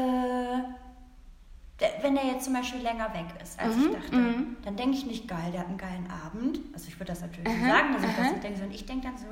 wenn 2.01 2.17
er 2.17 2.25
jetzt 2.25 2.45
zum 2.45 2.53
Beispiel 2.53 2.81
länger 2.81 3.13
weg 3.13 3.25
ist, 3.41 3.59
als 3.59 3.75
mhm, 3.75 3.83
ich 3.83 3.91
dachte, 3.91 4.15
mhm. 4.15 4.57
dann 4.63 4.75
denke 4.75 4.97
ich 4.97 5.05
nicht 5.05 5.27
geil, 5.27 5.51
der 5.51 5.61
hat 5.61 5.67
einen 5.67 5.77
geilen 5.77 6.09
Abend. 6.25 6.59
Also 6.73 6.87
ich 6.87 6.95
würde 6.95 7.11
das 7.11 7.21
natürlich 7.21 7.47
aha, 7.47 7.67
sagen, 7.67 7.93
dass 7.93 8.03
ich 8.03 8.15
das 8.15 8.31
nicht 8.31 8.43
denke, 8.43 8.57
sondern 8.57 8.75
ich 8.75 8.85
denke 8.85 9.07
dann 9.07 9.17
so, 9.17 9.25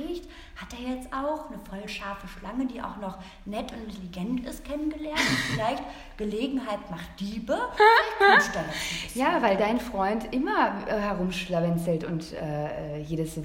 vielleicht 0.00 0.24
hat 0.56 0.68
er 0.78 0.94
jetzt 0.94 1.12
auch 1.12 1.48
eine 1.48 1.58
voll 1.58 1.88
scharfe 1.88 2.26
Schlange, 2.28 2.66
die 2.66 2.80
auch 2.80 2.96
noch 2.98 3.18
nett 3.44 3.72
und 3.72 3.84
intelligent 3.84 4.46
ist, 4.46 4.64
kennengelernt. 4.64 5.20
Vielleicht 5.52 5.82
Gelegenheit 6.16 6.90
macht 6.90 7.18
Diebe. 7.18 7.58
ja, 9.14 9.40
weil 9.42 9.56
dein 9.56 9.80
Freund 9.80 10.32
immer 10.32 10.84
äh, 10.86 10.98
herumschlawenzelt 10.98 12.04
und 12.04 12.32
äh, 12.32 13.00
jedes, 13.00 13.38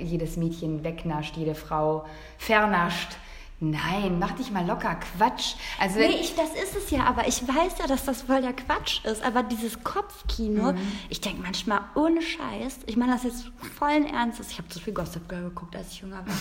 jedes 0.00 0.36
Mädchen 0.36 0.84
wegnascht, 0.84 1.36
jede 1.36 1.54
Frau 1.54 2.04
vernascht. 2.38 3.16
Nein, 3.64 4.18
mach 4.18 4.32
dich 4.32 4.50
mal 4.50 4.66
locker, 4.66 4.96
Quatsch. 4.96 5.54
Also 5.78 6.00
nee, 6.00 6.18
ich, 6.20 6.34
das 6.34 6.52
ist 6.60 6.74
es 6.74 6.90
ja, 6.90 7.04
aber 7.04 7.28
ich 7.28 7.46
weiß 7.46 7.78
ja, 7.78 7.86
dass 7.86 8.04
das 8.04 8.22
voll 8.22 8.42
der 8.42 8.54
Quatsch 8.54 9.04
ist. 9.04 9.24
Aber 9.24 9.44
dieses 9.44 9.84
Kopfkino, 9.84 10.72
mhm. 10.72 10.78
ich 11.08 11.20
denke 11.20 11.42
manchmal 11.42 11.82
ohne 11.94 12.20
Scheiß, 12.22 12.80
ich 12.86 12.96
meine 12.96 13.12
das 13.12 13.22
jetzt 13.22 13.52
vollen 13.78 14.04
Ernstes, 14.12 14.50
ich 14.50 14.58
habe 14.58 14.68
zu 14.68 14.80
viel 14.80 14.92
Gossip 14.92 15.28
Girl 15.28 15.44
geguckt, 15.44 15.76
als 15.76 15.92
ich 15.92 16.00
jünger 16.00 16.26
war. 16.26 16.34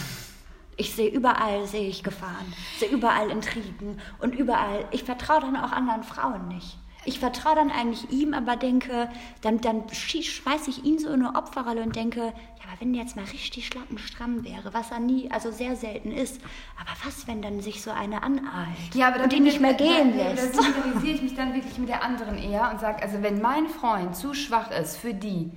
Ich 0.77 0.95
sehe 0.95 1.09
überall, 1.09 1.67
sehe 1.67 1.87
ich 1.87 2.01
Gefahren, 2.01 2.53
sehe 2.79 2.89
überall 2.89 3.29
Intrigen 3.29 4.01
und 4.19 4.33
überall, 4.33 4.85
ich 4.89 5.03
vertraue 5.03 5.41
dann 5.41 5.57
auch 5.57 5.71
anderen 5.71 6.01
Frauen 6.01 6.47
nicht. 6.47 6.75
Ich 7.03 7.19
vertraue 7.19 7.55
dann 7.55 7.71
eigentlich 7.71 8.11
ihm, 8.11 8.33
aber 8.33 8.55
denke, 8.55 9.09
dann, 9.41 9.59
dann 9.59 9.83
schmeiße 9.89 10.69
ich 10.69 10.83
ihn 10.83 10.99
so 10.99 11.09
in 11.09 11.25
eine 11.25 11.35
Opferrolle 11.35 11.81
und 11.81 11.95
denke, 11.95 12.19
ja, 12.19 12.63
aber 12.67 12.79
wenn 12.79 12.93
der 12.93 13.01
jetzt 13.01 13.15
mal 13.15 13.25
richtig 13.25 13.65
schlappenstramm 13.67 14.43
wäre, 14.43 14.73
was 14.73 14.91
er 14.91 14.99
nie, 14.99 15.29
also 15.31 15.51
sehr 15.51 15.75
selten 15.75 16.11
ist, 16.11 16.39
aber 16.79 16.91
was, 17.03 17.27
wenn 17.27 17.41
dann 17.41 17.61
sich 17.61 17.81
so 17.81 17.89
eine 17.89 18.21
aneilt 18.21 18.93
ja, 18.93 19.07
aber 19.07 19.23
und 19.23 19.33
ihn 19.33 19.43
nicht 19.43 19.59
mehr 19.59 19.73
gehen 19.73 20.15
lässt? 20.15 20.57
Da 20.57 20.61
solidarisiere 20.61 21.13
ich 21.15 21.21
mich 21.23 21.35
dann 21.35 21.53
wirklich 21.55 21.77
mit 21.79 21.89
der 21.89 22.03
anderen 22.03 22.37
eher 22.37 22.69
und 22.71 22.79
sage, 22.79 23.01
also 23.01 23.23
wenn 23.23 23.41
mein 23.41 23.67
Freund 23.67 24.15
zu 24.15 24.35
schwach 24.35 24.69
ist 24.69 24.97
für 24.97 25.15
die, 25.15 25.51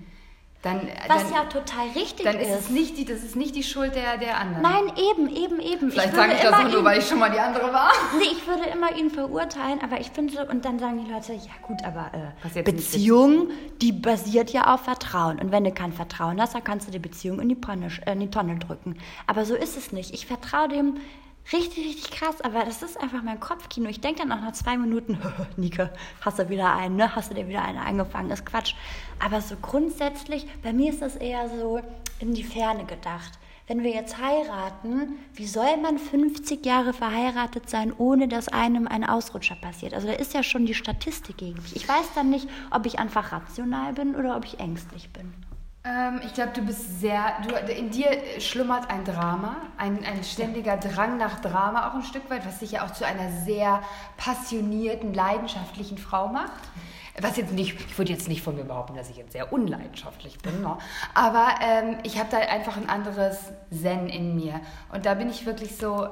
dann, 0.64 0.88
Was 1.08 1.24
dann, 1.24 1.32
ja 1.32 1.44
total 1.44 1.88
richtig 1.94 2.24
dann 2.24 2.38
ist. 2.38 2.48
ist 2.48 2.60
es 2.60 2.70
nicht 2.70 2.96
die, 2.96 3.04
das 3.04 3.22
ist 3.22 3.36
nicht 3.36 3.54
die 3.54 3.62
Schuld 3.62 3.94
der, 3.94 4.16
der 4.16 4.38
anderen. 4.38 4.62
Nein, 4.62 4.92
eben, 4.96 5.28
eben, 5.28 5.60
eben. 5.60 5.90
Vielleicht 5.90 6.14
sage 6.14 6.32
ich 6.32 6.40
das 6.40 6.54
auch 6.54 6.70
nur, 6.70 6.82
weil 6.84 6.98
ich 6.98 7.06
schon 7.06 7.18
mal 7.18 7.30
die 7.30 7.38
andere 7.38 7.72
war. 7.72 7.92
Nee, 8.18 8.24
ich 8.32 8.46
würde 8.46 8.64
immer 8.72 8.96
ihn 8.96 9.10
verurteilen, 9.10 9.80
aber 9.82 10.00
ich 10.00 10.10
finde, 10.10 10.46
und 10.46 10.64
dann 10.64 10.78
sagen 10.78 11.04
die 11.04 11.12
Leute, 11.12 11.34
ja 11.34 11.52
gut, 11.62 11.84
aber 11.84 12.10
äh, 12.54 12.62
Beziehung, 12.62 13.50
die 13.82 13.92
basiert 13.92 14.50
ja 14.50 14.72
auf 14.72 14.80
Vertrauen. 14.80 15.38
Und 15.38 15.52
wenn 15.52 15.64
du 15.64 15.72
kein 15.72 15.92
Vertrauen 15.92 16.40
hast, 16.40 16.54
dann 16.54 16.64
kannst 16.64 16.88
du 16.88 16.92
die 16.92 16.98
Beziehung 16.98 17.40
in 17.40 17.50
die, 17.50 17.54
Ponne, 17.54 17.88
äh, 18.06 18.12
in 18.12 18.20
die 18.20 18.30
Tonne 18.30 18.58
drücken. 18.58 18.96
Aber 19.26 19.44
so 19.44 19.54
ist 19.54 19.76
es 19.76 19.92
nicht. 19.92 20.14
Ich 20.14 20.26
vertraue 20.26 20.68
dem 20.68 20.96
Richtig, 21.52 21.86
richtig 21.86 22.10
krass, 22.10 22.40
aber 22.40 22.64
das 22.64 22.82
ist 22.82 22.98
einfach 22.98 23.22
mein 23.22 23.38
Kopfkino. 23.38 23.88
Ich 23.88 24.00
denke 24.00 24.20
dann 24.20 24.32
auch 24.32 24.40
nach 24.40 24.52
zwei 24.52 24.78
Minuten, 24.78 25.18
Nike, 25.56 25.90
hast 26.22 26.38
du 26.38 26.48
wieder 26.48 26.74
einen, 26.74 26.96
ne? 26.96 27.14
Hast 27.14 27.30
du 27.30 27.34
dir 27.34 27.46
wieder 27.46 27.62
einen 27.62 27.78
eingefangen? 27.78 28.30
Das 28.30 28.40
ist 28.40 28.46
Quatsch. 28.46 28.74
Aber 29.22 29.40
so 29.40 29.56
grundsätzlich, 29.60 30.46
bei 30.62 30.72
mir 30.72 30.90
ist 30.90 31.02
das 31.02 31.16
eher 31.16 31.48
so 31.50 31.80
in 32.18 32.32
die 32.32 32.44
Ferne 32.44 32.84
gedacht. 32.86 33.38
Wenn 33.66 33.82
wir 33.82 33.92
jetzt 33.92 34.18
heiraten, 34.18 35.18
wie 35.34 35.46
soll 35.46 35.78
man 35.78 35.98
50 35.98 36.64
Jahre 36.66 36.92
verheiratet 36.92 37.70
sein, 37.70 37.94
ohne 37.96 38.28
dass 38.28 38.48
einem 38.48 38.86
ein 38.86 39.04
Ausrutscher 39.04 39.54
passiert? 39.54 39.94
Also 39.94 40.06
da 40.06 40.12
ist 40.14 40.34
ja 40.34 40.42
schon 40.42 40.66
die 40.66 40.74
Statistik 40.74 41.38
gegen 41.38 41.62
mich. 41.62 41.76
Ich 41.76 41.88
weiß 41.88 42.12
dann 42.14 42.28
nicht, 42.28 42.46
ob 42.70 42.84
ich 42.84 42.98
einfach 42.98 43.32
rational 43.32 43.94
bin 43.94 44.16
oder 44.16 44.36
ob 44.36 44.44
ich 44.44 44.60
ängstlich 44.60 45.10
bin. 45.10 45.32
Ähm, 45.86 46.22
ich 46.24 46.32
glaube, 46.32 46.52
du 46.54 46.62
bist 46.62 47.00
sehr, 47.00 47.34
du, 47.46 47.54
in 47.72 47.90
dir 47.90 48.08
schlummert 48.38 48.88
ein 48.88 49.04
Drama, 49.04 49.56
ein, 49.76 50.02
ein 50.04 50.24
ständiger 50.24 50.78
Drang 50.78 51.18
nach 51.18 51.40
Drama 51.40 51.88
auch 51.88 51.94
ein 51.94 52.02
Stück 52.02 52.30
weit, 52.30 52.46
was 52.46 52.60
dich 52.60 52.72
ja 52.72 52.86
auch 52.86 52.92
zu 52.92 53.06
einer 53.06 53.30
sehr 53.44 53.82
passionierten, 54.16 55.12
leidenschaftlichen 55.12 55.98
Frau 55.98 56.28
macht. 56.28 56.62
Was 57.20 57.36
jetzt 57.36 57.52
nicht, 57.52 57.78
ich 57.78 57.98
würde 57.98 58.12
jetzt 58.12 58.28
nicht 58.28 58.42
von 58.42 58.56
mir 58.56 58.64
behaupten, 58.64 58.96
dass 58.96 59.10
ich 59.10 59.16
jetzt 59.16 59.32
sehr 59.32 59.52
unleidenschaftlich 59.52 60.38
bin, 60.38 60.62
no? 60.62 60.78
aber 61.14 61.46
ähm, 61.60 61.98
ich 62.02 62.18
habe 62.18 62.28
da 62.30 62.38
einfach 62.38 62.76
ein 62.76 62.88
anderes 62.88 63.52
Zen 63.70 64.08
in 64.08 64.34
mir. 64.34 64.60
Und 64.92 65.06
da 65.06 65.14
bin 65.14 65.28
ich 65.28 65.46
wirklich 65.46 65.76
so, 65.76 66.08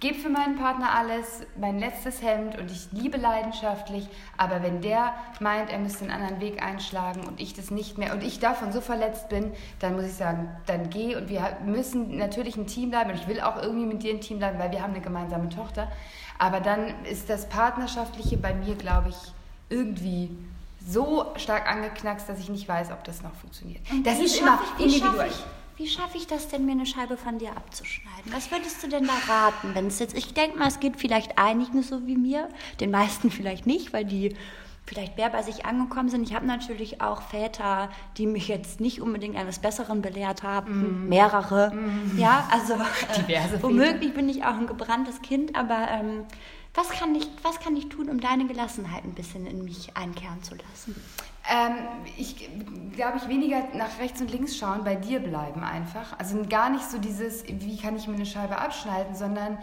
gebe 0.00 0.18
für 0.18 0.30
meinen 0.30 0.56
Partner 0.56 0.94
alles, 0.94 1.42
mein 1.58 1.78
letztes 1.78 2.22
Hemd 2.22 2.58
und 2.58 2.70
ich 2.70 2.88
liebe 2.90 3.18
leidenschaftlich, 3.18 4.08
aber 4.36 4.62
wenn 4.62 4.80
der 4.80 5.14
meint, 5.40 5.70
er 5.70 5.78
müsste 5.78 6.04
einen 6.04 6.10
anderen 6.12 6.40
Weg 6.40 6.62
einschlagen 6.62 7.26
und 7.26 7.38
ich 7.38 7.52
das 7.52 7.70
nicht 7.70 7.98
mehr 7.98 8.12
und 8.12 8.24
ich 8.24 8.40
davon 8.40 8.72
so 8.72 8.80
verletzt 8.80 9.28
bin, 9.28 9.52
dann 9.78 9.94
muss 9.94 10.06
ich 10.06 10.14
sagen, 10.14 10.48
dann 10.66 10.88
geh 10.88 11.16
und 11.16 11.28
wir 11.28 11.58
müssen 11.64 12.16
natürlich 12.16 12.56
ein 12.56 12.66
Team 12.66 12.90
bleiben 12.90 13.10
und 13.10 13.16
ich 13.16 13.28
will 13.28 13.40
auch 13.40 13.62
irgendwie 13.62 13.86
mit 13.86 14.02
dir 14.02 14.14
ein 14.14 14.22
Team 14.22 14.38
bleiben, 14.38 14.58
weil 14.58 14.72
wir 14.72 14.82
haben 14.82 14.94
eine 14.94 15.02
gemeinsame 15.02 15.50
Tochter, 15.50 15.92
aber 16.38 16.60
dann 16.60 17.04
ist 17.04 17.28
das 17.28 17.46
Partnerschaftliche 17.48 18.38
bei 18.38 18.54
mir, 18.54 18.74
glaube 18.76 19.10
ich, 19.10 19.16
irgendwie 19.68 20.30
so 20.86 21.26
stark 21.36 21.70
angeknackst, 21.70 22.26
dass 22.26 22.38
ich 22.38 22.48
nicht 22.48 22.66
weiß, 22.66 22.90
ob 22.90 23.04
das 23.04 23.22
noch 23.22 23.34
funktioniert. 23.34 23.82
Das 24.02 24.18
ist 24.18 24.40
immer 24.40 24.58
individuell. 24.78 25.30
Wie 25.80 25.88
schaffe 25.88 26.18
ich 26.18 26.26
das 26.26 26.48
denn, 26.48 26.66
mir 26.66 26.72
eine 26.72 26.84
Scheibe 26.84 27.16
von 27.16 27.38
dir 27.38 27.56
abzuschneiden? 27.56 28.30
Was 28.34 28.50
würdest 28.50 28.82
du 28.82 28.88
denn 28.88 29.06
da 29.06 29.14
raten, 29.32 29.74
wenn 29.74 29.86
es 29.86 29.98
jetzt, 29.98 30.14
ich 30.14 30.34
denke 30.34 30.58
mal, 30.58 30.68
es 30.68 30.78
geht 30.78 30.98
vielleicht 30.98 31.38
einigen 31.38 31.82
so 31.82 32.06
wie 32.06 32.18
mir, 32.18 32.50
den 32.80 32.90
meisten 32.90 33.30
vielleicht 33.30 33.66
nicht, 33.66 33.94
weil 33.94 34.04
die 34.04 34.36
vielleicht 34.84 35.16
mehr 35.16 35.30
bei 35.30 35.40
sich 35.40 35.64
angekommen 35.64 36.10
sind. 36.10 36.24
Ich 36.28 36.34
habe 36.34 36.44
natürlich 36.44 37.00
auch 37.00 37.22
Väter, 37.22 37.88
die 38.18 38.26
mich 38.26 38.46
jetzt 38.46 38.80
nicht 38.80 39.00
unbedingt 39.00 39.36
eines 39.36 39.60
Besseren 39.60 40.02
belehrt 40.02 40.42
haben, 40.42 41.06
mm. 41.06 41.08
mehrere. 41.08 41.72
Mm. 41.74 42.18
Ja, 42.18 42.46
also 42.50 42.74
diverse. 43.16 43.54
Äh, 43.54 43.62
womöglich 43.62 44.12
bin 44.12 44.28
ich 44.28 44.44
auch 44.44 44.58
ein 44.58 44.66
gebranntes 44.66 45.22
Kind, 45.22 45.56
aber 45.56 45.88
ähm, 45.90 46.26
was, 46.74 46.90
kann 46.90 47.14
ich, 47.14 47.26
was 47.42 47.58
kann 47.58 47.74
ich 47.74 47.88
tun, 47.88 48.10
um 48.10 48.20
deine 48.20 48.46
Gelassenheit 48.46 49.04
ein 49.04 49.14
bisschen 49.14 49.46
in 49.46 49.64
mich 49.64 49.96
einkehren 49.96 50.42
zu 50.42 50.56
lassen? 50.56 51.00
Ähm, 51.48 51.74
ich 52.16 52.48
glaube, 52.94 53.18
ich 53.18 53.28
weniger 53.28 53.62
nach 53.74 53.98
rechts 53.98 54.20
und 54.20 54.30
links 54.30 54.56
schauen, 54.56 54.84
bei 54.84 54.94
dir 54.94 55.20
bleiben 55.20 55.62
einfach. 55.62 56.18
Also 56.18 56.42
gar 56.48 56.70
nicht 56.70 56.88
so 56.90 56.98
dieses, 56.98 57.44
wie 57.46 57.76
kann 57.76 57.96
ich 57.96 58.06
mir 58.06 58.14
eine 58.14 58.26
Scheibe 58.26 58.58
abschneiden, 58.58 59.14
sondern 59.14 59.58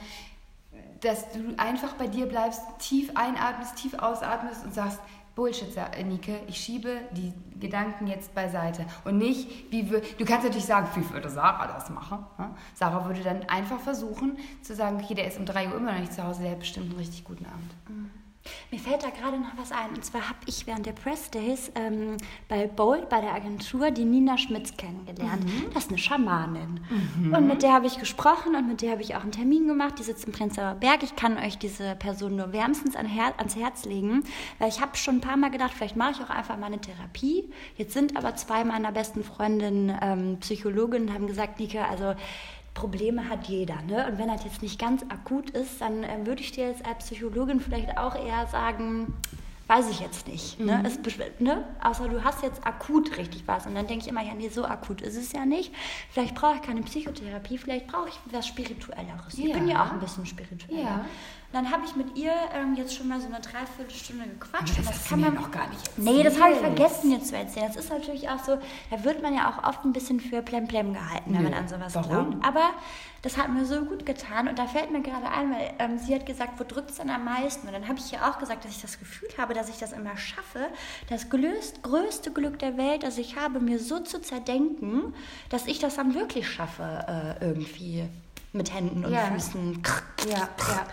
dass 1.01 1.31
du 1.31 1.53
einfach 1.57 1.93
bei 1.93 2.07
dir 2.07 2.25
bleibst, 2.25 2.61
tief 2.79 3.11
einatmest, 3.15 3.75
tief 3.75 3.93
ausatmest 3.99 4.65
und 4.65 4.73
sagst, 4.73 4.99
Bullshit, 5.35 5.67
Nike, 6.03 6.39
ich 6.47 6.57
schiebe 6.57 7.01
die 7.11 7.31
Gedanken 7.59 8.07
jetzt 8.07 8.33
beiseite. 8.33 8.87
Und 9.05 9.19
nicht, 9.19 9.71
wie 9.71 9.91
wir, 9.91 10.01
du 10.17 10.25
kannst 10.25 10.45
natürlich 10.45 10.65
sagen, 10.65 10.89
wie 10.95 11.07
würde 11.11 11.29
Sarah 11.29 11.67
das 11.67 11.91
machen? 11.91 12.25
Sarah 12.73 13.05
würde 13.05 13.21
dann 13.21 13.47
einfach 13.47 13.79
versuchen 13.79 14.39
zu 14.63 14.73
sagen, 14.73 14.99
okay, 14.99 15.13
der 15.13 15.27
ist 15.27 15.37
um 15.37 15.45
3 15.45 15.67
Uhr 15.67 15.77
immer 15.77 15.91
noch 15.91 15.99
nicht 15.99 16.13
zu 16.13 16.23
Hause, 16.23 16.41
der 16.41 16.51
hat 16.53 16.59
bestimmt 16.59 16.89
einen 16.89 16.97
richtig 16.97 17.23
guten 17.23 17.45
Abend. 17.45 17.71
Mhm. 17.87 18.09
Mir 18.71 18.79
fällt 18.79 19.03
da 19.03 19.09
gerade 19.09 19.37
noch 19.37 19.57
was 19.57 19.71
ein. 19.71 19.89
Und 19.95 20.03
zwar 20.03 20.29
habe 20.29 20.39
ich 20.45 20.67
während 20.67 20.85
der 20.85 20.93
Press 20.93 21.29
Days 21.31 21.71
ähm, 21.75 22.17
bei 22.47 22.67
Bold, 22.67 23.09
bei 23.09 23.21
der 23.21 23.33
Agentur, 23.33 23.91
die 23.91 24.05
Nina 24.05 24.37
Schmitz 24.37 24.75
kennengelernt. 24.77 25.43
Mhm. 25.45 25.73
Das 25.73 25.85
ist 25.85 25.89
eine 25.89 25.97
Schamanin. 25.97 26.79
Mhm. 27.17 27.33
Und 27.33 27.47
mit 27.47 27.63
der 27.63 27.73
habe 27.73 27.87
ich 27.87 27.99
gesprochen 27.99 28.55
und 28.55 28.67
mit 28.67 28.81
der 28.81 28.91
habe 28.91 29.01
ich 29.01 29.15
auch 29.15 29.21
einen 29.21 29.31
Termin 29.31 29.67
gemacht. 29.67 29.95
Die 29.99 30.03
sitzt 30.03 30.25
im 30.25 30.33
Prenzlauer 30.33 30.75
Berg. 30.75 31.03
Ich 31.03 31.15
kann 31.15 31.37
euch 31.37 31.57
diese 31.57 31.95
Person 31.95 32.35
nur 32.35 32.53
wärmstens 32.53 32.95
an 32.95 33.05
Her 33.05 33.33
ans 33.37 33.55
Herz 33.55 33.85
legen, 33.85 34.23
weil 34.59 34.69
ich 34.69 34.81
habe 34.81 34.95
schon 34.97 35.15
ein 35.15 35.21
paar 35.21 35.37
Mal 35.37 35.49
gedacht, 35.49 35.71
vielleicht 35.75 35.95
mache 35.95 36.11
ich 36.11 36.21
auch 36.21 36.29
einfach 36.29 36.57
mal 36.57 36.67
eine 36.67 36.79
Therapie. 36.79 37.49
Jetzt 37.75 37.93
sind 37.93 38.17
aber 38.17 38.35
zwei 38.35 38.63
meiner 38.63 38.91
besten 38.91 39.23
Freundinnen 39.23 39.97
ähm, 40.01 40.37
Psychologinnen 40.39 41.09
und 41.09 41.13
haben 41.13 41.27
gesagt, 41.27 41.59
Nika, 41.59 41.85
also 41.85 42.15
Probleme 42.77 43.27
hat 43.27 43.47
jeder. 43.47 43.81
Ne? 43.81 44.07
Und 44.07 44.19
wenn 44.19 44.27
das 44.27 44.43
jetzt 44.43 44.61
nicht 44.61 44.79
ganz 44.79 45.03
akut 45.09 45.49
ist, 45.49 45.81
dann 45.81 46.03
äh, 46.03 46.25
würde 46.25 46.41
ich 46.41 46.51
dir 46.51 46.67
jetzt 46.67 46.85
als 46.85 47.05
Psychologin 47.05 47.59
vielleicht 47.59 47.97
auch 47.97 48.15
eher 48.15 48.45
sagen, 48.47 49.15
weiß 49.65 49.89
ich 49.89 49.99
jetzt 49.99 50.27
nicht. 50.27 50.59
Ne? 50.59 50.77
Mhm. 50.77 50.85
Es, 50.85 50.99
ne? 51.39 51.65
Außer 51.83 52.07
du 52.07 52.23
hast 52.23 52.43
jetzt 52.43 52.65
akut 52.65 53.17
richtig 53.17 53.43
was. 53.47 53.65
Und 53.65 53.73
dann 53.73 53.87
denke 53.87 54.05
ich 54.05 54.09
immer, 54.09 54.21
ja, 54.21 54.35
nee, 54.35 54.49
so 54.49 54.63
akut 54.63 55.01
ist 55.01 55.17
es 55.17 55.31
ja 55.31 55.45
nicht. 55.45 55.73
Vielleicht 56.11 56.35
brauche 56.35 56.55
ich 56.55 56.61
keine 56.61 56.83
Psychotherapie, 56.83 57.57
vielleicht 57.57 57.87
brauche 57.87 58.09
ich 58.09 58.19
was 58.31 58.47
Spirituelleres. 58.47 59.37
Ja. 59.37 59.45
Ich 59.47 59.53
bin 59.53 59.67
ja 59.67 59.83
auch 59.83 59.91
ein 59.91 59.99
bisschen 59.99 60.27
spiritueller. 60.27 60.81
Ja. 60.81 61.05
Dann 61.53 61.71
habe 61.71 61.83
ich 61.85 61.95
mit 61.95 62.17
ihr 62.17 62.33
ähm, 62.53 62.75
jetzt 62.75 62.93
schon 62.93 63.07
mal 63.07 63.21
so 63.21 63.27
eine 63.27 63.39
Dreiviertelstunde 63.39 64.25
gequatscht. 64.25 64.77
das, 64.77 64.85
das 64.85 65.05
kann 65.07 65.21
man 65.21 65.33
noch 65.33 65.49
gar 65.49 65.69
nicht 65.69 65.87
erzählen. 65.87 66.17
Nee, 66.17 66.23
das 66.23 66.39
habe 66.41 66.53
ich 66.53 66.59
vergessen 66.59 67.11
jetzt 67.11 67.29
zu 67.29 67.37
erzählen. 67.37 67.67
Das 67.67 67.77
ist 67.77 67.89
natürlich 67.89 68.29
auch 68.29 68.43
so, 68.43 68.57
da 68.91 69.03
wird 69.05 69.21
man 69.21 69.33
ja 69.33 69.49
auch 69.49 69.63
oft 69.67 69.85
ein 69.85 69.93
bisschen 69.93 70.19
für 70.19 70.41
Plemplem 70.41 70.93
gehalten, 70.93 71.33
wenn 71.33 71.43
Nö. 71.43 71.49
man 71.49 71.53
an 71.53 71.67
sowas 71.69 71.95
Warum? 71.95 72.31
glaubt. 72.31 72.45
Aber 72.45 72.71
das 73.21 73.37
hat 73.37 73.49
mir 73.49 73.65
so 73.65 73.85
gut 73.85 74.05
getan. 74.05 74.49
Und 74.49 74.59
da 74.59 74.67
fällt 74.67 74.91
mir 74.91 75.01
gerade 75.01 75.29
ein, 75.29 75.51
weil 75.51 75.73
ähm, 75.79 75.97
sie 75.97 76.13
hat 76.13 76.25
gesagt, 76.25 76.59
wo 76.59 76.65
drückt 76.65 76.91
es 76.91 76.97
denn 76.97 77.09
am 77.09 77.23
meisten? 77.23 77.65
Und 77.67 77.73
dann 77.73 77.87
habe 77.87 77.97
ich 77.97 78.11
ja 78.11 78.29
auch 78.29 78.39
gesagt, 78.39 78.65
dass 78.65 78.71
ich 78.71 78.81
das 78.81 78.99
Gefühl 78.99 79.29
habe, 79.37 79.53
dass 79.53 79.69
ich 79.69 79.77
das 79.77 79.93
immer 79.93 80.17
schaffe, 80.17 80.67
das 81.09 81.29
gelöst, 81.29 81.81
größte 81.81 82.31
Glück 82.31 82.59
der 82.59 82.77
Welt, 82.77 83.03
das 83.03 83.17
ich 83.17 83.37
habe, 83.37 83.61
mir 83.61 83.79
so 83.79 83.99
zu 84.01 84.21
zerdenken, 84.21 85.13
dass 85.49 85.65
ich 85.65 85.79
das 85.79 85.95
dann 85.95 86.13
wirklich 86.13 86.49
schaffe, 86.49 87.37
äh, 87.39 87.45
irgendwie 87.45 88.03
mit 88.53 88.73
Händen 88.73 89.05
und 89.05 89.13
ja. 89.13 89.25
Füßen. 89.27 89.81
Ja, 90.29 90.37
ja. 90.37 90.87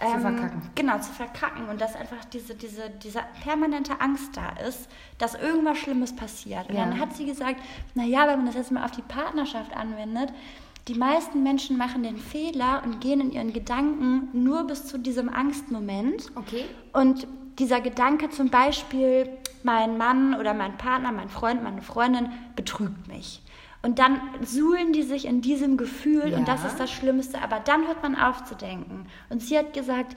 Ähm, 0.00 0.14
zu 0.14 0.20
verkacken. 0.20 0.62
Genau, 0.74 0.98
zu 0.98 1.12
verkacken. 1.12 1.68
Und 1.68 1.80
dass 1.80 1.96
einfach 1.96 2.24
diese, 2.26 2.54
diese, 2.54 2.90
diese 3.02 3.20
permanente 3.42 4.00
Angst 4.00 4.36
da 4.36 4.50
ist, 4.66 4.88
dass 5.18 5.34
irgendwas 5.34 5.78
Schlimmes 5.78 6.14
passiert. 6.14 6.68
Und 6.68 6.76
ja. 6.76 6.84
dann 6.84 6.98
hat 6.98 7.14
sie 7.14 7.26
gesagt, 7.26 7.60
naja, 7.94 8.26
wenn 8.28 8.38
man 8.38 8.46
das 8.46 8.54
jetzt 8.54 8.72
mal 8.72 8.84
auf 8.84 8.92
die 8.92 9.02
Partnerschaft 9.02 9.76
anwendet, 9.76 10.32
die 10.88 10.94
meisten 10.94 11.42
Menschen 11.42 11.76
machen 11.76 12.02
den 12.02 12.16
Fehler 12.16 12.82
und 12.84 13.00
gehen 13.00 13.20
in 13.20 13.32
ihren 13.32 13.52
Gedanken 13.52 14.28
nur 14.32 14.66
bis 14.66 14.86
zu 14.86 14.98
diesem 14.98 15.28
Angstmoment. 15.28 16.32
Okay. 16.34 16.64
Und 16.92 17.26
dieser 17.58 17.80
Gedanke 17.80 18.30
zum 18.30 18.48
Beispiel, 18.48 19.28
mein 19.62 19.98
Mann 19.98 20.34
oder 20.34 20.54
mein 20.54 20.76
Partner, 20.78 21.12
mein 21.12 21.28
Freund, 21.28 21.62
meine 21.62 21.82
Freundin 21.82 22.30
betrügt 22.56 23.08
mich. 23.08 23.42
Und 23.82 23.98
dann 23.98 24.20
suhlen 24.42 24.92
die 24.92 25.02
sich 25.02 25.24
in 25.24 25.40
diesem 25.40 25.76
Gefühl 25.76 26.30
ja. 26.30 26.38
und 26.38 26.46
das 26.46 26.64
ist 26.64 26.78
das 26.78 26.90
Schlimmste. 26.90 27.40
Aber 27.40 27.60
dann 27.60 27.86
hört 27.86 28.02
man 28.02 28.14
auf 28.14 28.44
zu 28.44 28.54
denken. 28.54 29.06
Und 29.30 29.40
sie 29.40 29.56
hat 29.56 29.72
gesagt, 29.72 30.16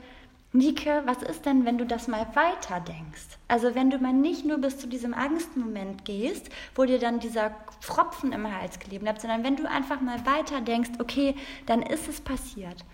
Nike, 0.52 1.00
was 1.04 1.20
ist 1.22 1.46
denn, 1.46 1.64
wenn 1.64 1.78
du 1.78 1.86
das 1.86 2.06
mal 2.06 2.26
weiter 2.34 2.78
denkst? 2.78 3.38
Also 3.48 3.74
wenn 3.74 3.90
du 3.90 3.98
mal 3.98 4.12
nicht 4.12 4.44
nur 4.44 4.58
bis 4.58 4.78
zu 4.78 4.86
diesem 4.86 5.12
Angstmoment 5.12 6.04
gehst, 6.04 6.48
wo 6.76 6.84
dir 6.84 7.00
dann 7.00 7.18
dieser 7.18 7.50
Pfropfen 7.80 8.32
im 8.32 8.46
Hals 8.54 8.78
geklebt 8.78 9.02
bleibt, 9.02 9.20
sondern 9.20 9.42
wenn 9.42 9.56
du 9.56 9.68
einfach 9.68 10.00
mal 10.00 10.24
weiter 10.24 10.60
denkst, 10.60 10.90
okay, 11.00 11.34
dann 11.66 11.82
ist 11.82 12.06
es 12.06 12.20
passiert. 12.20 12.84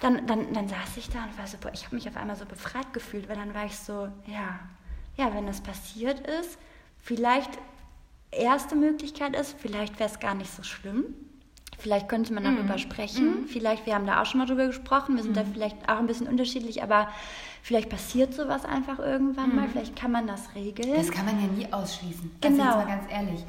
Dann, 0.00 0.26
dann, 0.26 0.52
dann 0.54 0.66
saß 0.66 0.96
ich 0.96 1.08
da 1.08 1.22
und 1.22 1.38
war 1.38 1.46
so, 1.46 1.56
boah, 1.60 1.70
ich 1.72 1.84
habe 1.84 1.94
mich 1.94 2.08
auf 2.08 2.16
einmal 2.16 2.34
so 2.34 2.46
befreit 2.46 2.92
gefühlt, 2.92 3.28
weil 3.28 3.36
dann 3.36 3.54
war 3.54 3.66
ich 3.66 3.76
so, 3.76 4.08
ja, 4.26 4.58
ja, 5.16 5.32
wenn 5.34 5.46
das 5.46 5.60
passiert 5.60 6.18
ist, 6.26 6.58
vielleicht 7.00 7.50
erste 8.38 8.76
Möglichkeit 8.76 9.36
ist, 9.36 9.56
vielleicht 9.58 9.98
wäre 9.98 10.10
es 10.10 10.20
gar 10.20 10.34
nicht 10.34 10.54
so 10.54 10.62
schlimm. 10.62 11.04
Vielleicht 11.78 12.08
könnte 12.08 12.32
man 12.32 12.44
darüber 12.44 12.74
mhm. 12.74 12.78
sprechen. 12.78 13.42
Mhm. 13.42 13.46
Vielleicht, 13.46 13.84
wir 13.86 13.94
haben 13.94 14.06
da 14.06 14.22
auch 14.22 14.26
schon 14.26 14.38
mal 14.38 14.46
drüber 14.46 14.66
gesprochen. 14.66 15.16
Wir 15.16 15.22
sind 15.22 15.32
mhm. 15.32 15.36
da 15.36 15.44
vielleicht 15.52 15.88
auch 15.88 15.98
ein 15.98 16.06
bisschen 16.06 16.28
unterschiedlich, 16.28 16.82
aber 16.82 17.08
vielleicht 17.62 17.90
passiert 17.90 18.32
sowas 18.32 18.64
einfach 18.64 18.98
irgendwann 18.98 19.54
mal. 19.54 19.66
Mhm. 19.66 19.72
Vielleicht 19.72 19.96
kann 19.96 20.12
man 20.12 20.26
das 20.26 20.54
regeln. 20.54 20.94
Das 20.94 21.10
kann 21.10 21.26
man 21.26 21.40
ja 21.40 21.46
nie 21.48 21.72
ausschließen. 21.72 22.30
Genau. 22.40 22.64
Also 22.64 22.78
jetzt 22.78 22.88
mal 22.88 22.96
ganz 22.96 23.12
ehrlich. 23.12 23.44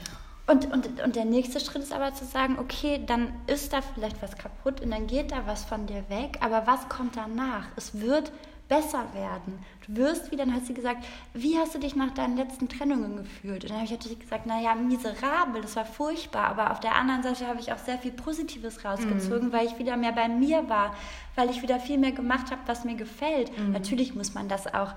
Und, 0.47 0.71
und, 0.71 1.01
und 1.01 1.15
der 1.15 1.25
nächste 1.25 1.59
Schritt 1.59 1.81
ist 1.81 1.93
aber 1.93 2.13
zu 2.13 2.25
sagen, 2.25 2.57
okay, 2.59 3.01
dann 3.05 3.33
ist 3.47 3.73
da 3.73 3.81
vielleicht 3.81 4.21
was 4.21 4.37
kaputt 4.37 4.79
und 4.81 4.91
dann 4.91 5.07
geht 5.07 5.31
da 5.31 5.47
was 5.47 5.63
von 5.63 5.87
dir 5.87 6.03
weg, 6.09 6.37
aber 6.41 6.67
was 6.67 6.87
kommt 6.87 7.15
danach? 7.15 7.65
Es 7.75 7.99
wird 7.99 8.31
besser 8.67 9.05
werden. 9.13 9.63
Du 9.85 9.95
wirst 9.97 10.31
wieder, 10.31 10.45
dann 10.45 10.55
hat 10.55 10.65
sie 10.65 10.73
gesagt, 10.73 11.05
wie 11.33 11.57
hast 11.57 11.75
du 11.75 11.79
dich 11.79 11.95
nach 11.95 12.11
deinen 12.11 12.37
letzten 12.37 12.67
Trennungen 12.67 13.17
gefühlt? 13.17 13.63
Und 13.63 13.69
dann 13.69 13.77
habe 13.77 13.85
ich 13.85 13.91
natürlich 13.91 14.19
gesagt, 14.19 14.45
naja, 14.45 14.73
miserabel, 14.73 15.61
das 15.61 15.75
war 15.75 15.85
furchtbar, 15.85 16.47
aber 16.47 16.71
auf 16.71 16.79
der 16.79 16.95
anderen 16.95 17.21
Seite 17.21 17.47
habe 17.47 17.59
ich 17.59 17.71
auch 17.71 17.77
sehr 17.77 17.97
viel 17.97 18.11
Positives 18.11 18.83
rausgezogen, 18.83 19.49
mhm. 19.49 19.53
weil 19.53 19.67
ich 19.67 19.77
wieder 19.77 19.97
mehr 19.97 20.13
bei 20.13 20.27
mir 20.27 20.67
war, 20.69 20.95
weil 21.35 21.49
ich 21.49 21.61
wieder 21.61 21.79
viel 21.79 21.97
mehr 21.97 22.13
gemacht 22.13 22.49
habe, 22.51 22.61
was 22.65 22.85
mir 22.85 22.95
gefällt. 22.95 23.55
Mhm. 23.57 23.73
Natürlich 23.73 24.15
muss 24.15 24.33
man 24.33 24.47
das 24.47 24.73
auch 24.73 24.93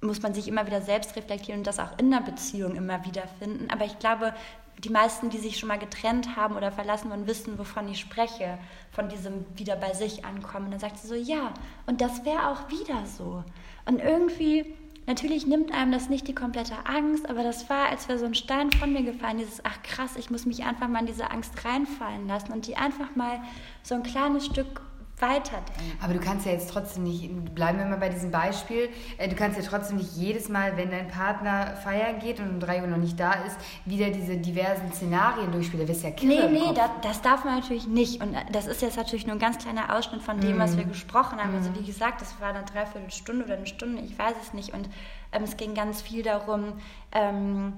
muss 0.00 0.20
man 0.20 0.34
sich 0.34 0.48
immer 0.48 0.66
wieder 0.66 0.82
selbst 0.82 1.16
reflektieren 1.16 1.60
und 1.60 1.66
das 1.66 1.80
auch 1.80 1.98
in 1.98 2.10
der 2.10 2.20
Beziehung 2.20 2.76
immer 2.76 3.04
wieder 3.06 3.22
finden. 3.38 3.70
Aber 3.70 3.86
ich 3.86 3.98
glaube, 3.98 4.34
die 4.78 4.90
meisten, 4.90 5.30
die 5.30 5.38
sich 5.38 5.58
schon 5.58 5.68
mal 5.68 5.78
getrennt 5.78 6.36
haben 6.36 6.56
oder 6.56 6.72
verlassen 6.72 7.10
wurden, 7.10 7.26
wissen, 7.26 7.58
wovon 7.58 7.88
ich 7.88 8.00
spreche, 8.00 8.58
von 8.92 9.08
diesem 9.08 9.44
wieder 9.56 9.76
bei 9.76 9.92
sich 9.94 10.24
ankommen. 10.24 10.66
Und 10.66 10.70
dann 10.72 10.80
sagt 10.80 10.98
sie 10.98 11.08
so, 11.08 11.14
ja, 11.14 11.54
und 11.86 12.00
das 12.00 12.24
wäre 12.24 12.48
auch 12.48 12.68
wieder 12.70 13.06
so. 13.06 13.44
Und 13.86 14.00
irgendwie, 14.00 14.74
natürlich 15.06 15.46
nimmt 15.46 15.72
einem 15.72 15.92
das 15.92 16.08
nicht 16.08 16.28
die 16.28 16.34
komplette 16.34 16.74
Angst, 16.86 17.28
aber 17.28 17.42
das 17.42 17.70
war, 17.70 17.88
als 17.88 18.08
wäre 18.08 18.18
so 18.18 18.26
ein 18.26 18.34
Stein 18.34 18.72
von 18.72 18.92
mir 18.92 19.02
gefallen, 19.02 19.38
dieses, 19.38 19.64
ach 19.64 19.82
krass, 19.82 20.16
ich 20.16 20.30
muss 20.30 20.46
mich 20.46 20.64
einfach 20.64 20.88
mal 20.88 21.00
in 21.00 21.06
diese 21.06 21.30
Angst 21.30 21.64
reinfallen 21.64 22.26
lassen 22.26 22.52
und 22.52 22.66
die 22.66 22.76
einfach 22.76 23.14
mal 23.16 23.40
so 23.82 23.94
ein 23.94 24.02
kleines 24.02 24.46
Stück 24.46 24.82
weiterdenken. 25.20 25.98
Aber 26.02 26.12
du 26.12 26.20
kannst 26.20 26.44
ja 26.44 26.52
jetzt 26.52 26.70
trotzdem 26.70 27.04
nicht, 27.04 27.54
bleiben 27.54 27.78
wir 27.78 27.86
mal 27.86 27.98
bei 27.98 28.08
diesem 28.08 28.30
Beispiel, 28.30 28.88
äh, 29.18 29.28
du 29.28 29.36
kannst 29.36 29.58
ja 29.58 29.64
trotzdem 29.64 29.96
nicht 29.96 30.16
jedes 30.16 30.48
Mal, 30.48 30.76
wenn 30.76 30.90
dein 30.90 31.08
Partner 31.08 31.76
feiern 31.82 32.18
geht 32.18 32.40
und 32.40 32.50
um 32.50 32.60
drei 32.60 32.82
Uhr 32.82 32.88
noch 32.88 32.96
nicht 32.96 33.18
da 33.18 33.32
ist, 33.44 33.56
wieder 33.84 34.10
diese 34.10 34.36
diversen 34.36 34.92
Szenarien 34.92 35.52
durchspielen. 35.52 35.86
Da 35.86 35.92
wirst 35.92 36.02
du 36.02 36.08
ja 36.08 36.14
kirre 36.14 36.50
Nee, 36.50 36.58
nee, 36.58 36.74
das, 36.74 36.90
das, 37.02 37.22
darf 37.22 37.44
man 37.44 37.60
natürlich 37.60 37.86
nicht. 37.86 38.20
Und 38.20 38.36
das 38.50 38.66
ist 38.66 38.82
jetzt 38.82 38.96
natürlich 38.96 39.26
nur 39.26 39.36
ein 39.36 39.40
ganz 39.40 39.58
kleiner 39.58 39.96
Ausschnitt 39.96 40.22
von 40.22 40.40
dem, 40.40 40.56
mm. 40.56 40.60
was 40.60 40.76
wir 40.76 40.84
gesprochen 40.84 41.38
haben. 41.38 41.54
Also 41.54 41.70
mm. 41.70 41.74
Also 41.74 41.80
wie 41.80 41.86
gesagt, 41.86 42.20
das 42.20 42.40
war 42.40 42.48
eine 42.50 42.64
Dreiviertelstunde 42.64 43.44
oder 43.44 43.54
eine 43.54 43.66
Stunde, 43.66 44.02
ich 44.02 44.18
weiß 44.18 44.34
es 44.42 44.52
nicht. 44.52 44.74
Und 44.74 44.88
ähm, 45.32 45.44
es 45.44 45.56
ging 45.56 45.74
ganz 45.74 46.02
viel 46.02 46.22
darum, 46.22 46.74
ähm, 47.12 47.72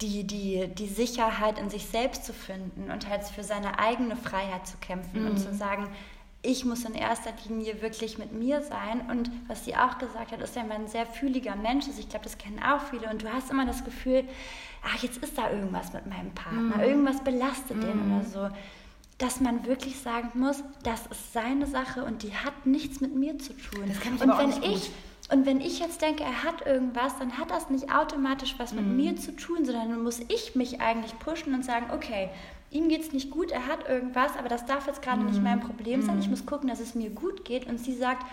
die, 0.00 0.24
die, 0.24 0.68
die 0.74 0.88
Sicherheit 0.88 1.58
in 1.58 1.70
sich 1.70 1.86
selbst 1.86 2.24
zu 2.24 2.32
finden 2.32 2.90
und 2.90 3.08
halt 3.08 3.22
für 3.24 3.44
seine 3.44 3.78
eigene 3.78 4.16
Freiheit 4.16 4.66
zu 4.66 4.76
kämpfen 4.78 5.22
mm. 5.22 5.26
und 5.26 5.36
zu 5.38 5.54
sagen, 5.54 5.88
ich 6.42 6.64
muss 6.64 6.84
in 6.84 6.94
erster 6.94 7.32
Linie 7.48 7.80
wirklich 7.82 8.18
mit 8.18 8.32
mir 8.32 8.62
sein. 8.62 9.02
Und 9.08 9.30
was 9.46 9.64
sie 9.64 9.76
auch 9.76 9.98
gesagt 9.98 10.32
hat, 10.32 10.40
ist 10.40 10.56
ja 10.56 10.62
ein 10.62 10.88
sehr 10.88 11.06
fühliger 11.06 11.54
Mensch 11.54 11.86
ist. 11.86 12.00
Ich 12.00 12.08
glaube, 12.08 12.24
das 12.24 12.36
kennen 12.36 12.60
auch 12.60 12.82
viele. 12.90 13.08
Und 13.08 13.22
du 13.22 13.32
hast 13.32 13.50
immer 13.50 13.64
das 13.64 13.84
Gefühl, 13.84 14.24
ach, 14.82 15.00
jetzt 15.02 15.18
ist 15.18 15.38
da 15.38 15.50
irgendwas 15.50 15.92
mit 15.92 16.06
meinem 16.06 16.32
Partner, 16.32 16.78
mm. 16.78 16.80
irgendwas 16.80 17.22
belastet 17.22 17.76
mm. 17.76 17.80
den 17.80 18.08
mhm. 18.08 18.16
oder 18.16 18.24
so. 18.24 18.48
Dass 19.18 19.40
man 19.40 19.64
wirklich 19.66 20.00
sagen 20.00 20.30
muss, 20.34 20.64
das 20.82 21.06
ist 21.06 21.32
seine 21.32 21.66
Sache 21.66 22.04
und 22.04 22.24
die 22.24 22.34
hat 22.34 22.66
nichts 22.66 23.00
mit 23.00 23.14
mir 23.14 23.38
zu 23.38 23.52
tun. 23.52 23.84
Das 23.86 24.00
kann 24.00 24.16
ich 24.16 24.22
und 24.22 24.30
aber 24.30 24.42
auch 24.42 24.46
nicht 24.46 24.64
ich, 24.64 24.86
gut. 24.86 24.92
Und 25.30 25.46
wenn 25.46 25.60
ich 25.60 25.78
jetzt 25.78 26.02
denke, 26.02 26.24
er 26.24 26.42
hat 26.42 26.66
irgendwas, 26.66 27.16
dann 27.20 27.38
hat 27.38 27.52
das 27.52 27.70
nicht 27.70 27.94
automatisch 27.94 28.56
was 28.58 28.72
mit 28.72 28.84
mm. 28.84 28.96
mir 28.96 29.16
zu 29.16 29.36
tun, 29.36 29.64
sondern 29.64 29.90
dann 29.90 30.02
muss 30.02 30.18
ich 30.26 30.56
mich 30.56 30.80
eigentlich 30.80 31.16
pushen 31.20 31.54
und 31.54 31.64
sagen, 31.64 31.86
okay, 31.92 32.30
ihm 32.72 32.88
geht 32.88 33.02
es 33.02 33.12
nicht 33.12 33.30
gut, 33.30 33.50
er 33.50 33.66
hat 33.66 33.88
irgendwas, 33.88 34.36
aber 34.36 34.48
das 34.48 34.66
darf 34.66 34.86
jetzt 34.86 35.02
gerade 35.02 35.22
mm. 35.22 35.26
nicht 35.26 35.42
mein 35.42 35.58
mhm. 35.58 35.62
Problem 35.62 36.02
sein. 36.02 36.18
Ich 36.18 36.26
mhm. 36.26 36.32
muss 36.32 36.46
gucken, 36.46 36.68
dass 36.68 36.80
es 36.80 36.94
mir 36.94 37.10
gut 37.10 37.44
geht. 37.44 37.66
Und 37.66 37.78
sie 37.78 37.94
sagt, 37.94 38.26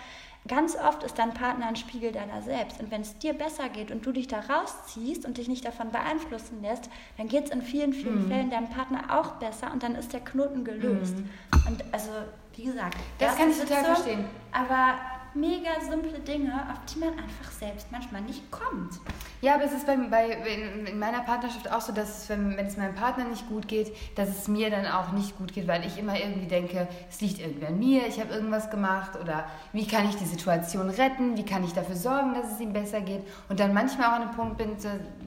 ganz 0.47 0.75
oft 0.75 1.03
ist 1.03 1.19
dein 1.19 1.33
Partner 1.33 1.67
ein 1.67 1.75
Spiegel 1.75 2.11
deiner 2.11 2.41
selbst. 2.41 2.79
Und 2.79 2.91
wenn 2.91 3.01
es 3.01 3.17
dir 3.17 3.33
besser 3.33 3.69
geht 3.69 3.91
und 3.91 4.05
du 4.05 4.11
dich 4.11 4.27
da 4.27 4.39
rausziehst 4.39 5.25
und 5.25 5.37
dich 5.37 5.47
nicht 5.47 5.65
davon 5.65 5.91
beeinflussen 5.91 6.61
lässt, 6.61 6.89
dann 7.17 7.27
geht 7.27 7.45
es 7.45 7.51
in 7.51 7.61
vielen, 7.61 7.93
vielen 7.93 8.25
mm. 8.25 8.29
Fällen 8.29 8.49
deinem 8.49 8.69
Partner 8.69 9.19
auch 9.19 9.33
besser 9.33 9.71
und 9.71 9.83
dann 9.83 9.95
ist 9.95 10.13
der 10.13 10.21
Knoten 10.21 10.63
gelöst. 10.63 11.17
Mm. 11.17 11.67
Und 11.67 11.83
also, 11.91 12.09
wie 12.55 12.63
gesagt, 12.63 12.97
das, 13.19 13.35
kann 13.35 13.49
ich 13.49 13.59
total 13.59 13.83
verstehen. 13.83 14.25
Aber 14.51 14.95
mega 15.35 15.69
simple 15.81 16.19
Dinge, 16.19 16.53
auf 16.71 16.79
die 16.93 16.99
man 16.99 17.09
einfach 17.09 17.51
selbst 17.51 17.91
manchmal 17.91 18.21
nicht 18.21 18.49
kommt. 18.51 18.99
Ja, 19.41 19.55
aber 19.55 19.63
es 19.63 19.71
ist 19.71 19.85
bei, 19.85 19.95
bei, 19.95 20.27
in, 20.27 20.85
in 20.85 20.99
meiner 20.99 21.21
Partnerschaft 21.21 21.71
auch 21.71 21.81
so, 21.81 21.93
dass 21.93 22.23
es, 22.23 22.29
wenn, 22.29 22.57
wenn 22.57 22.65
es 22.65 22.77
meinem 22.77 22.95
Partner 22.95 23.25
nicht 23.25 23.47
gut 23.47 23.67
geht, 23.67 23.95
dass 24.15 24.29
es 24.29 24.47
mir 24.47 24.69
dann 24.69 24.85
auch 24.85 25.11
nicht 25.13 25.37
gut 25.37 25.53
geht, 25.53 25.67
weil 25.67 25.85
ich 25.85 25.97
immer 25.97 26.19
irgendwie 26.19 26.47
denke, 26.47 26.87
es 27.09 27.21
liegt 27.21 27.39
irgendwie 27.39 27.67
an 27.67 27.79
mir, 27.79 28.07
ich 28.07 28.19
habe 28.19 28.33
irgendwas 28.33 28.69
gemacht 28.69 29.11
oder 29.21 29.45
wie 29.71 29.87
kann 29.87 30.09
ich 30.09 30.15
die 30.15 30.25
Situation 30.25 30.89
retten, 30.89 31.37
wie 31.37 31.45
kann 31.45 31.63
ich 31.63 31.73
dafür 31.73 31.95
sorgen, 31.95 32.33
dass 32.33 32.51
es 32.51 32.59
ihm 32.59 32.73
besser 32.73 33.01
geht 33.01 33.21
und 33.47 33.59
dann 33.59 33.73
manchmal 33.73 34.07
auch 34.07 34.13
an 34.13 34.21
einem 34.23 34.31
Punkt 34.31 34.57
bin, 34.57 34.75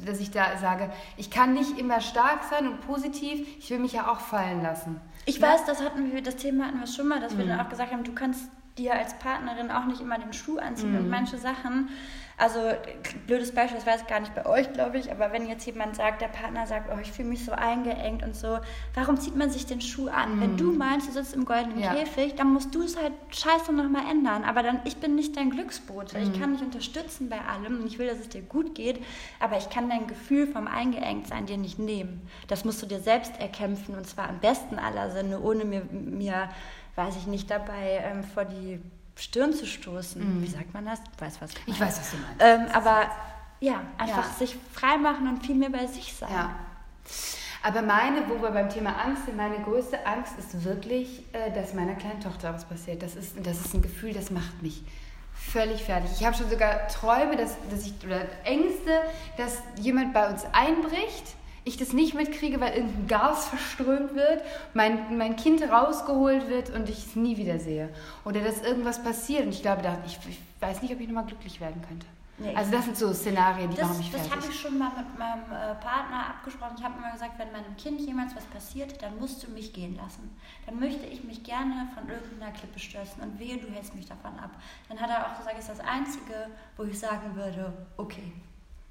dass 0.04 0.20
ich 0.20 0.30
da 0.30 0.58
sage, 0.60 0.90
ich 1.16 1.30
kann 1.30 1.54
nicht 1.54 1.78
immer 1.78 2.00
stark 2.00 2.40
sein 2.50 2.68
und 2.68 2.80
positiv, 2.86 3.46
ich 3.58 3.70
will 3.70 3.78
mich 3.78 3.92
ja 3.92 4.10
auch 4.10 4.20
fallen 4.20 4.62
lassen. 4.62 5.00
Ich 5.24 5.38
ja? 5.38 5.48
weiß, 5.48 5.64
das 5.64 5.82
hatten 5.82 6.12
wir, 6.12 6.22
das 6.22 6.36
Thema 6.36 6.66
hatten 6.66 6.80
wir 6.80 6.86
schon 6.86 7.08
mal, 7.08 7.20
dass 7.20 7.36
wir 7.36 7.46
dann 7.46 7.56
mhm. 7.56 7.64
auch 7.64 7.70
gesagt 7.70 7.92
haben, 7.92 8.04
du 8.04 8.12
kannst 8.12 8.50
dir 8.78 8.94
als 8.94 9.18
Partnerin 9.18 9.70
auch 9.70 9.84
nicht 9.84 10.00
immer 10.00 10.18
den 10.18 10.32
Schuh 10.32 10.58
anziehen 10.58 10.92
mhm. 10.92 10.98
und 10.98 11.10
manche 11.10 11.38
Sachen. 11.38 11.90
Also, 12.38 12.58
blödes 13.26 13.52
Beispiel, 13.52 13.76
das 13.76 13.86
war 13.86 13.92
jetzt 13.92 14.08
gar 14.08 14.18
nicht 14.18 14.34
bei 14.34 14.46
euch, 14.46 14.72
glaube 14.72 14.98
ich, 14.98 15.12
aber 15.12 15.32
wenn 15.32 15.46
jetzt 15.46 15.64
jemand 15.66 15.94
sagt, 15.94 16.22
der 16.22 16.28
Partner 16.28 16.66
sagt, 16.66 16.90
oh, 16.92 16.98
ich 17.00 17.12
fühle 17.12 17.28
mich 17.28 17.44
so 17.44 17.52
eingeengt 17.52 18.24
und 18.24 18.34
so, 18.34 18.58
warum 18.94 19.20
zieht 19.20 19.36
man 19.36 19.50
sich 19.50 19.66
den 19.66 19.80
Schuh 19.80 20.08
an? 20.08 20.36
Mhm. 20.36 20.40
Wenn 20.40 20.56
du 20.56 20.72
meinst, 20.72 21.08
du 21.08 21.12
sitzt 21.12 21.34
im 21.34 21.44
goldenen 21.44 21.78
ja. 21.78 21.94
Käfig, 21.94 22.34
dann 22.34 22.52
musst 22.52 22.74
du 22.74 22.82
es 22.82 22.96
halt 22.96 23.12
scheiße 23.30 23.72
nochmal 23.72 24.10
ändern. 24.10 24.44
Aber 24.44 24.62
dann, 24.62 24.80
ich 24.84 24.96
bin 24.96 25.14
nicht 25.14 25.36
dein 25.36 25.50
Glücksbote. 25.50 26.18
Mhm. 26.18 26.24
Ich 26.24 26.40
kann 26.40 26.54
dich 26.54 26.62
unterstützen 26.62 27.28
bei 27.28 27.40
allem 27.40 27.80
und 27.80 27.86
ich 27.86 27.98
will, 27.98 28.08
dass 28.08 28.18
es 28.18 28.30
dir 28.30 28.42
gut 28.42 28.74
geht, 28.74 29.00
aber 29.38 29.58
ich 29.58 29.68
kann 29.68 29.88
dein 29.88 30.06
Gefühl 30.06 30.46
vom 30.46 30.66
Eingeengt-Sein 30.66 31.46
dir 31.46 31.58
nicht 31.58 31.78
nehmen. 31.78 32.26
Das 32.48 32.64
musst 32.64 32.82
du 32.82 32.86
dir 32.86 33.00
selbst 33.00 33.38
erkämpfen 33.40 33.94
und 33.94 34.06
zwar 34.08 34.28
im 34.30 34.40
besten 34.40 34.78
aller 34.78 35.10
Sinne, 35.10 35.38
ohne 35.38 35.64
mir, 35.64 35.82
mir 35.92 36.48
weiß 36.94 37.16
ich 37.16 37.26
nicht, 37.26 37.50
dabei 37.50 38.02
ähm, 38.04 38.22
vor 38.22 38.44
die 38.44 38.80
Stirn 39.16 39.52
zu 39.52 39.66
stoßen. 39.66 40.38
Mhm. 40.38 40.42
Wie 40.42 40.48
sagt 40.48 40.72
man 40.74 40.86
das? 40.86 41.02
Du 41.02 41.10
weißt, 41.24 41.40
was 41.40 41.50
ich, 41.52 41.68
ich 41.74 41.80
weiß, 41.80 42.00
was 42.00 42.10
du 42.10 42.16
meinst. 42.18 42.40
Ähm, 42.40 42.66
aber 42.74 43.10
ja, 43.60 43.82
einfach 43.98 44.28
ja. 44.28 44.36
sich 44.38 44.56
freimachen 44.72 45.28
und 45.28 45.44
viel 45.46 45.54
mehr 45.54 45.70
bei 45.70 45.86
sich 45.86 46.14
sein. 46.14 46.30
Ja. 46.32 46.54
Aber 47.62 47.82
meine, 47.82 48.28
wo 48.28 48.42
wir 48.42 48.50
beim 48.50 48.68
Thema 48.68 48.96
Angst 49.00 49.26
sind, 49.26 49.36
meine 49.36 49.60
größte 49.60 50.04
Angst 50.04 50.32
ist 50.38 50.64
wirklich, 50.64 51.24
äh, 51.32 51.52
dass 51.52 51.74
meiner 51.74 51.94
kleinen 51.94 52.20
Tochter 52.20 52.52
was 52.52 52.64
passiert. 52.64 53.02
Das 53.02 53.14
ist, 53.14 53.36
das 53.46 53.60
ist 53.60 53.74
ein 53.74 53.82
Gefühl, 53.82 54.12
das 54.12 54.30
macht 54.30 54.62
mich 54.62 54.82
völlig 55.32 55.84
fertig. 55.84 56.10
Ich 56.18 56.26
habe 56.26 56.36
schon 56.36 56.50
sogar 56.50 56.88
Träume, 56.88 57.36
dass, 57.36 57.56
dass 57.70 57.86
ich, 57.86 57.94
oder 58.04 58.22
Ängste, 58.44 59.02
dass 59.36 59.62
jemand 59.76 60.12
bei 60.12 60.28
uns 60.28 60.44
einbricht 60.52 61.36
ich 61.64 61.76
das 61.76 61.92
nicht 61.92 62.14
mitkriege, 62.14 62.60
weil 62.60 62.74
irgendein 62.74 63.06
Gas 63.06 63.48
verströmt 63.48 64.14
wird, 64.14 64.42
mein, 64.74 65.16
mein 65.16 65.36
Kind 65.36 65.62
rausgeholt 65.62 66.48
wird 66.48 66.70
und 66.70 66.88
ich 66.88 67.06
es 67.06 67.16
nie 67.16 67.36
wieder 67.36 67.58
sehe. 67.58 67.88
Oder 68.24 68.40
dass 68.40 68.62
irgendwas 68.62 69.02
passiert 69.02 69.44
und 69.44 69.50
ich 69.50 69.62
glaube, 69.62 69.82
ich, 70.06 70.18
ich 70.28 70.40
weiß 70.60 70.82
nicht, 70.82 70.92
ob 70.92 71.00
ich 71.00 71.06
nochmal 71.06 71.26
glücklich 71.26 71.60
werden 71.60 71.82
könnte. 71.86 72.06
Nee, 72.38 72.56
also 72.56 72.72
das 72.72 72.86
sind 72.86 72.96
so 72.96 73.12
Szenarien, 73.12 73.70
die 73.70 73.76
das, 73.76 73.88
machen 73.88 73.98
mich 73.98 74.10
fertig. 74.10 74.30
Das 74.30 74.42
habe 74.42 74.52
ich 74.52 74.60
schon 74.60 74.78
mal 74.78 74.90
mit 74.96 75.18
meinem 75.18 75.44
äh, 75.44 75.74
Partner 75.76 76.26
abgesprochen. 76.30 76.74
Ich 76.78 76.82
habe 76.82 76.98
immer 76.98 77.12
gesagt, 77.12 77.38
wenn 77.38 77.52
meinem 77.52 77.76
Kind 77.76 78.00
jemals 78.00 78.34
was 78.34 78.44
passiert, 78.46 79.00
dann 79.02 79.18
musst 79.18 79.44
du 79.44 79.50
mich 79.50 79.72
gehen 79.72 79.96
lassen. 79.96 80.34
Dann 80.66 80.80
möchte 80.80 81.06
ich 81.06 81.22
mich 81.22 81.44
gerne 81.44 81.88
von 81.94 82.08
irgendeiner 82.08 82.50
Klippe 82.52 82.78
stürzen 82.80 83.22
und 83.22 83.38
wehe, 83.38 83.58
du 83.58 83.68
hältst 83.70 83.94
mich 83.94 84.06
davon 84.06 84.36
ab. 84.38 84.50
Dann 84.88 84.98
hat 84.98 85.10
er 85.10 85.26
auch 85.26 85.38
gesagt, 85.38 85.58
ist 85.58 85.68
das 85.68 85.80
Einzige, 85.80 86.48
wo 86.76 86.84
ich 86.84 86.98
sagen 86.98 87.36
würde, 87.36 87.72
okay, 87.96 88.32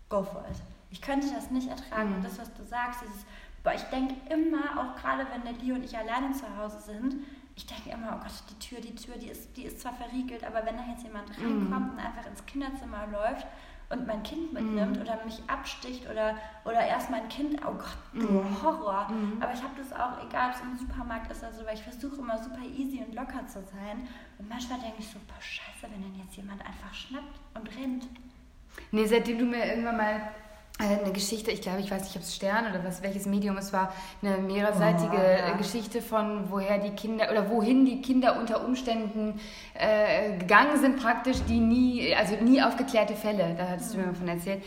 go 0.07 0.23
for 0.23 0.45
it. 0.49 0.57
Ich 0.91 1.01
könnte 1.01 1.27
das 1.33 1.49
nicht 1.51 1.69
ertragen. 1.69 2.09
Mhm. 2.09 2.15
Und 2.17 2.25
das, 2.25 2.37
was 2.37 2.53
du 2.53 2.63
sagst, 2.63 3.01
dieses, 3.01 3.25
boah, 3.63 3.73
ich 3.73 3.83
denke 3.83 4.15
immer, 4.29 4.77
auch 4.77 4.95
gerade 4.95 5.25
wenn 5.31 5.43
der 5.43 5.53
Dio 5.53 5.75
und 5.75 5.83
ich 5.83 5.97
alleine 5.97 6.31
zu 6.33 6.45
Hause 6.57 6.79
sind, 6.79 7.15
ich 7.55 7.65
denke 7.65 7.89
immer, 7.89 8.17
oh 8.17 8.23
Gott, 8.23 8.31
die 8.49 8.59
Tür, 8.59 8.81
die 8.81 8.95
Tür, 8.95 9.15
die 9.17 9.27
ist, 9.27 9.55
die 9.55 9.63
ist 9.63 9.79
zwar 9.79 9.93
verriegelt, 9.93 10.43
aber 10.43 10.65
wenn 10.65 10.77
da 10.77 10.83
jetzt 10.89 11.03
jemand 11.03 11.29
mhm. 11.37 11.45
reinkommt 11.45 11.87
mhm. 11.87 11.91
und 11.93 12.05
einfach 12.05 12.25
ins 12.25 12.45
Kinderzimmer 12.45 13.07
läuft 13.11 13.47
und 13.89 14.07
mein 14.07 14.23
Kind 14.23 14.53
mitnimmt 14.53 14.95
mhm. 14.95 15.01
oder 15.01 15.23
mich 15.25 15.41
absticht 15.47 16.09
oder, 16.09 16.35
oder 16.63 16.81
erst 16.81 17.09
mein 17.09 17.27
Kind, 17.29 17.59
oh 17.65 17.73
Gott, 17.73 17.97
mhm. 18.13 18.63
Horror. 18.63 19.09
Mhm. 19.09 19.41
Aber 19.41 19.53
ich 19.53 19.61
habe 19.61 19.73
das 19.77 19.91
auch, 19.91 20.25
egal 20.25 20.49
ob 20.49 20.55
es 20.55 20.61
im 20.61 20.77
Supermarkt 20.77 21.31
ist 21.31 21.43
oder 21.43 21.53
so, 21.53 21.65
weil 21.65 21.75
ich 21.75 21.83
versuche 21.83 22.15
immer 22.15 22.37
super 22.37 22.63
easy 22.65 23.03
und 23.05 23.13
locker 23.13 23.45
zu 23.47 23.61
sein. 23.63 24.07
Und 24.39 24.49
manchmal 24.49 24.79
denke 24.79 24.97
ich 24.99 25.07
so, 25.07 25.19
boah, 25.27 25.41
scheiße, 25.41 25.91
wenn 25.93 26.01
dann 26.01 26.15
jetzt 26.15 26.35
jemand 26.35 26.65
einfach 26.65 26.93
schnappt 26.93 27.39
und 27.53 27.67
rennt. 27.77 28.07
Nee, 28.91 29.05
seitdem 29.05 29.37
du 29.37 29.45
mir 29.45 29.65
irgendwann 29.65 29.97
mal 29.97 30.21
eine 30.81 31.11
Geschichte, 31.11 31.51
ich 31.51 31.61
glaube, 31.61 31.79
ich 31.79 31.91
weiß 31.91 32.03
nicht, 32.03 32.15
ob 32.15 32.23
es 32.23 32.35
Stern 32.35 32.65
oder 32.69 32.83
was, 32.83 33.03
welches 33.03 33.25
Medium 33.25 33.57
es 33.57 33.71
war, 33.71 33.93
eine 34.21 34.37
mehrerseitige 34.37 35.15
oh, 35.15 35.49
ja. 35.49 35.55
Geschichte 35.57 36.01
von 36.01 36.49
woher 36.49 36.79
die 36.79 36.91
Kinder 36.91 37.29
oder 37.31 37.49
wohin 37.49 37.85
die 37.85 38.01
Kinder 38.01 38.39
unter 38.39 38.65
Umständen 38.65 39.39
äh, 39.73 40.37
gegangen 40.37 40.79
sind, 40.79 41.01
praktisch, 41.01 41.37
die 41.47 41.59
nie, 41.59 42.15
also 42.15 42.35
nie 42.35 42.61
aufgeklärte 42.61 43.15
Fälle, 43.15 43.55
da 43.57 43.69
hattest 43.69 43.91
mhm. 43.91 43.99
du 43.99 44.05
mir 44.05 44.13
davon 44.13 44.27
erzählt, 44.27 44.63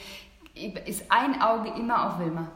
ist 0.87 1.05
ein 1.11 1.41
Auge 1.43 1.71
immer 1.77 2.07
auf 2.07 2.19
Wilma. 2.21 2.49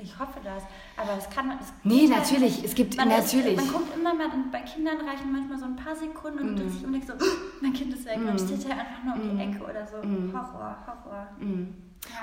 Ich 0.00 0.16
hoffe 0.16 0.38
das. 0.44 0.62
Aber 0.96 1.16
das 1.16 1.28
kann. 1.28 1.48
Das 1.58 1.72
nee, 1.82 2.06
natürlich. 2.06 2.62
Es 2.62 2.74
gibt 2.74 2.96
man 2.96 3.08
natürlich. 3.08 3.56
Ist, 3.56 3.64
man 3.64 3.72
guckt 3.72 3.96
immer 3.96 4.14
mal, 4.14 4.28
bei 4.52 4.60
Kindern 4.60 4.98
reichen 4.98 5.32
manchmal 5.32 5.58
so 5.58 5.64
ein 5.64 5.74
paar 5.74 5.96
Sekunden 5.96 6.38
und 6.38 6.54
mm. 6.54 6.56
dreht 6.56 6.70
sich 6.70 6.84
und 6.84 6.92
denkt 6.92 7.08
so, 7.08 7.14
oh, 7.14 7.26
mein 7.60 7.72
Kind 7.72 7.92
ist 7.92 8.06
weg. 8.06 8.18
Mm. 8.18 8.28
Und 8.28 8.40
steht 8.40 8.64
da 8.64 8.74
einfach 8.74 9.02
nur 9.04 9.14
um 9.14 9.26
mm. 9.26 9.36
die 9.36 9.42
Ecke 9.42 9.64
oder 9.64 9.84
so. 9.84 9.96
Mm. 9.96 10.32
Horror, 10.32 10.76
Horror. 10.86 11.26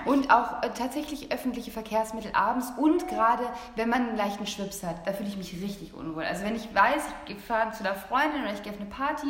Und 0.05 0.32
auch 0.32 0.63
äh, 0.63 0.69
tatsächlich 0.69 1.32
öffentliche 1.32 1.71
Verkehrsmittel 1.71 2.32
abends 2.34 2.71
und 2.78 3.07
gerade 3.07 3.43
wenn 3.76 3.89
man 3.89 4.09
einen 4.09 4.17
leichten 4.17 4.47
Schwips 4.47 4.84
hat, 4.84 5.07
da 5.07 5.13
fühle 5.13 5.30
ich 5.30 5.38
mich 5.38 5.53
richtig 5.61 5.93
unwohl. 5.93 6.23
Also 6.23 6.43
wenn 6.43 6.55
ich 6.55 6.73
weiß, 6.73 7.03
ich 7.28 7.38
fahre 7.38 7.71
zu 7.71 7.84
einer 7.84 7.95
Freundin 7.95 8.41
oder 8.41 8.53
ich 8.53 8.63
gehe 8.63 8.71
auf 8.71 8.80
eine 8.80 8.89
Party 8.89 9.28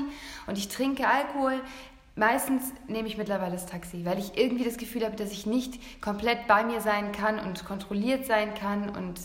und 0.48 0.58
ich 0.58 0.70
trinke 0.70 1.08
Alkohol, 1.08 1.62
Meistens 2.18 2.72
nehme 2.88 3.10
ich 3.10 3.18
mittlerweile 3.18 3.52
das 3.52 3.66
Taxi, 3.66 4.06
weil 4.06 4.18
ich 4.18 4.38
irgendwie 4.38 4.64
das 4.64 4.78
Gefühl 4.78 5.04
habe, 5.04 5.18
dass 5.18 5.34
ich 5.34 5.46
nicht 5.46 6.02
komplett 6.02 6.48
bei 6.48 6.64
mir 6.64 6.80
sein 6.80 7.12
kann 7.12 7.40
und 7.40 7.66
kontrolliert 7.66 8.26
sein 8.26 8.54
kann 8.54 8.88
und 8.88 9.20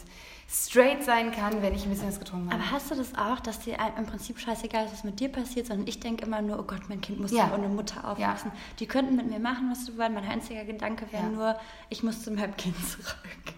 straight 0.51 1.05
sein 1.05 1.31
kann, 1.31 1.63
wenn 1.63 1.75
ich 1.75 1.85
ein 1.85 1.91
bisschen 1.91 2.09
was 2.09 2.19
getrunken 2.19 2.51
habe. 2.51 2.61
Aber 2.61 2.73
hast 2.73 2.91
du 2.91 2.97
das 2.97 3.15
auch, 3.17 3.39
dass 3.39 3.61
dir 3.61 3.79
im 3.97 4.07
Prinzip 4.07 4.39
scheißegal 4.41 4.87
ist, 4.87 4.93
was 4.93 5.05
mit 5.05 5.21
dir 5.21 5.29
passiert, 5.29 5.67
sondern 5.67 5.87
ich 5.87 6.01
denke 6.01 6.27
immer 6.27 6.43
nur, 6.43 6.59
oh 6.59 6.65
Gott, 6.65 6.89
mein 6.89 7.01
Kind 7.01 7.21
muss 7.21 7.31
ja 7.31 7.53
ohne 7.55 7.69
Mutter 7.69 7.99
aufwachsen. 8.11 8.51
Ja. 8.53 8.61
Die 8.81 8.87
könnten 8.87 9.15
mit 9.15 9.31
mir 9.31 9.39
machen, 9.39 9.71
was 9.71 9.85
du 9.87 9.97
wollen. 9.97 10.15
Mein 10.15 10.29
einziger 10.29 10.65
Gedanke 10.65 11.07
wäre 11.13 11.25
ja. 11.25 11.29
nur, 11.29 11.57
ich 11.89 12.03
muss 12.03 12.23
zu 12.23 12.33
meinem 12.33 12.57
Kind 12.57 12.77
zurück. 12.89 13.55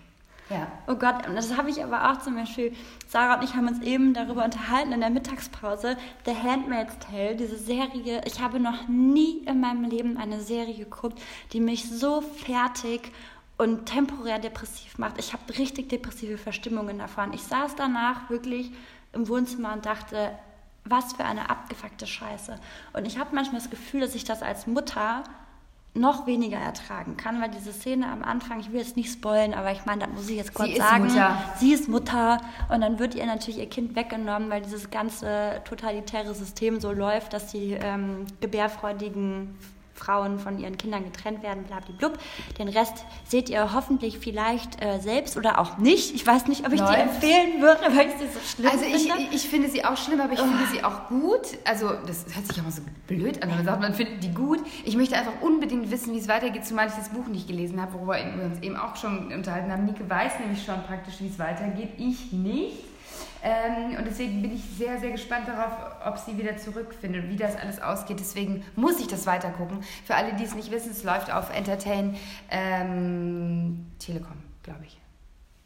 Ja. 0.51 0.71
Oh 0.87 0.97
Gott, 0.97 1.25
das 1.35 1.57
habe 1.57 1.71
ich 1.71 1.83
aber 1.83 2.11
auch 2.11 2.19
zum 2.21 2.35
Beispiel. 2.35 2.75
Sarah 3.09 3.37
und 3.37 3.45
ich 3.45 3.55
haben 3.55 3.69
uns 3.69 3.81
eben 3.83 4.13
darüber 4.13 4.45
unterhalten 4.45 4.93
in 4.93 5.01
der 5.01 5.09
Mittagspause. 5.09 5.97
The 6.27 6.35
Handmaid's 6.35 6.99
Tale, 6.99 7.37
diese 7.37 7.57
Serie. 7.57 8.21
Ich 8.27 8.41
habe 8.41 8.61
noch 8.61 8.87
nie 8.87 9.39
in 9.47 9.61
meinem 9.61 9.85
Leben 9.85 10.19
eine 10.19 10.41
Serie 10.41 10.75
geguckt, 10.75 11.19
die 11.53 11.61
mich 11.61 11.89
so 11.89 12.21
fertig 12.21 13.13
und 13.63 13.87
temporär 13.87 14.39
depressiv 14.39 14.99
macht. 14.99 15.19
Ich 15.19 15.33
habe 15.33 15.43
richtig 15.57 15.89
depressive 15.89 16.37
Verstimmungen 16.37 16.99
davon. 16.99 17.33
Ich 17.33 17.43
saß 17.45 17.77
danach 17.77 18.29
wirklich 18.29 18.73
im 19.13 19.29
Wohnzimmer 19.29 19.73
und 19.73 19.87
dachte, 19.87 20.33
was 20.85 21.13
für 21.13 21.25
eine 21.25 21.49
abgefuckte 21.49 22.07
Scheiße. 22.07 22.57
Und 22.93 23.07
ich 23.07 23.19
habe 23.19 23.35
manchmal 23.35 23.61
das 23.61 23.71
Gefühl, 23.71 24.01
dass 24.01 24.15
ich 24.15 24.25
das 24.25 24.43
als 24.43 24.67
Mutter 24.67 25.23
noch 25.95 26.27
weniger 26.27 26.57
ertragen 26.57 27.19
kann, 27.19 27.41
weil 27.41 27.51
diese 27.51 27.73
Szene 27.73 28.11
am 28.11 28.23
Anfang, 28.23 28.61
ich 28.61 28.73
will 28.73 28.81
jetzt 28.81 28.97
nicht 28.97 29.13
spoilen, 29.13 29.53
aber 29.53 29.73
ich 29.73 29.85
meine, 29.85 30.07
das 30.07 30.15
muss 30.15 30.29
ich 30.31 30.39
jetzt 30.39 30.55
kurz 30.55 30.71
sie 30.71 30.77
sagen. 30.77 31.07
Ist 31.07 31.13
Mutter. 31.13 31.39
Sie 31.59 31.73
ist 31.73 31.89
Mutter 31.89 32.41
und 32.71 32.81
dann 32.81 32.99
wird 32.99 33.15
ihr 33.15 33.27
natürlich 33.27 33.59
ihr 33.59 33.69
Kind 33.69 33.95
weggenommen, 33.95 34.49
weil 34.49 34.63
dieses 34.63 34.91
ganze 34.91 35.61
totalitäre 35.67 36.35
System 36.35 36.81
so 36.81 36.93
läuft, 36.93 37.35
dass 37.35 37.53
die 37.53 37.73
ähm, 37.73 38.25
gebärfreudigen 38.41 39.55
Frauen 40.03 40.39
von 40.39 40.59
ihren 40.59 40.77
Kindern 40.77 41.05
getrennt 41.05 41.43
werden, 41.43 41.65
blablablub. 41.65 42.19
Den 42.59 42.69
Rest 42.69 43.05
seht 43.25 43.49
ihr 43.49 43.73
hoffentlich 43.73 44.19
vielleicht 44.19 44.83
äh, 44.83 44.99
selbst 44.99 45.37
oder 45.37 45.59
auch 45.59 45.79
nicht. 45.79 46.15
Ich 46.15 46.27
weiß 46.27 46.47
nicht, 46.49 46.67
ob 46.67 46.73
ich 46.73 46.81
Läuft. 46.81 46.95
die 46.95 47.01
empfehlen 47.01 47.63
würde, 47.63 47.83
weil 47.97 48.09
ich 48.09 48.15
sie 48.15 48.27
so 48.27 48.41
schlimm 48.41 48.71
also 48.71 48.85
ich, 48.85 49.03
finde. 49.03 49.13
Also 49.15 49.27
ich 49.33 49.49
finde 49.49 49.69
sie 49.69 49.85
auch 49.85 49.97
schlimm, 49.97 50.21
aber 50.21 50.33
ich 50.33 50.41
oh. 50.41 50.45
finde 50.45 50.67
sie 50.73 50.85
auch 50.85 51.09
gut. 51.09 51.59
Also 51.65 51.91
das 52.07 52.27
hört 52.35 52.47
sich 52.47 52.59
auch 52.59 52.65
mal 52.65 52.73
so 52.73 52.83
blöd 53.07 53.43
an, 53.43 53.51
wenn 53.51 53.57
man 53.57 53.65
sagt, 53.65 53.81
man 53.81 53.95
findet 53.95 54.23
die 54.23 54.33
gut. 54.33 54.61
Ich 54.85 54.97
möchte 54.97 55.17
einfach 55.17 55.41
unbedingt 55.41 55.91
wissen, 55.91 56.13
wie 56.13 56.19
es 56.19 56.29
weitergeht, 56.29 56.67
zumal 56.67 56.89
ich 56.89 56.95
das 56.95 57.11
Buch 57.11 57.27
nicht 57.27 57.47
gelesen 57.47 57.81
habe, 57.81 57.95
worüber 57.95 58.17
wir 58.17 58.45
uns 58.45 58.61
eben 58.63 58.77
auch 58.77 58.97
schon 58.97 59.33
unterhalten 59.33 59.71
haben. 59.71 59.85
Nike 59.85 60.09
weiß 60.09 60.41
nämlich 60.41 60.65
schon 60.65 60.83
praktisch, 60.85 61.15
wie 61.21 61.29
es 61.29 61.39
weitergeht. 61.39 61.91
Ich 61.99 62.33
nicht. 62.33 62.92
Ähm, 63.43 63.97
und 63.99 64.07
deswegen 64.07 64.41
bin 64.41 64.55
ich 64.55 64.63
sehr, 64.63 65.01
sehr 65.01 65.11
gespannt 65.11 65.49
darauf, 65.49 65.73
ob 66.07 66.19
sie 66.19 66.39
wieder 66.39 66.57
zurückfindet, 66.57 67.29
wie 67.29 67.37
das 67.37 67.57
alles 67.57 67.83
ausgeht. 67.83 68.21
Deswegen 68.21 68.65
muss 68.77 69.01
ich 69.01 69.09
das 69.09 69.27
weiter 69.27 69.51
gucken. 69.51 69.83
Für 70.05 70.15
alle, 70.15 70.35
die 70.35 70.45
es 70.45 70.55
nicht 70.55 70.71
wissen, 70.71 70.93
es 70.93 71.03
läuft 71.03 71.33
auf 71.33 71.55
Entertain 71.55 72.17
ähm, 72.51 73.87
Telekom, 73.99 74.37
glaube 74.63 74.85
ich. 74.87 74.97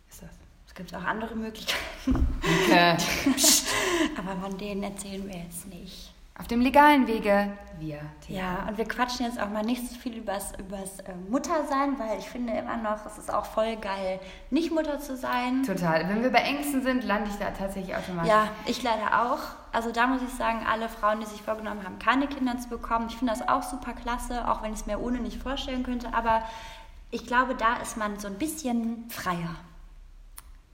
Ist 0.09 0.23
das. 0.23 0.31
Es 0.67 0.75
gibt 0.75 0.95
auch 0.95 1.05
andere 1.05 1.35
Möglichkeiten. 1.37 2.27
Okay. 2.65 2.97
Aber 4.19 4.41
von 4.41 4.57
denen 4.57 4.83
erzählen 4.83 5.29
wir 5.29 5.37
jetzt 5.37 5.67
nicht. 5.69 6.16
Auf 6.39 6.49
dem 6.49 6.61
legalen 6.61 7.07
Wege 7.07 7.53
wir. 7.79 8.01
Ja, 8.29 8.67
und 8.69 8.79
wir 8.79 8.87
quatschen 8.87 9.27
jetzt 9.27 9.41
auch 9.41 9.49
mal 9.49 9.63
nicht 9.63 9.87
so 9.89 9.95
viel 9.97 10.17
übers, 10.17 10.53
übers 10.59 11.01
äh, 11.01 11.15
Muttersein, 11.29 11.99
weil 11.99 12.19
ich 12.19 12.29
finde 12.29 12.53
immer 12.55 12.77
noch, 12.77 13.05
es 13.07 13.19
ist 13.19 13.33
auch 13.33 13.45
voll 13.47 13.77
geil, 13.77 14.21
nicht 14.51 14.73
Mutter 14.73 14.99
zu 14.99 15.17
sein. 15.17 15.63
Total. 15.63 16.09
Wenn 16.09 16.23
wir 16.23 16.31
bei 16.31 16.41
Ängsten 16.41 16.83
sind, 16.83 17.05
lande 17.05 17.31
ich 17.31 17.37
da 17.37 17.51
tatsächlich 17.51 17.95
automatisch. 17.97 18.31
Ja, 18.31 18.49
ich 18.67 18.83
leider 18.83 19.23
auch. 19.23 19.41
Also 19.73 19.93
da 19.93 20.07
muss 20.07 20.23
ich 20.23 20.31
sagen, 20.31 20.65
alle 20.71 20.89
Frauen, 20.89 21.21
die 21.21 21.27
sich 21.27 21.43
vorgenommen 21.43 21.85
haben, 21.85 21.99
keine 21.99 22.27
Kinder 22.27 22.59
zu 22.59 22.69
bekommen, 22.69 23.07
ich 23.09 23.17
finde 23.17 23.35
das 23.35 23.47
auch 23.49 23.63
super 23.63 23.93
klasse, 23.93 24.49
auch 24.49 24.63
wenn 24.63 24.73
ich 24.73 24.81
es 24.81 24.87
mir 24.87 25.01
ohne 25.01 25.19
nicht 25.19 25.43
vorstellen 25.43 25.83
könnte. 25.83 26.15
Aber 26.15 26.43
ich 27.11 27.27
glaube, 27.27 27.55
da 27.55 27.77
ist 27.77 27.97
man 27.97 28.19
so 28.19 28.29
ein 28.29 28.39
bisschen 28.39 29.09
freier. 29.11 29.57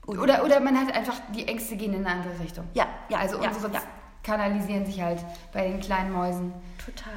Oder, 0.05 0.43
oder 0.43 0.59
man 0.59 0.77
hat 0.77 0.93
einfach, 0.93 1.15
die 1.33 1.47
Ängste 1.47 1.77
gehen 1.77 1.93
in 1.93 2.05
eine 2.05 2.19
andere 2.19 2.39
Richtung. 2.39 2.67
Ja, 2.73 2.87
ja. 3.07 3.19
Also 3.19 3.41
ja, 3.41 3.49
unsere 3.49 3.71
ja 3.73 3.81
kanalisieren 4.23 4.85
sich 4.85 5.01
halt 5.01 5.23
bei 5.51 5.67
den 5.67 5.79
kleinen 5.79 6.11
Mäusen. 6.13 6.53
Total. 6.83 7.11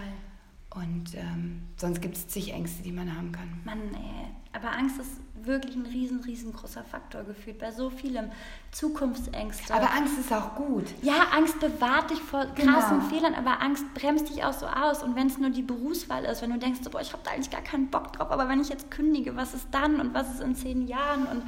Und 0.76 1.14
ähm, 1.14 1.62
sonst 1.76 2.02
gibt 2.02 2.16
es 2.16 2.28
zig 2.28 2.52
Ängste, 2.52 2.82
die 2.82 2.92
man 2.92 3.16
haben 3.16 3.32
kann. 3.32 3.61
Mann, 3.64 3.80
ey. 3.94 4.26
Aber 4.52 4.72
Angst 4.72 4.98
ist 4.98 5.20
wirklich 5.46 5.74
ein 5.76 5.86
riesen, 5.86 6.20
riesengroßer 6.20 6.82
Faktor 6.82 7.22
gefühlt 7.24 7.59
bei 7.59 7.70
so 7.70 7.88
vielem. 7.88 8.30
Zukunftsängste. 8.72 9.72
Aber 9.72 9.90
Angst 9.94 10.18
ist 10.18 10.32
auch 10.32 10.54
gut. 10.54 10.84
Ja, 11.02 11.28
Angst 11.34 11.59
bewahrt 11.61 12.11
dich 12.11 12.18
vor 12.18 12.44
krassen 12.54 12.98
genau. 12.98 13.09
Fehlern, 13.09 13.34
aber 13.34 13.62
Angst 13.62 13.84
bremst 13.94 14.28
dich 14.28 14.44
auch 14.44 14.52
so 14.52 14.66
aus. 14.66 15.02
Und 15.02 15.16
wenn 15.16 15.28
es 15.28 15.38
nur 15.38 15.50
die 15.50 15.62
Berufswahl 15.62 16.24
ist, 16.24 16.42
wenn 16.42 16.50
du 16.50 16.59
denkst, 16.59 16.80
boah, 16.90 17.00
ich 17.00 17.12
habe 17.12 17.22
da 17.24 17.30
eigentlich 17.30 17.50
gar 17.50 17.62
keinen 17.62 17.88
Bock 17.88 18.12
drauf, 18.12 18.30
aber 18.30 18.48
wenn 18.48 18.61
ich 18.61 18.68
jetzt 18.68 18.90
kündige, 18.90 19.36
was 19.36 19.54
ist 19.54 19.68
dann 19.70 20.00
und 20.00 20.12
was 20.12 20.34
ist 20.34 20.40
in 20.40 20.54
zehn 20.54 20.86
Jahren? 20.86 21.26
Und 21.26 21.42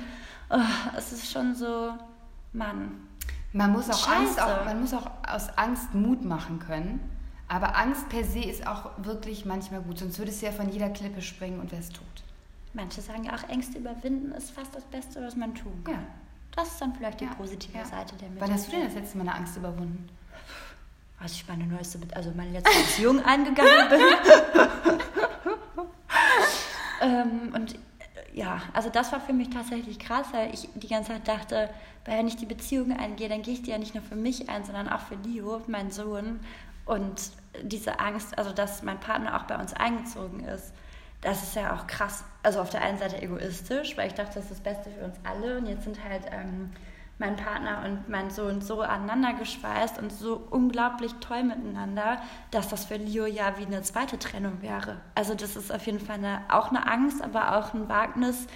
oh, 0.50 0.60
es 0.96 1.12
ist 1.12 1.30
schon 1.30 1.54
so, 1.54 1.92
Mann, 2.52 3.07
man 3.58 3.72
muss, 3.72 3.90
auch 3.90 4.08
Angst 4.08 4.40
auch, 4.40 4.64
man 4.64 4.80
muss 4.80 4.94
auch 4.94 5.10
aus 5.26 5.48
Angst 5.58 5.92
Mut 5.92 6.24
machen 6.24 6.60
können. 6.60 7.00
Aber 7.48 7.76
Angst 7.76 8.08
per 8.08 8.22
se 8.22 8.40
ist 8.40 8.66
auch 8.66 8.90
wirklich 8.98 9.44
manchmal 9.46 9.80
gut. 9.80 9.98
Sonst 9.98 10.18
würdest 10.18 10.40
du 10.40 10.46
ja 10.46 10.52
von 10.52 10.70
jeder 10.70 10.90
Klippe 10.90 11.20
springen 11.22 11.58
und 11.58 11.72
wärst 11.72 11.96
tot. 11.96 12.04
Manche 12.72 13.00
sagen 13.00 13.24
ja 13.24 13.34
auch, 13.34 13.48
Ängste 13.48 13.78
überwinden 13.78 14.30
ist 14.32 14.52
fast 14.52 14.74
das 14.74 14.84
Beste, 14.84 15.24
was 15.24 15.34
man 15.34 15.54
tun 15.54 15.82
kann. 15.82 15.94
Ja. 15.94 16.00
Das 16.54 16.68
ist 16.68 16.80
dann 16.80 16.94
vielleicht 16.94 17.20
die 17.20 17.24
ja. 17.24 17.34
positive 17.34 17.78
ja. 17.78 17.84
Seite 17.84 18.14
der 18.16 18.28
Mitte. 18.28 18.40
Wann 18.40 18.52
hast 18.52 18.68
du 18.68 18.72
denn 18.72 18.84
das 18.84 18.94
letzte 18.94 19.18
Mal 19.18 19.28
eine 19.28 19.34
Angst 19.34 19.56
überwunden? 19.56 20.08
Als 21.18 21.32
ich 21.32 21.48
meine 21.48 21.66
neueste, 21.66 21.98
also 22.14 22.30
meine 22.36 22.52
letzte 22.52 22.78
Beziehung 22.78 23.24
eingegangen 23.24 23.88
bin. 23.88 24.00
ähm, 27.00 27.54
und 27.54 27.78
ja, 28.34 28.57
also 28.72 28.90
das 28.90 29.12
war 29.12 29.20
für 29.20 29.32
mich 29.32 29.50
tatsächlich 29.50 29.98
krass, 29.98 30.26
weil 30.32 30.52
ich 30.52 30.68
die 30.74 30.88
ganze 30.88 31.12
Zeit 31.12 31.28
dachte, 31.28 31.70
weil 32.04 32.18
wenn 32.18 32.28
ich 32.28 32.36
die 32.36 32.46
Beziehung 32.46 32.96
eingehe, 32.96 33.28
dann 33.28 33.42
gehe 33.42 33.54
ich 33.54 33.62
die 33.62 33.70
ja 33.70 33.78
nicht 33.78 33.94
nur 33.94 34.02
für 34.02 34.16
mich 34.16 34.48
ein, 34.48 34.64
sondern 34.64 34.88
auch 34.88 35.00
für 35.00 35.16
Leo, 35.16 35.60
meinen 35.66 35.90
Sohn. 35.90 36.40
Und 36.84 37.30
diese 37.62 38.00
Angst, 38.00 38.38
also 38.38 38.52
dass 38.52 38.82
mein 38.82 38.98
Partner 38.98 39.38
auch 39.38 39.44
bei 39.44 39.56
uns 39.56 39.74
eingezogen 39.74 40.40
ist, 40.40 40.72
das 41.20 41.42
ist 41.42 41.56
ja 41.56 41.74
auch 41.74 41.86
krass. 41.86 42.24
Also 42.42 42.60
auf 42.60 42.70
der 42.70 42.82
einen 42.82 42.98
Seite 42.98 43.20
egoistisch, 43.20 43.96
weil 43.96 44.06
ich 44.08 44.14
dachte, 44.14 44.34
das 44.34 44.44
ist 44.44 44.52
das 44.52 44.60
Beste 44.60 44.90
für 44.90 45.04
uns 45.04 45.16
alle. 45.24 45.58
Und 45.58 45.66
jetzt 45.66 45.84
sind 45.84 46.02
halt 46.02 46.22
ähm, 46.30 46.70
mein 47.18 47.36
Partner 47.36 47.82
und 47.84 48.08
mein 48.08 48.30
Sohn 48.30 48.60
so 48.60 48.80
aneinander 48.80 49.34
geschweißt 49.34 49.98
und 49.98 50.12
so 50.12 50.46
unglaublich 50.50 51.12
toll 51.20 51.42
miteinander, 51.42 52.20
dass 52.50 52.68
das 52.68 52.84
für 52.84 52.96
Leo 52.96 53.26
ja 53.26 53.58
wie 53.58 53.66
eine 53.66 53.82
zweite 53.82 54.18
Trennung 54.18 54.62
wäre. 54.62 55.00
Also 55.14 55.34
das 55.34 55.56
ist 55.56 55.72
auf 55.72 55.84
jeden 55.86 56.00
Fall 56.00 56.16
eine, 56.16 56.42
auch 56.48 56.68
eine 56.70 56.86
Angst, 56.86 57.22
aber 57.22 57.56
auch 57.56 57.74
ein 57.74 57.88
Wagnis, 57.88 58.46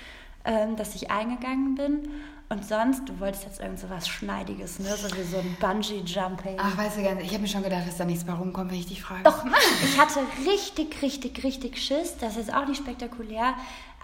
ähm, 0.44 0.76
dass 0.76 0.94
ich 0.94 1.10
eingegangen 1.10 1.74
bin. 1.74 2.08
Und 2.52 2.68
sonst, 2.68 3.08
du 3.08 3.18
wolltest 3.18 3.44
jetzt 3.44 3.60
irgend 3.62 3.78
so 3.78 3.88
was 3.88 4.06
Schneidiges, 4.06 4.78
ne? 4.78 4.94
So 4.94 5.08
wie 5.16 5.22
so 5.22 5.38
ein 5.38 5.56
Bungee-Jumping. 5.58 6.58
Ach, 6.58 6.76
weißt 6.76 6.98
du 6.98 7.02
gar 7.02 7.14
nicht, 7.14 7.24
ich 7.24 7.32
habe 7.32 7.40
mir 7.40 7.48
schon 7.48 7.62
gedacht, 7.62 7.88
dass 7.88 7.96
da 7.96 8.04
nichts 8.04 8.24
bei 8.24 8.34
rumkommt, 8.34 8.70
wenn 8.70 8.78
ich 8.78 8.86
dich 8.86 9.02
frage. 9.02 9.22
Doch, 9.22 9.42
ich 9.82 9.98
hatte 9.98 10.20
richtig, 10.46 11.00
richtig, 11.00 11.44
richtig 11.44 11.78
Schiss. 11.78 12.18
Das 12.20 12.36
ist 12.36 12.52
auch 12.52 12.66
nicht 12.66 12.76
spektakulär. 12.76 13.54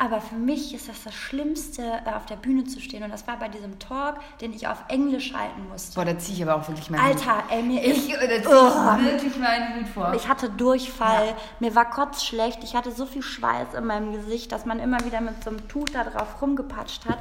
Aber 0.01 0.21
für 0.21 0.37
mich 0.37 0.75
ist 0.75 0.89
das 0.89 1.03
das 1.03 1.13
Schlimmste, 1.13 1.83
äh, 1.83 2.15
auf 2.15 2.25
der 2.25 2.37
Bühne 2.37 2.65
zu 2.65 2.81
stehen. 2.81 3.03
Und 3.03 3.11
das 3.11 3.27
war 3.27 3.37
bei 3.39 3.49
diesem 3.49 3.79
Talk, 3.81 4.17
den 4.41 4.55
ich 4.55 4.69
auf 4.69 4.79
Englisch 4.89 5.35
halten 5.35 5.69
musste. 5.69 5.97
Boah, 5.97 6.05
da 6.05 6.17
ziehe 6.17 6.37
ich 6.37 6.43
aber 6.43 6.55
auch 6.55 6.69
wirklich 6.69 6.89
meinen 6.89 7.05
Alter, 7.05 7.43
ey, 7.51 7.63
mir 7.63 7.85
ich, 7.85 8.09
da 8.09 8.19
ziehe 8.19 8.49
oh, 8.49 8.97
ich 8.97 9.05
wirklich 9.05 9.37
meinen 9.37 9.75
Hut 9.75 9.89
vor. 9.89 10.15
Ich 10.15 10.29
hatte 10.29 10.51
Durchfall, 10.51 11.27
ja. 11.27 11.37
mir 11.59 11.75
war 11.75 11.91
kotzschlecht, 11.91 12.63
ich 12.63 12.77
hatte 12.77 12.93
so 12.93 13.07
viel 13.07 13.23
Schweiß 13.23 13.75
in 13.77 13.85
meinem 13.85 14.13
Gesicht, 14.13 14.53
dass 14.53 14.65
man 14.65 14.79
immer 14.79 15.05
wieder 15.05 15.21
mit 15.21 15.43
so 15.43 15.51
einem 15.51 15.67
Tuch 15.67 15.87
da 15.93 16.05
drauf 16.05 16.41
rumgepatscht 16.41 17.05
hat. 17.07 17.19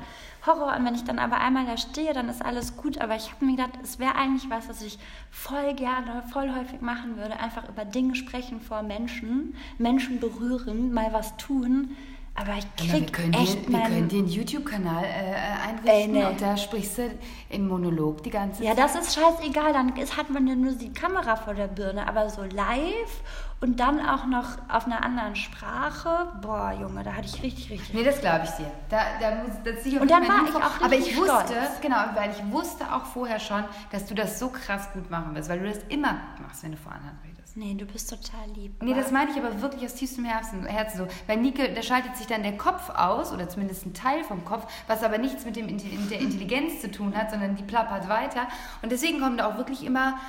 Horror. 0.47 0.75
Und 0.75 0.85
wenn 0.85 0.95
ich 0.95 1.03
dann 1.03 1.19
aber 1.19 1.39
einmal 1.39 1.65
da 1.65 1.77
stehe, 1.77 2.13
dann 2.13 2.29
ist 2.29 2.43
alles 2.43 2.77
gut. 2.77 2.99
Aber 2.99 3.15
ich 3.15 3.31
habe 3.31 3.45
mir 3.45 3.55
gedacht, 3.55 3.77
es 3.83 3.99
wäre 3.99 4.15
eigentlich 4.15 4.49
was, 4.49 4.67
was 4.69 4.81
ich 4.81 4.97
voll 5.29 5.73
gerne, 5.75 6.23
voll 6.31 6.53
häufig 6.55 6.81
machen 6.81 7.17
würde. 7.17 7.39
Einfach 7.39 7.69
über 7.69 7.85
Dinge 7.85 8.15
sprechen 8.15 8.61
vor 8.61 8.81
Menschen, 8.81 9.55
Menschen 9.77 10.19
berühren, 10.19 10.93
mal 10.93 11.13
was 11.13 11.37
tun. 11.37 11.95
Aber 12.39 12.53
ich 12.53 12.75
krieg 12.75 13.17
wir 13.17 13.39
echt 13.39 13.65
den, 13.65 13.73
Wir 13.73 13.81
können 13.81 14.09
den 14.09 14.27
YouTube-Kanal 14.27 15.03
äh, 15.03 15.07
äh, 15.07 15.69
einrichten 15.69 15.87
Ey, 15.87 16.07
nee. 16.07 16.23
und 16.23 16.39
da 16.39 16.55
sprichst 16.55 16.99
du 16.99 17.09
im 17.49 17.67
Monolog 17.67 18.21
die 18.21 18.29
ganze 18.29 18.63
ja, 18.63 18.75
Zeit. 18.75 18.77
Ja, 18.77 18.83
das 18.83 18.95
ist 18.95 19.15
scheißegal. 19.15 19.73
Dann 19.73 19.95
ist, 19.95 20.15
hat 20.17 20.29
man 20.29 20.45
ja 20.45 20.53
nur 20.53 20.73
die 20.73 20.93
Kamera 20.93 21.35
vor 21.35 21.55
der 21.55 21.65
Birne. 21.65 22.07
Aber 22.07 22.29
so 22.29 22.43
live 22.43 23.23
und 23.59 23.79
dann 23.79 23.99
auch 23.99 24.27
noch 24.27 24.45
auf 24.69 24.85
einer 24.85 25.03
anderen 25.03 25.35
Sprache. 25.35 26.27
Boah, 26.39 26.77
Junge, 26.79 27.03
da 27.03 27.13
hatte 27.13 27.25
ich 27.25 27.41
richtig, 27.41 27.71
richtig. 27.71 27.93
Nee, 27.95 28.03
das 28.03 28.21
glaube 28.21 28.43
ich 28.43 28.51
dir. 28.51 28.71
Da, 28.89 28.99
da 29.19 29.43
muss, 29.43 29.53
das 29.63 29.83
sicher 29.83 29.99
Und 29.99 30.11
dann 30.11 30.27
war 30.27 30.47
ich 30.47 30.55
auch 30.55 30.81
Aber 30.85 30.93
ich 30.93 31.05
richtig 31.05 31.17
wusste, 31.17 31.33
stolz. 31.47 31.81
genau, 31.81 31.97
weil 32.13 32.29
ich 32.29 32.51
wusste 32.51 32.93
auch 32.93 33.05
vorher 33.05 33.39
schon, 33.39 33.63
dass 33.91 34.05
du 34.05 34.13
das 34.13 34.37
so 34.37 34.49
krass 34.49 34.89
gut 34.93 35.09
machen 35.09 35.33
wirst, 35.33 35.49
weil 35.49 35.59
du 35.59 35.67
das 35.67 35.79
immer 35.89 36.09
gut 36.35 36.45
machst, 36.45 36.61
wenn 36.61 36.71
du 36.71 36.77
vor 36.77 36.91
anderen 36.91 37.17
redest. 37.23 37.36
Nee, 37.57 37.73
du 37.73 37.87
bist 37.87 38.07
total 38.07 38.47
lieb. 38.51 38.83
Nee, 38.83 38.93
das 38.93 39.11
meine 39.11 39.31
ich 39.31 39.37
aber 39.37 39.63
wirklich 39.63 39.83
aus 39.83 39.95
tiefstem 39.95 40.25
Herzen, 40.25 40.63
Herzen 40.67 40.99
so. 40.99 41.07
Bei 41.25 41.35
Nike, 41.35 41.73
da 41.73 41.81
schaltet 41.81 42.15
sich 42.15 42.27
dann 42.27 42.43
der 42.43 42.55
Kopf 42.55 42.91
aus, 42.91 43.33
oder 43.33 43.49
zumindest 43.49 43.83
ein 43.87 43.95
Teil 43.95 44.23
vom 44.23 44.45
Kopf, 44.45 44.71
was 44.85 45.01
aber 45.01 45.17
nichts 45.17 45.43
mit, 45.43 45.55
dem, 45.55 45.65
mit 45.65 46.11
der 46.11 46.19
Intelligenz 46.19 46.81
zu 46.81 46.91
tun 46.91 47.17
hat, 47.17 47.31
sondern 47.31 47.55
die 47.55 47.63
plappert 47.63 48.07
weiter. 48.09 48.47
Und 48.83 48.91
deswegen 48.91 49.19
kommen 49.19 49.37
da 49.37 49.47
auch 49.47 49.57
wirklich 49.57 49.83
immer 49.83 50.19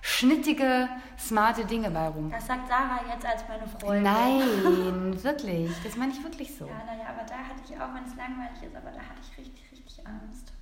schnittige, 0.00 0.88
smarte 1.18 1.66
Dinge 1.66 1.90
bei 1.90 2.08
rum. 2.08 2.30
Das 2.30 2.46
sagt 2.46 2.66
Sarah 2.68 3.00
jetzt 3.12 3.26
als 3.26 3.44
meine 3.46 3.66
Freundin. 3.66 4.04
Nein, 4.04 5.22
wirklich. 5.22 5.70
Das 5.84 5.94
meine 5.94 6.12
ich 6.12 6.22
wirklich 6.22 6.56
so. 6.56 6.64
Ja, 6.64 6.84
naja, 6.86 7.04
aber 7.10 7.26
da 7.28 7.34
hatte 7.34 7.60
ich 7.68 7.76
auch, 7.78 7.92
wenn 7.94 8.04
es 8.04 8.16
langweilig 8.16 8.62
ist, 8.62 8.74
aber 8.74 8.92
da 8.92 9.00
hatte 9.00 9.20
ich 9.20 9.36
richtig, 9.36 9.72
richtig 9.72 10.06
Angst. 10.06 10.52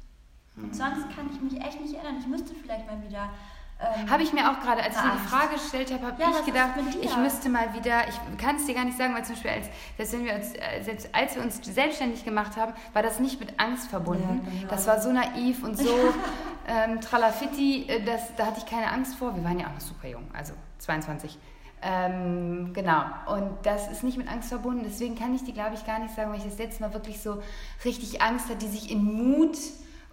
Und 0.56 0.74
sonst 0.74 1.08
kann 1.14 1.30
ich 1.32 1.40
mich 1.40 1.62
echt 1.62 1.80
nicht 1.80 1.94
erinnern. 1.94 2.16
Ich 2.18 2.26
müsste 2.26 2.52
vielleicht 2.52 2.84
mal 2.86 3.00
wieder. 3.00 3.30
Ähm, 3.78 4.10
Habe 4.10 4.22
ich 4.22 4.32
mir 4.32 4.50
auch 4.50 4.58
gerade, 4.60 4.82
als 4.82 4.96
ich 4.96 5.02
dir 5.02 5.12
die. 5.12 5.28
Frage 5.28 5.54
gestellt 5.54 5.92
habe, 5.92 6.06
habe 6.06 6.22
Ja, 6.22 6.30
ich 6.30 6.46
gedacht, 6.46 6.70
ich 7.02 7.16
müsste 7.18 7.50
mal 7.50 7.74
wieder, 7.74 8.08
ich 8.08 8.38
kann 8.38 8.56
es 8.56 8.64
dir 8.64 8.74
gar 8.74 8.86
nicht 8.86 8.96
sagen, 8.96 9.14
weil 9.14 9.22
zum 9.24 9.34
Beispiel, 9.34 9.50
als, 9.50 9.68
selbst, 9.98 10.12
wenn 10.14 10.24
wir 10.24 10.34
uns, 10.34 10.54
äh, 10.54 10.82
selbst 10.82 11.14
als 11.14 11.34
wir 11.34 11.42
uns 11.42 11.60
selbstständig 11.62 12.24
gemacht 12.24 12.56
haben, 12.56 12.72
war 12.94 13.02
das 13.02 13.20
nicht 13.20 13.38
mit 13.38 13.60
Angst 13.60 13.90
verbunden. 13.90 14.40
Ja, 14.46 14.60
genau. 14.60 14.70
Das 14.70 14.86
war 14.86 14.98
so 15.00 15.12
naiv 15.12 15.62
und 15.62 15.76
so 15.76 15.90
ähm, 16.66 17.02
tralafitti, 17.02 17.84
äh, 17.88 18.02
das, 18.02 18.34
da 18.36 18.46
hatte 18.46 18.60
ich 18.60 18.66
keine 18.66 18.90
Angst 18.90 19.16
vor. 19.16 19.36
Wir 19.36 19.44
waren 19.44 19.58
ja 19.58 19.66
auch 19.66 19.74
noch 19.74 19.80
super 19.80 20.08
jung, 20.08 20.24
also 20.32 20.54
22. 20.78 21.38
Ähm, 21.82 22.72
genau, 22.72 23.02
und 23.26 23.50
das 23.64 23.90
ist 23.90 24.02
nicht 24.02 24.16
mit 24.16 24.28
Angst 24.28 24.48
verbunden, 24.48 24.84
deswegen 24.84 25.16
kann 25.16 25.34
ich 25.34 25.44
dir, 25.44 25.52
glaube 25.52 25.74
ich, 25.74 25.84
gar 25.84 25.98
nicht 25.98 26.14
sagen, 26.14 26.30
weil 26.30 26.38
ich 26.38 26.44
das 26.44 26.56
letzte 26.56 26.82
Mal 26.82 26.94
wirklich 26.94 27.20
so 27.20 27.42
richtig 27.84 28.22
Angst 28.22 28.46
hatte, 28.46 28.56
die 28.56 28.68
sich 28.68 28.90
in 28.90 29.04
Mut 29.04 29.58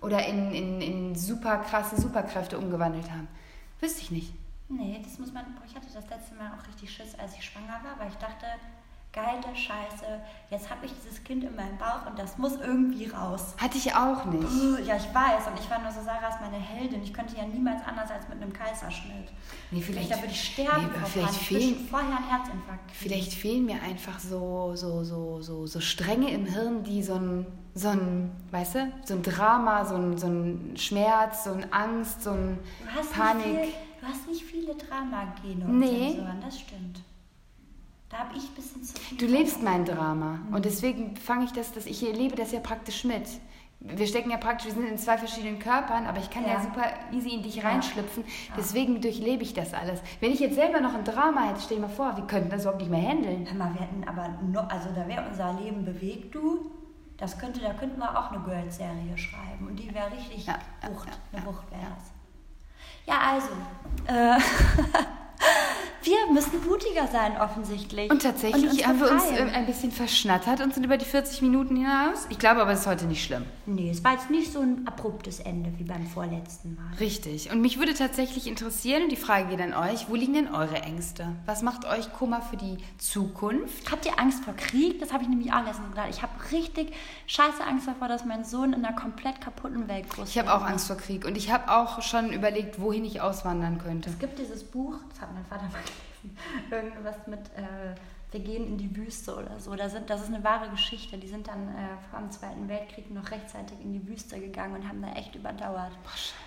oder 0.02 0.26
in, 0.26 0.52
in, 0.52 0.82
in 0.82 1.16
super 1.16 1.60
krasse 1.60 2.00
Superkräfte 2.00 2.58
umgewandelt 2.58 3.10
haben. 3.10 3.30
Wüsste 3.84 4.00
ich 4.00 4.12
nicht. 4.12 4.34
Nee, 4.70 5.02
das 5.04 5.20
muss 5.20 5.34
man. 5.34 5.44
Ich 5.68 5.76
hatte 5.76 5.88
das 5.94 6.10
letzte 6.10 6.36
Mal 6.36 6.54
auch 6.54 6.66
richtig 6.70 6.90
Schiss, 6.90 7.16
als 7.16 7.36
ich 7.36 7.44
schwanger 7.44 7.82
war, 7.84 8.00
weil 8.00 8.08
ich 8.08 8.16
dachte, 8.16 8.46
geile 9.14 9.56
Scheiße, 9.56 10.06
jetzt 10.50 10.70
habe 10.72 10.88
ich 10.88 10.92
dieses 10.94 11.24
Kind 11.24 11.44
in 11.44 11.56
meinem 11.56 11.78
Bauch 11.78 12.08
und 12.10 12.18
das 12.18 12.38
muss 12.40 12.56
irgendwie 12.56 13.06
raus. 13.06 13.54
Hatte 13.62 13.78
ich 13.78 13.96
auch 13.96 14.26
nicht. 14.26 14.88
Ja, 14.88 14.96
ich 14.98 15.14
weiß. 15.14 15.48
Und 15.48 15.60
ich 15.60 15.70
war 15.70 15.80
nur 15.80 15.92
so, 15.92 16.02
Sarah 16.02 16.30
ist 16.30 16.42
meine 16.42 16.58
Heldin. 16.58 17.04
Ich 17.04 17.14
könnte 17.14 17.38
ja 17.38 17.46
niemals 17.46 17.82
anders 17.86 18.10
als 18.10 18.28
mit 18.28 18.42
einem 18.42 18.52
Kaiserschnitt. 18.52 19.32
Nee, 19.70 19.82
vielleicht, 19.82 20.12
da 20.12 20.18
würde 20.18 20.32
ich 20.32 20.44
sterben 20.54 20.88
nee, 20.92 21.06
vielleicht, 21.06 21.36
fehlen, 21.36 21.88
vorher 21.88 22.18
einen 22.18 22.28
Herzinfarkt. 22.28 22.88
kriegen. 22.88 23.00
vielleicht 23.00 23.34
fehlen 23.34 23.66
mir 23.66 23.82
einfach 23.84 24.18
so, 24.20 24.72
so, 24.76 25.04
so, 25.04 25.42
so, 25.42 25.68
so 25.68 25.80
Stränge 25.80 26.32
im 26.32 26.46
Hirn, 26.46 26.84
die 26.84 27.04
so 27.04 27.14
ein, 27.14 27.46
so 27.76 27.90
ein, 27.90 28.32
weißt 28.50 28.76
du, 28.76 28.92
so 29.06 29.14
ein 29.14 29.22
Drama, 29.22 29.86
so 29.86 29.96
ein, 29.96 30.18
so 30.18 30.26
ein 30.28 30.74
Schmerz, 30.76 31.44
so 31.44 31.52
ein 31.52 31.72
Angst, 31.72 32.24
so 32.24 32.32
ein 32.32 32.58
Du 32.82 33.00
hast 33.00 33.14
Panik. 33.14 33.44
Viel, 33.46 33.74
du 34.02 34.08
hast 34.08 34.28
nicht 34.28 34.44
viele 34.44 34.74
Dramagene 34.76 35.66
und 35.66 35.78
Nee. 35.80 36.14
Sensoren, 36.14 36.42
das 36.44 36.60
stimmt. 36.60 37.02
Da 38.14 38.20
habe 38.20 38.38
ich 38.38 38.44
ein 38.44 38.54
bisschen 38.56 38.84
zu 38.84 38.96
viel. 38.96 39.18
Du 39.18 39.26
lebst 39.26 39.62
mein 39.64 39.86
Drama 39.86 40.38
Mhm. 40.48 40.54
und 40.54 40.66
deswegen 40.66 41.18
fange 41.18 41.46
ich 41.46 41.52
das, 41.52 41.72
das, 41.74 41.86
ich 41.88 42.06
erlebe 42.08 42.36
das 42.36 42.52
ja 42.52 42.60
praktisch 42.60 43.04
mit. 43.04 43.24
Wir 43.80 44.08
stecken 44.08 44.30
ja 44.30 44.38
praktisch, 44.38 44.68
wir 44.68 44.74
sind 44.74 44.88
in 44.88 44.98
zwei 44.98 45.18
verschiedenen 45.18 45.60
Körpern, 45.60 46.06
aber 46.06 46.20
ich 46.20 46.30
kann 46.30 46.44
ja, 46.44 46.54
Ja. 46.54 46.62
super 46.62 46.84
easy 47.12 47.32
in 47.32 47.44
dich 47.44 47.56
Ja. 47.56 47.64
reinschlüpfen. 47.64 48.24
Deswegen 48.56 49.02
durchlebe 49.02 49.44
ich 49.44 49.54
das 49.56 49.74
alles. 49.74 50.00
Wenn 50.22 50.32
ich 50.32 50.40
jetzt 50.40 50.56
selber 50.56 50.80
noch 50.80 50.94
ein 50.94 51.04
Drama 51.04 51.42
hätte, 51.50 51.60
stell 51.60 51.78
dir 51.78 51.88
mal 51.88 51.90
vor, 51.90 52.16
wir 52.16 52.24
könnten 52.26 52.50
das 52.52 52.62
überhaupt 52.62 52.80
nicht 52.82 52.92
mehr 52.92 53.02
handeln. 53.10 53.46
Hör 53.46 53.56
mal, 53.58 53.74
wir 53.74 53.82
hätten 53.82 54.04
aber 54.08 54.30
noch, 54.44 54.70
also 54.70 54.90
da 54.96 55.06
wäre 55.08 55.28
unser 55.28 55.52
Leben 55.54 55.84
bewegt, 55.84 56.34
du. 56.36 56.72
Das 57.18 57.38
könnte, 57.38 57.60
da 57.62 57.74
könnten 57.74 58.00
wir 58.00 58.10
auch 58.18 58.32
eine 58.32 58.44
Girls-Serie 58.44 59.18
schreiben 59.18 59.68
und 59.68 59.76
die 59.78 59.94
wäre 59.94 60.12
richtig 60.12 60.46
Ja, 60.46 60.60
ja, 60.82 60.90
Wucht. 60.90 61.08
ja, 61.08 61.14
eine 61.34 61.42
ja, 61.42 61.48
Wucht 61.52 61.70
wäre 61.72 61.82
das. 61.96 62.12
Ja, 63.06 63.20
also. 63.20 63.50
Äh, 64.08 64.40
wir 66.04 66.34
müssen 66.34 66.66
mutiger 66.68 67.08
sein, 67.08 67.38
offensichtlich. 67.40 68.12
Und 68.12 68.22
tatsächlich 68.22 68.72
uns 68.72 68.88
haben 68.88 69.00
wir 69.00 69.12
uns 69.12 69.32
äh, 69.32 69.44
ein 69.54 69.66
bisschen 69.66 69.92
verschnattert 69.92 70.62
und 70.62 70.74
sind 70.74 70.86
über 70.86 70.98
die 70.98 71.06
40 71.06 71.42
Minuten 71.42 71.76
hinaus. 71.76 72.28
Ich 72.30 72.40
glaube 72.40 72.62
aber, 72.62 72.72
es 72.72 72.82
ist 72.82 72.88
heute 72.88 73.06
nicht 73.06 73.24
schlimm. 73.24 73.46
Nee, 73.66 73.90
es 73.90 74.04
war 74.04 74.14
jetzt 74.14 74.30
nicht 74.30 74.52
so 74.52 74.60
ein 74.60 74.88
abruptes 74.88 75.40
Ende 75.40 75.72
wie 75.78 75.84
beim 75.84 76.06
vorletzten 76.08 76.76
Mal. 76.76 76.94
Richtig. 77.00 77.52
Und 77.52 77.62
mich 77.62 77.80
würde 77.80 77.94
tatsächlich 77.94 78.48
interessieren, 78.48 79.04
und 79.04 79.12
die 79.12 79.16
Frage 79.18 79.50
geht 79.50 79.62
an 79.62 79.74
euch, 79.74 80.10
wo 80.10 80.16
liegen 80.16 80.34
denn 80.34 80.54
eure 80.54 80.82
Ängste? 80.82 81.28
Was 81.46 81.62
macht 81.62 81.86
euch 81.86 82.12
Kummer 82.14 82.42
für 82.42 82.58
die 82.58 82.78
Zukunft? 82.98 83.92
Habt 83.92 84.06
ihr 84.06 84.20
Angst 84.20 84.44
vor 84.44 84.56
Krieg? 84.56 85.00
Das 85.00 85.14
habe 85.14 85.24
ich 85.24 85.30
nämlich 85.30 85.54
auch 85.54 85.66
letztens 85.66 85.90
gedacht. 85.90 86.08
Ich 86.10 86.22
habe 86.22 86.32
richtig 86.52 86.94
scheiße 87.28 87.64
Angst 87.66 87.88
davor, 87.88 88.08
dass 88.08 88.26
mein 88.26 88.44
Sohn 88.44 88.74
in 88.74 88.84
einer 88.86 88.96
komplett 88.96 89.42
kaputten 89.42 89.88
Welt 89.88 90.10
groß 90.10 90.30
Ich 90.30 90.38
habe 90.38 90.54
auch 90.54 90.62
wird. 90.62 90.72
Angst 90.72 90.88
vor 90.88 90.98
Krieg 90.98 91.26
und 91.26 91.38
ich 91.38 91.52
habe 91.52 91.72
auch 91.72 92.02
schon 92.02 92.32
überlegt, 92.32 92.80
wohin 92.82 93.06
ich 93.06 93.22
auswandern 93.22 93.78
könnte. 93.78 94.10
Es 94.10 94.20
gibt 94.20 94.40
dieses 94.40 94.64
Buch, 94.64 94.96
das 95.10 95.22
hat 95.22 95.34
mein 95.34 95.46
Vater 95.46 95.64
mal 95.64 95.82
irgendwas 96.72 97.16
mit, 97.28 97.40
äh, 97.56 97.96
wir 98.32 98.40
gehen 98.40 98.66
in 98.68 98.78
die 98.78 98.96
Wüste 98.96 99.36
oder 99.36 99.60
so. 99.60 99.76
Da 99.76 99.90
sind, 99.90 100.10
das 100.10 100.22
ist 100.22 100.28
eine 100.28 100.44
wahre 100.44 100.70
Geschichte. 100.70 101.18
Die 101.18 101.28
sind 101.28 101.48
dann 101.48 101.68
äh, 101.70 101.88
vor 102.10 102.20
dem 102.20 102.32
Zweiten 102.32 102.68
Weltkrieg 102.68 103.12
noch 103.12 103.30
rechtzeitig 103.30 103.80
in 103.82 103.94
die 103.94 104.08
Wüste 104.08 104.40
gegangen 104.40 104.76
und 104.76 104.88
haben 104.88 105.02
da 105.02 105.12
echt 105.14 105.36
überdauert. 105.36 105.92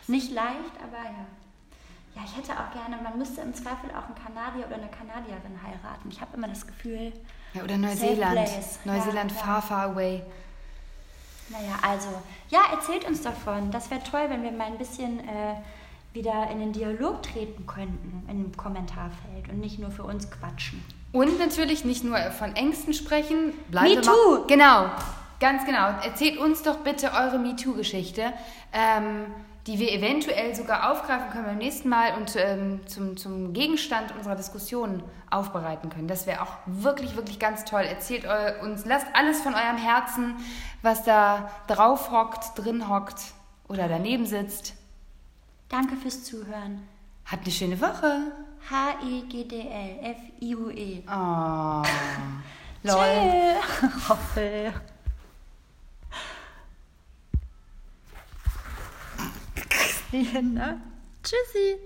Nicht 0.08 0.32
leicht, 0.32 0.74
aber 0.82 1.04
ja. 1.04 1.26
Ja, 2.16 2.22
ich 2.24 2.34
hätte 2.34 2.52
auch 2.52 2.72
gerne, 2.72 3.00
man 3.02 3.18
müsste 3.18 3.42
im 3.42 3.52
Zweifel 3.52 3.90
auch 3.90 4.06
einen 4.06 4.14
Kanadier 4.14 4.66
oder 4.66 4.76
eine 4.76 4.88
Kanadierin 4.88 5.60
heiraten. 5.62 6.08
Ich 6.10 6.18
habe 6.18 6.34
immer 6.34 6.48
das 6.48 6.66
Gefühl, 6.66 7.12
Ja, 7.52 7.62
oder 7.62 7.76
Neuseeland. 7.76 8.48
Neuseeland 8.86 9.32
Ja, 9.32 9.36
far, 9.36 9.54
ja. 9.56 9.60
far 9.60 9.82
away. 9.90 10.22
Naja, 11.50 11.76
also, 11.82 12.08
ja, 12.48 12.60
erzählt 12.72 13.04
uns 13.06 13.20
davon. 13.20 13.70
Das 13.70 13.90
wäre 13.90 14.02
toll, 14.02 14.24
wenn 14.28 14.42
wir 14.42 14.50
mal 14.50 14.66
ein 14.68 14.78
bisschen 14.78 15.20
äh, 15.20 15.56
wieder 16.16 16.50
in 16.50 16.58
den 16.58 16.72
Dialog 16.72 17.22
treten 17.22 17.64
könnten 17.66 18.24
im 18.28 18.50
Kommentarfeld 18.56 19.48
und 19.48 19.60
nicht 19.60 19.78
nur 19.78 19.92
für 19.92 20.02
uns 20.02 20.28
quatschen. 20.30 20.82
Und 21.12 21.38
natürlich 21.38 21.84
nicht 21.84 22.02
nur 22.02 22.18
von 22.32 22.56
Ängsten 22.56 22.92
sprechen. 22.92 23.52
Bleiben 23.70 23.88
wir 23.90 23.96
MeToo. 23.98 24.10
mal- 24.40 24.46
Genau, 24.48 24.86
ganz 25.38 25.64
genau. 25.64 25.86
Erzählt 26.04 26.38
uns 26.38 26.62
doch 26.62 26.78
bitte 26.78 27.12
eure 27.12 27.38
MeToo-Geschichte, 27.38 28.32
ähm, 28.72 29.26
die 29.66 29.78
wir 29.80 29.92
eventuell 29.92 30.54
sogar 30.54 30.92
aufgreifen 30.92 31.30
können 31.30 31.44
beim 31.46 31.58
nächsten 31.58 31.88
Mal 31.88 32.14
und 32.16 32.36
ähm, 32.36 32.80
zum, 32.86 33.16
zum 33.16 33.52
Gegenstand 33.52 34.14
unserer 34.16 34.36
Diskussion 34.36 35.02
aufbereiten 35.30 35.90
können. 35.90 36.06
Das 36.06 36.26
wäre 36.26 36.40
auch 36.42 36.52
wirklich, 36.66 37.16
wirklich 37.16 37.38
ganz 37.40 37.64
toll. 37.64 37.82
Erzählt 37.82 38.26
uns, 38.62 38.84
lasst 38.84 39.06
alles 39.14 39.40
von 39.40 39.54
eurem 39.54 39.76
Herzen, 39.76 40.36
was 40.82 41.02
da 41.02 41.50
drauf 41.66 42.12
hockt, 42.12 42.56
drin 42.64 42.88
hockt 42.88 43.20
oder 43.68 43.88
daneben 43.88 44.24
sitzt. 44.26 44.74
Danke 45.68 45.96
fürs 45.96 46.24
Zuhören. 46.24 46.86
Habt 47.24 47.44
eine 47.44 47.52
schöne 47.52 47.80
Woche. 47.80 48.32
E 48.70 48.70
H-E-G-D-L 48.70 49.98
F-I-U-E. 50.02 51.02
Oh. 51.08 51.82
Lol. 52.82 53.54
Hoffel. 54.08 54.72
Tschüssi. 61.22 61.78